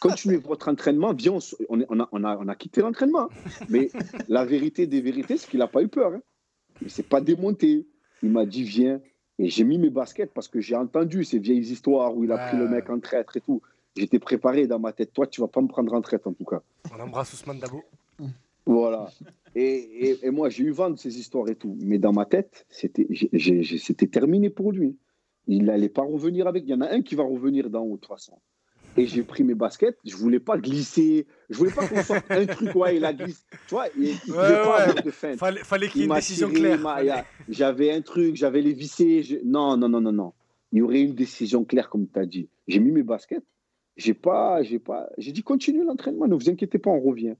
[0.00, 1.12] Continuez votre entraînement.
[1.12, 1.32] Viens,
[1.68, 3.28] on, on, a, on, a, on a quitté l'entraînement.
[3.68, 3.90] Mais
[4.28, 6.12] la vérité des vérités, c'est qu'il n'a pas eu peur.
[6.12, 6.22] Hein.
[6.80, 7.86] Il ne s'est pas démonté.
[8.22, 9.00] Il m'a dit, viens.
[9.38, 12.38] Et j'ai mis mes baskets parce que j'ai entendu ces vieilles histoires où il a
[12.48, 13.60] pris le mec en traître et tout.
[13.94, 15.12] J'étais préparé dans ma tête.
[15.12, 16.62] Toi, tu vas pas me prendre en traître en tout cas.
[16.94, 17.82] On embrasse Ousmane Dabo.
[18.64, 19.10] Voilà.
[19.54, 21.76] Et, et, moi, j'ai eu vent de ces histoires et tout.
[21.80, 24.96] Mais dans ma tête, c'était terminé pour lui.
[25.46, 26.64] Il n'allait pas revenir avec.
[26.64, 28.38] Il y en a un qui va revenir d'en haut, de toute façon
[28.96, 29.98] et j'ai pris mes baskets.
[30.04, 31.26] Je voulais pas glisser.
[31.50, 33.42] Je voulais pas qu'on sorte un truc, ouais, il a glissé.
[33.68, 35.36] Tu vois, il, il ouais, pas de fin.
[35.36, 37.24] Fallait, fallait qu'il y ait une décision claire.
[37.48, 39.40] J'avais un truc, j'avais les vissés.
[39.44, 40.32] Non, non, non, non, non.
[40.72, 42.48] Il y aurait une décision claire, comme tu as dit.
[42.66, 43.44] J'ai mis mes baskets.
[43.96, 46.26] J'ai pas, j'ai pas, j'ai dit continuez l'entraînement.
[46.26, 47.34] Ne vous inquiétez pas, on revient.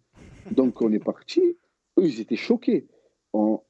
[0.51, 1.41] Donc on est parti.
[1.99, 2.87] Eux, ils étaient choqués.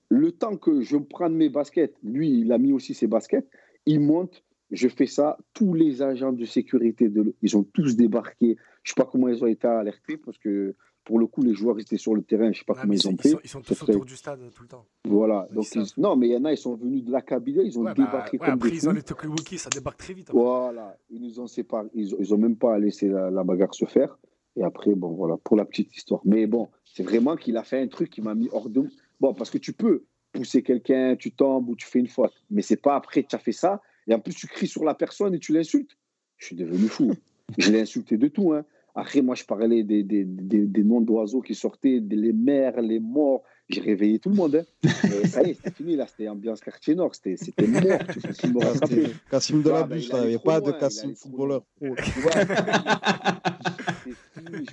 [0.09, 3.49] le temps que je prenne mes baskets, lui, il a mis aussi ses baskets.
[3.87, 5.39] Il monte je fais ça.
[5.53, 8.57] Tous les agents de sécurité, de, ils ont tous débarqué.
[8.83, 10.75] Je ne sais pas comment ils ont été alertés parce que
[11.07, 12.47] pour le coup, les joueurs étaient sur le terrain.
[12.47, 13.35] Je ne sais pas comment ils, ont fait.
[13.45, 14.85] Ils sont, tous autour du stade tout le temps.
[15.05, 15.47] Voilà.
[15.53, 15.67] Donc,
[15.97, 17.95] non, mais il y en a, ils sont venus de la cabine, ils ont bah,
[17.95, 20.31] débarqué comme après, des ils ont les Tokiwoki, ça débarque très vite.
[20.33, 20.99] Voilà.
[21.09, 21.89] Ils nous ont séparés.
[21.95, 24.19] Ils n'ont même pas laissé la, la, bagarre se faire.
[24.57, 26.21] Et après, bon, voilà, pour la petite histoire.
[26.25, 28.89] Mais bon, c'est vraiment qu'il a fait un truc qui m'a mis hors de.
[29.21, 32.33] Bon, parce que tu peux pousser quelqu'un, tu tombes ou tu fais une faute.
[32.51, 34.85] Mais c'est pas après que tu as fait ça et en plus, tu cries sur
[34.85, 35.97] la personne et tu l'insultes.
[36.39, 37.13] Je suis devenu fou.
[37.59, 38.53] je l'ai insulté de tout.
[38.53, 38.65] Hein.
[38.95, 42.99] Après, moi, je parlais des, des, des, noms d'oiseaux qui sortaient, des, les mers, les
[42.99, 43.43] morts.
[43.69, 44.57] J'ai réveillé tout le monde.
[44.57, 44.89] Hein.
[45.27, 45.97] ça y est, c'était fini.
[45.97, 47.15] Là, c'était ambiance quartier nord.
[47.15, 47.99] C'était, mort.
[48.39, 49.07] Tu me rattraper.
[49.31, 51.63] Cassim de la bûche, il n'y avait pas de Cassim footballeur.
[51.83, 51.91] je,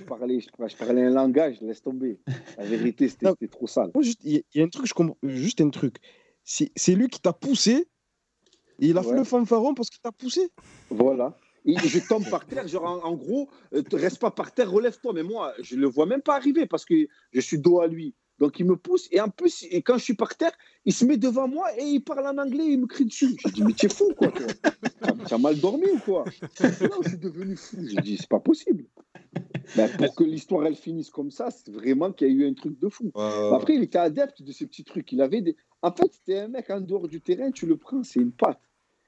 [0.04, 2.18] parlais, je, parlais un langage, laisse tomber.
[2.56, 3.90] La vérité, c'était, trop sale.
[4.22, 5.96] Il y, a un truc, je comprends, juste un truc.
[6.44, 7.88] C'est lui qui t'a poussé
[8.78, 10.50] il a fait le fanfaron parce qu'il t'a poussé.
[10.90, 11.36] Voilà.
[11.66, 15.12] Et je tombe par terre, genre en, gros, euh, reste pas par terre, relève-toi.
[15.14, 16.94] Mais moi, je le vois même pas arriver parce que
[17.32, 18.14] je suis dos à lui.
[18.38, 20.52] Donc il me pousse et en plus, et quand je suis par terre,
[20.84, 23.36] il se met devant moi et il parle en anglais, il me crie dessus.
[23.38, 24.32] Je dis mais tu es fou quoi,
[25.26, 26.24] Tu as mal dormi ou quoi?
[26.80, 27.76] Non, je suis devenu fou.
[27.86, 28.84] J'ai dit c'est pas possible.
[29.76, 32.54] Ben, pour que l'histoire elle finisse comme ça, c'est vraiment qu'il y a eu un
[32.54, 33.10] truc de fou.
[33.14, 35.10] Après, il était adepte de ces petits trucs.
[35.12, 35.56] Il avait des...
[35.82, 38.60] En fait, c'était un mec en dehors du terrain, tu le prends, c'est une patte.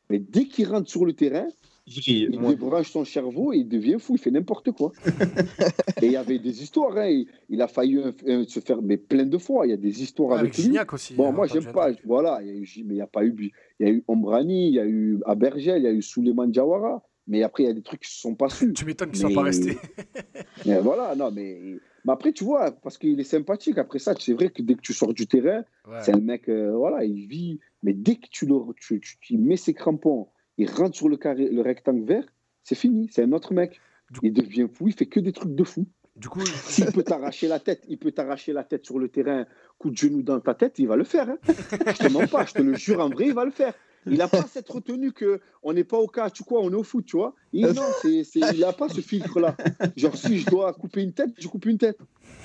[0.08, 1.48] Mais dès qu'il rentre sur le terrain,
[1.86, 4.92] il débranche son cerveau et il devient fou, il fait n'importe quoi.
[6.02, 7.24] et il y avait des histoires, hein.
[7.48, 8.00] il, a failli
[8.48, 9.66] se faire mais plein de fois.
[9.66, 10.76] Il y a des histoires avec, lui.
[10.92, 11.90] Aussi, bon, hein, moi, j'aime pas.
[12.04, 13.52] Voilà, il y a eu, mais il n'y a pas eu.
[13.78, 16.52] Il y a eu Ombrani, il y a eu Abergel, il y a eu Souleymane
[16.52, 17.02] Jawara.
[17.28, 18.72] Mais après, il y a des trucs qui ne sont pas su.
[18.72, 19.76] tu m'étonnes qu'ils ne sont pas restés.
[20.66, 21.78] mais voilà, non, mais.
[22.04, 23.78] Mais après, tu vois, parce qu'il est sympathique.
[23.78, 25.64] Après ça, c'est vrai que dès que tu sors du terrain,
[26.02, 27.58] c'est un mec, euh, voilà, il vit.
[27.82, 31.48] Mais dès que tu, le, tu, tu, mets ses crampons, il rentre sur le, carré,
[31.48, 32.24] le rectangle vert,
[32.62, 33.08] c'est fini.
[33.12, 33.80] C'est un autre mec.
[34.22, 35.86] Il devient fou, il fait que des trucs de fou.
[36.16, 39.46] Du coup, s'il peut t'arracher la tête, il peut t'arracher la tête sur le terrain,
[39.78, 41.28] coup de genou dans ta tête, il va le faire.
[41.28, 41.38] Hein.
[41.48, 43.74] je te mens pas, je te le jure en vrai, il va le faire.
[44.08, 46.76] Il n'a pas cette retenue que on n'est pas au cas, tu quoi, on est
[46.76, 47.34] au foot, tu vois.
[47.52, 47.72] Non,
[48.04, 49.56] il n'a pas ce filtre-là.
[49.96, 51.98] Genre, si je dois couper une tête, je coupe une tête.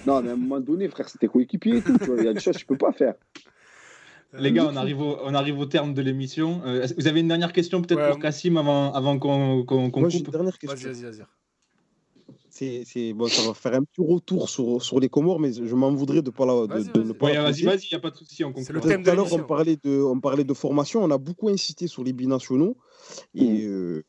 [0.08, 1.96] Non, mais à un moment donné, frère, c'était coéquipier et tout.
[2.18, 3.14] Il y a des choses que je ne peux pas faire.
[4.34, 6.62] Les gars, on arrive au, on arrive au terme de l'émission.
[6.66, 10.10] Euh, vous avez une dernière question peut-être pour Cassim avant, avant qu'on qu coupe Moi,
[10.10, 10.90] une dernière question.
[10.90, 11.26] Vas-y, vas-y, vas-y
[12.52, 15.92] c'est bon, ça va faire un petit retour sur, sur les Comores, mais je m'en
[15.92, 17.28] voudrais de, pas la, de, de ne pas.
[17.28, 18.44] Vas-y, vas-y, il n'y a pas de souci.
[18.44, 21.50] On thème Tout à l'heure, on parlait, de, on parlait de formation, on a beaucoup
[21.50, 22.78] insisté sur les binationaux.
[23.34, 23.68] Et mmh.
[23.68, 24.04] euh,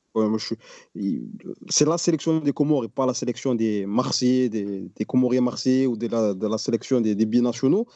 [1.68, 5.86] c'est la sélection des Comores et pas la sélection des Marseillais, des, des Comoriens marseillais
[5.86, 7.86] ou de la, de la sélection des, des binationaux.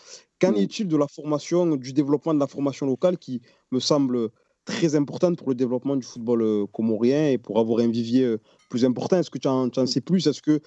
[0.40, 0.56] Qu'en mmh.
[0.56, 4.30] est-il de la formation, du développement de la formation locale qui me semble
[4.64, 8.40] très importante pour le développement du football euh, comorien et pour avoir un vivier euh,
[8.70, 9.18] plus important?
[9.18, 10.26] Est-ce que tu en, sais plus?
[10.26, 10.60] Est-ce que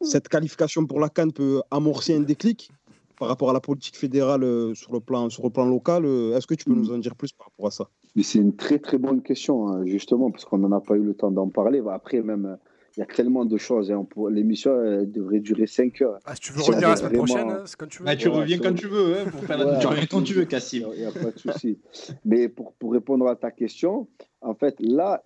[0.00, 2.70] cette qualification pour la Cannes peut amorcer un déclic
[3.18, 6.04] par rapport à la politique fédérale euh, sur le plan, sur le plan local.
[6.04, 7.88] Est-ce que tu peux nous en dire plus par rapport à ça?
[8.22, 11.14] C'est une très très bonne question, hein, justement, parce qu'on n'en a pas eu le
[11.14, 11.82] temps d'en parler.
[11.90, 12.56] Après, même,
[12.96, 13.92] il y a tellement de choses.
[13.92, 14.06] Hein.
[14.30, 14.72] L'émission
[15.04, 16.18] devrait durer 5 heures.
[16.24, 18.06] Ah, si tu veux revenir la semaine prochaine, hein, c'est quand tu veux.
[18.06, 19.18] Bah, tu reviens quand tu veux.
[19.18, 19.78] Hein, pour faire la...
[19.78, 20.86] Tu reviens quand tu veux, Cassim.
[20.94, 21.78] Il n'y a, pas de souci.
[22.24, 24.08] Mais pour, pour, répondre à ta question,
[24.40, 25.22] en fait, là,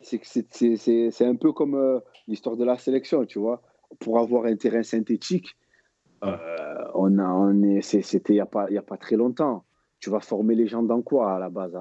[0.00, 3.62] c'est un peu comme euh, l'histoire de la sélection, tu vois.
[4.00, 5.56] Pour avoir un terrain synthétique,
[6.24, 6.36] euh,
[6.94, 9.64] on a, on c'était il n'y a, pas, a pas très longtemps.
[10.02, 11.76] Tu vas former les gens dans quoi à la base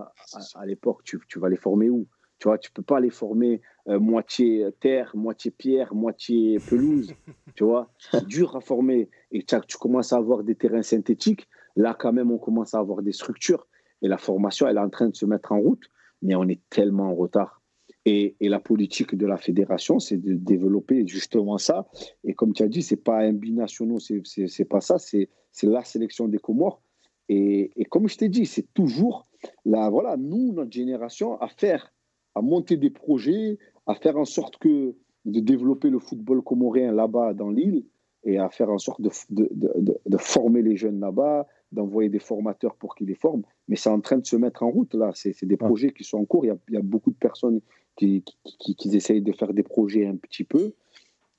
[0.53, 2.07] À, l'époque, tu, tu, vas les former où?
[2.37, 7.15] Tu vois, tu peux pas les former euh, moitié terre, moitié pierre, moitié pelouse.
[7.55, 9.09] tu vois, c'est dur à former.
[9.31, 11.47] Et tu, tu commences à avoir des terrains synthétiques.
[11.75, 13.65] Là, quand même, on commence à avoir des structures.
[14.03, 15.89] Et la formation, elle est en train de se mettre en route.
[16.21, 17.63] Mais on est tellement en retard.
[18.05, 21.87] Et, la politique de la fédération, c'est de développer justement ça.
[22.23, 25.27] Et comme tu as dit, c'est pas un binational, c'est pas ça, c'est
[25.63, 26.83] la sélection des Comores.
[27.33, 29.25] Et, comme je t'ai dit, c'est toujours
[29.63, 31.93] la, voilà, nous, notre génération, à faire,
[32.35, 34.93] à monter des projets, à faire en sorte que
[35.23, 37.85] de développer le football comorien là-bas dans l'île
[38.25, 42.19] et à faire en sorte de, de, de, de former les jeunes là-bas, d'envoyer des
[42.19, 43.43] formateurs pour qu'ils les forment.
[43.69, 45.11] Mais c'est en train de se mettre en route là.
[45.13, 46.43] C'est des projets qui sont en cours.
[46.43, 47.61] Il y, a, il y a beaucoup de personnes
[47.95, 48.25] qui,
[48.59, 50.73] qui, essayent de faire des projets un petit peu.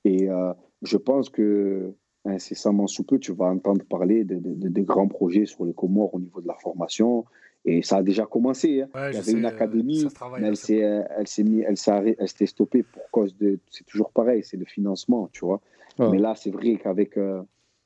[0.05, 1.93] Et euh, je pense que
[2.25, 6.19] incessamment sous peu, tu vas entendre parler de, de, grands projets sur les Comores au
[6.19, 7.25] niveau de la formation.
[7.65, 8.81] Et ça a déjà commencé.
[8.81, 8.89] Hein.
[9.11, 10.05] Il y avait une académie,
[10.37, 13.59] mais elle s'est, elle s'est mis, elle s'est, elle s'est stoppée pour cause de.
[13.69, 15.61] C'est toujours pareil, c'est le financement, tu vois.
[15.99, 17.41] Mais là, c'est vrai qu'avec euh,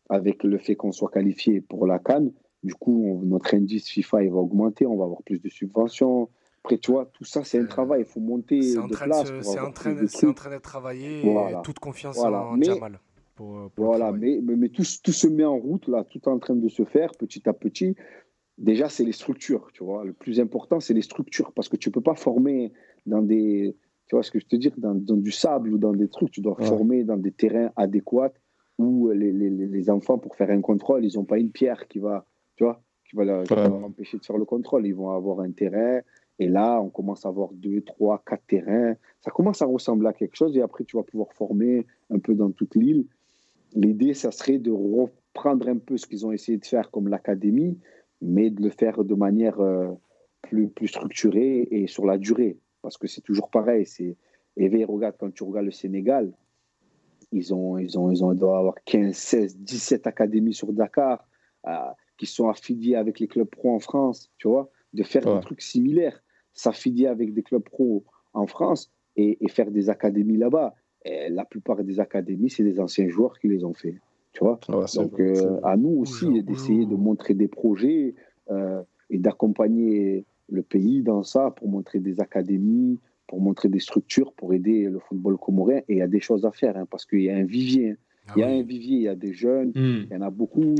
[0.09, 2.31] avec le fait qu'on soit qualifié pour la Cannes,
[2.63, 6.29] du coup, notre indice FIFA il va augmenter, on va avoir plus de subventions.
[6.63, 8.01] Après, tu vois, tout ça, c'est un euh, travail.
[8.01, 8.61] Il faut monter.
[8.61, 9.07] C'est en train
[9.93, 11.25] d'être travaillé.
[11.25, 12.99] Et toute confiance en Jamal.
[13.37, 16.55] Pour, voilà, mais, mais, tout, tout, se met en route, là, tout est en train
[16.55, 17.95] de se faire petit à petit.
[18.57, 20.03] Déjà, c'est les structures, tu vois.
[20.03, 22.73] Le plus important, c'est les structures, parce que tu ne peux pas former
[23.05, 23.75] dans des,
[24.07, 26.31] tu vois ce que je te dis, dans, dans du sable ou dans des trucs,
[26.31, 28.33] tu dois former dans des terrains adéquats
[28.79, 31.99] où les, les, les, enfants, pour faire un contrôle, ils n'ont pas une pierre qui
[31.99, 34.85] va, tu vois, qui va, leur empêcher de faire le contrôle.
[34.85, 36.01] Ils vont avoir un terrain,
[36.39, 38.95] et là, on commence à avoir deux, trois, quatre terrains.
[39.21, 42.35] Ça commence à ressembler à quelque chose et après, tu vas pouvoir former un peu
[42.35, 43.05] dans toute l'île.
[43.73, 47.79] L'idée, ça serait de reprendre un peu ce qu'ils ont essayé de faire comme l'académie,
[48.21, 49.89] mais de le faire de manière euh,
[50.41, 52.57] plus, plus structurée et sur la durée.
[52.81, 53.85] Parce que c'est toujours pareil.
[53.85, 54.17] C'est...
[54.55, 56.31] Et regarde, quand tu regardes le Sénégal,
[57.31, 61.27] ils, ont, ils, ont, ils, ont, doivent avoir 15, 16, 17 académies sur Dakar
[61.67, 61.71] euh,
[62.17, 65.61] qui sont affiliées avec les clubs pro en France, tu vois, de faire des trucs
[65.61, 66.23] similaires
[66.57, 68.03] s'affilier avec des clubs pro
[68.33, 70.75] en France et, faire des académies là-bas.
[71.29, 73.95] La plupart des académies, c'est des anciens joueurs qui les ont fait.
[74.33, 78.13] Tu vois ah Donc, euh, à nous aussi d'essayer de montrer des projets
[78.51, 84.31] euh, et d'accompagner le pays dans ça pour montrer des académies, pour montrer des structures,
[84.33, 85.79] pour aider le football comorien.
[85.87, 87.91] Et il y a des choses à faire hein, parce qu'il y a un vivier.
[87.91, 87.95] Hein.
[88.29, 90.05] Ah il y a un vivier, il y a des jeunes, hmm.
[90.05, 90.75] il y en a beaucoup.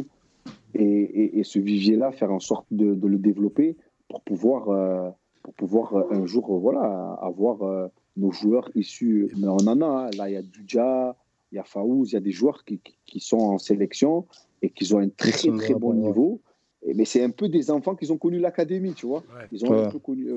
[0.74, 3.76] Et, ce vivier-là, faire en sorte de, le développer
[4.10, 5.10] pour pouvoir euh,
[5.48, 7.88] pour pouvoir euh, un jour euh, voilà, avoir euh,
[8.18, 9.32] nos joueurs issus.
[9.38, 10.10] Mais on en a, hein.
[10.18, 11.16] là, il y a Dudja,
[11.52, 14.26] il y a Faouz, il y a des joueurs qui, qui, sont en sélection
[14.62, 16.42] et qui ont un très très bon niveau.
[16.86, 19.24] Et, mais c'est un peu des enfants qui ont connu l'académie, tu vois.
[19.52, 20.28] Ils ont un peu connu.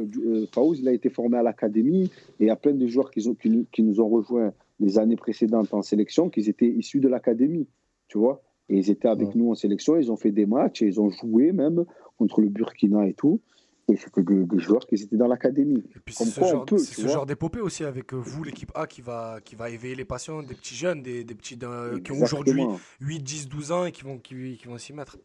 [0.52, 2.04] Faouz, il a été formé à l'académie
[2.38, 4.98] et il y a plein de joueurs qui, ont, qui, qui, nous ont rejoints les
[4.98, 7.66] années précédentes en sélection, qui étaient issus de l'académie,
[8.08, 8.42] tu vois.
[8.68, 11.10] Et ils étaient avec nous en sélection, ils ont fait des matchs et ils ont
[11.10, 11.84] joué même
[12.18, 13.40] contre le Burkina et tout
[13.96, 15.84] c'était des, joueurs qui étaient dans l'académie.
[15.96, 19.02] Et puis c'est ce, genre, ce genre d'épopée aussi avec euh, vous, l'équipe A, qui
[19.02, 21.58] va, qui va éveiller les passions des petits jeunes, des, des petits
[22.04, 22.62] qui ont aujourd'hui
[23.00, 25.16] 8, 10, 12 ans et qui vont, qui, qui vont s'y mettre.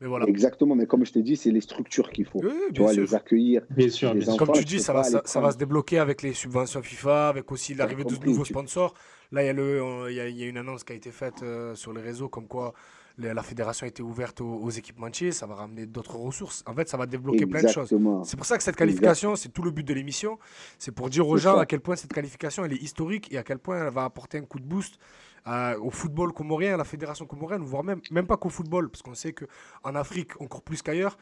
[0.00, 0.26] Mais voilà.
[0.26, 2.42] Exactement, mais comme je t'ai dit, c'est les structures qu'il faut.
[2.74, 3.62] tu vois, les accueillir.
[3.70, 7.28] Bien sûr, Comme tu dis, ça va, ça, va se débloquer avec les subventions FIFA,
[7.28, 8.94] avec aussi l'arrivée de nouveaux sponsors.
[9.30, 10.96] Là, il y, a le, il, y a, il y a une annonce qui a
[10.96, 12.74] été faite euh, sur les réseaux comme quoi
[13.18, 16.62] la fédération a été ouverte aux, aux équipementiers, ça va ramener d'autres ressources.
[16.66, 17.94] En fait, ça va débloquer plein de choses.
[18.24, 20.38] C'est pour ça que cette qualification, c'est tout le but de l'émission.
[20.78, 23.42] C'est pour dire aux gens à quel point cette qualification elle est historique et à
[23.42, 24.98] quel point elle va apporter un coup de boost
[25.46, 29.02] euh, au football comorien, à la fédération comorienne, voire même, même pas qu'au football, parce
[29.02, 31.18] qu'on sait qu'en Afrique, encore plus qu'ailleurs,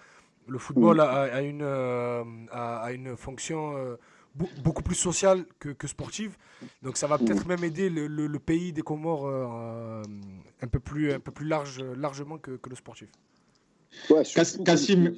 [0.47, 3.77] le football a, une, euh, a, une fonction.
[3.77, 3.97] Euh,
[4.35, 6.37] beaucoup plus sociale que, que, sportive.
[6.83, 10.03] Donc ça va peut-être même aider le, le, pays des Comores euh,
[10.63, 13.09] un peu plus, un peu plus large, largement que, que le sportif.
[14.09, 14.23] Ouais,
[14.65, 15.13] Cassim,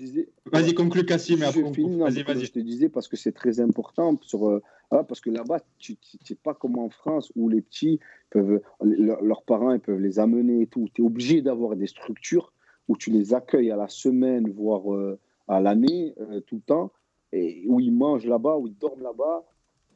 [0.51, 1.37] vas-y, conclue Cassim.
[1.37, 1.61] Je,
[1.99, 2.45] vas-y, vas-y.
[2.47, 4.19] je te disais parce que c'est très important.
[4.23, 8.01] Sur, euh, ah, parce que là-bas, tu sais pas comme en France où les petits
[8.31, 10.89] peuvent, leurs parents ils peuvent les amener et tout.
[10.95, 12.53] Tu es obligé d'avoir des structures
[12.89, 15.19] où tu les accueilles à la semaine, voire euh,
[15.49, 16.93] à l'année, euh, tout le temps,
[17.33, 19.45] où ils mangent là-bas, où ils dorment là-bas,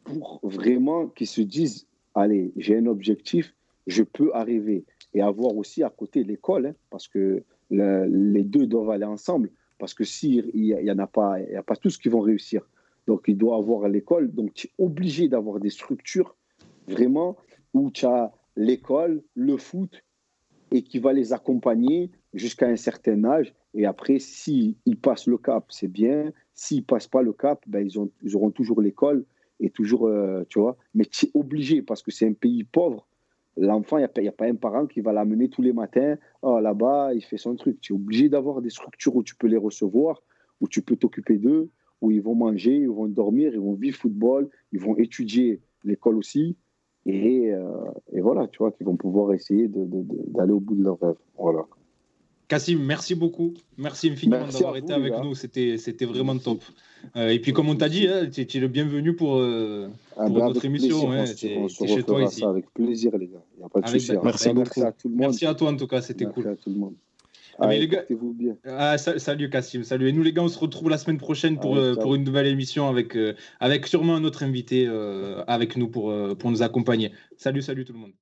[0.04, 1.86] pour vraiment qu'ils se disent
[2.16, 3.54] allez, j'ai un objectif,
[3.86, 4.84] je peux arriver.
[5.14, 9.50] Et avoir aussi à côté l'école, hein, parce que les deux doivent aller ensemble.
[9.78, 12.66] Parce que s'il n'y en a pas, il n'y a pas tous qui vont réussir.
[13.06, 14.32] Donc, il doit avoir l'école.
[14.32, 16.34] Donc, tu es obligé d'avoir des structures
[16.88, 17.36] vraiment
[17.72, 20.02] où tu as l'école, le foot,
[20.70, 23.54] et qui va les accompagner jusqu'à un certain âge.
[23.74, 26.32] Et après, s'ils passent le cap, c'est bien.
[26.54, 29.24] S'ils ne passent pas le cap, ben, ils, ont, ils auront toujours l'école
[29.60, 30.76] et toujours, euh, tu vois.
[30.94, 33.06] Mais es obligé parce que c'est un pays pauvre.
[33.56, 36.16] L'enfant, il n'y a, pas un parent qui va l'amener tous les matins.
[36.42, 37.80] Oh, là-bas, il fait son truc.
[37.80, 40.22] Tu es obligé d'avoir des structures où tu peux les recevoir,
[40.60, 41.70] où tu peux t'occuper d'eux,
[42.02, 46.16] où ils vont manger, ils vont dormir, ils vont vivre football, ils vont étudier l'école
[46.16, 46.56] aussi.
[47.06, 47.70] Et, euh,
[48.12, 51.16] et, voilà, tu vois, qu'ils vont pouvoir essayer d'aller au bout de leur rêve.
[51.38, 51.64] Voilà.
[52.48, 53.54] Cassim, merci beaucoup.
[53.76, 55.34] Merci infiniment d'avoir été avec nous.
[55.34, 56.62] C'était, c'était vraiment top.
[57.16, 60.26] Euh, et puis, comme on t'a dit, hein, tu es le bienvenu pour, euh, ah,
[60.26, 61.08] pour bah, notre émission.
[61.08, 62.40] on, se, chez toi ici.
[62.40, 63.42] Ça avec plaisir, les gars.
[63.58, 64.12] Il a pas de souci.
[64.12, 64.20] Hein.
[64.22, 65.20] Merci, merci, à tout le monde.
[65.20, 66.00] Merci à toi, en tout cas.
[66.02, 66.44] C'était cool.
[66.44, 66.94] Merci à tout le monde.
[67.58, 68.04] Ah, les gars...
[68.10, 68.56] bien.
[68.66, 70.08] Ah, salut Cassim, salut.
[70.08, 72.46] Et nous les gars, on se retrouve la semaine prochaine pour, euh, pour une nouvelle
[72.46, 73.16] émission avec,
[73.60, 74.86] avec sûrement un autre invité
[75.46, 77.12] avec nous pour, pour nous accompagner.
[77.38, 78.12] Salut, salut tout le monde.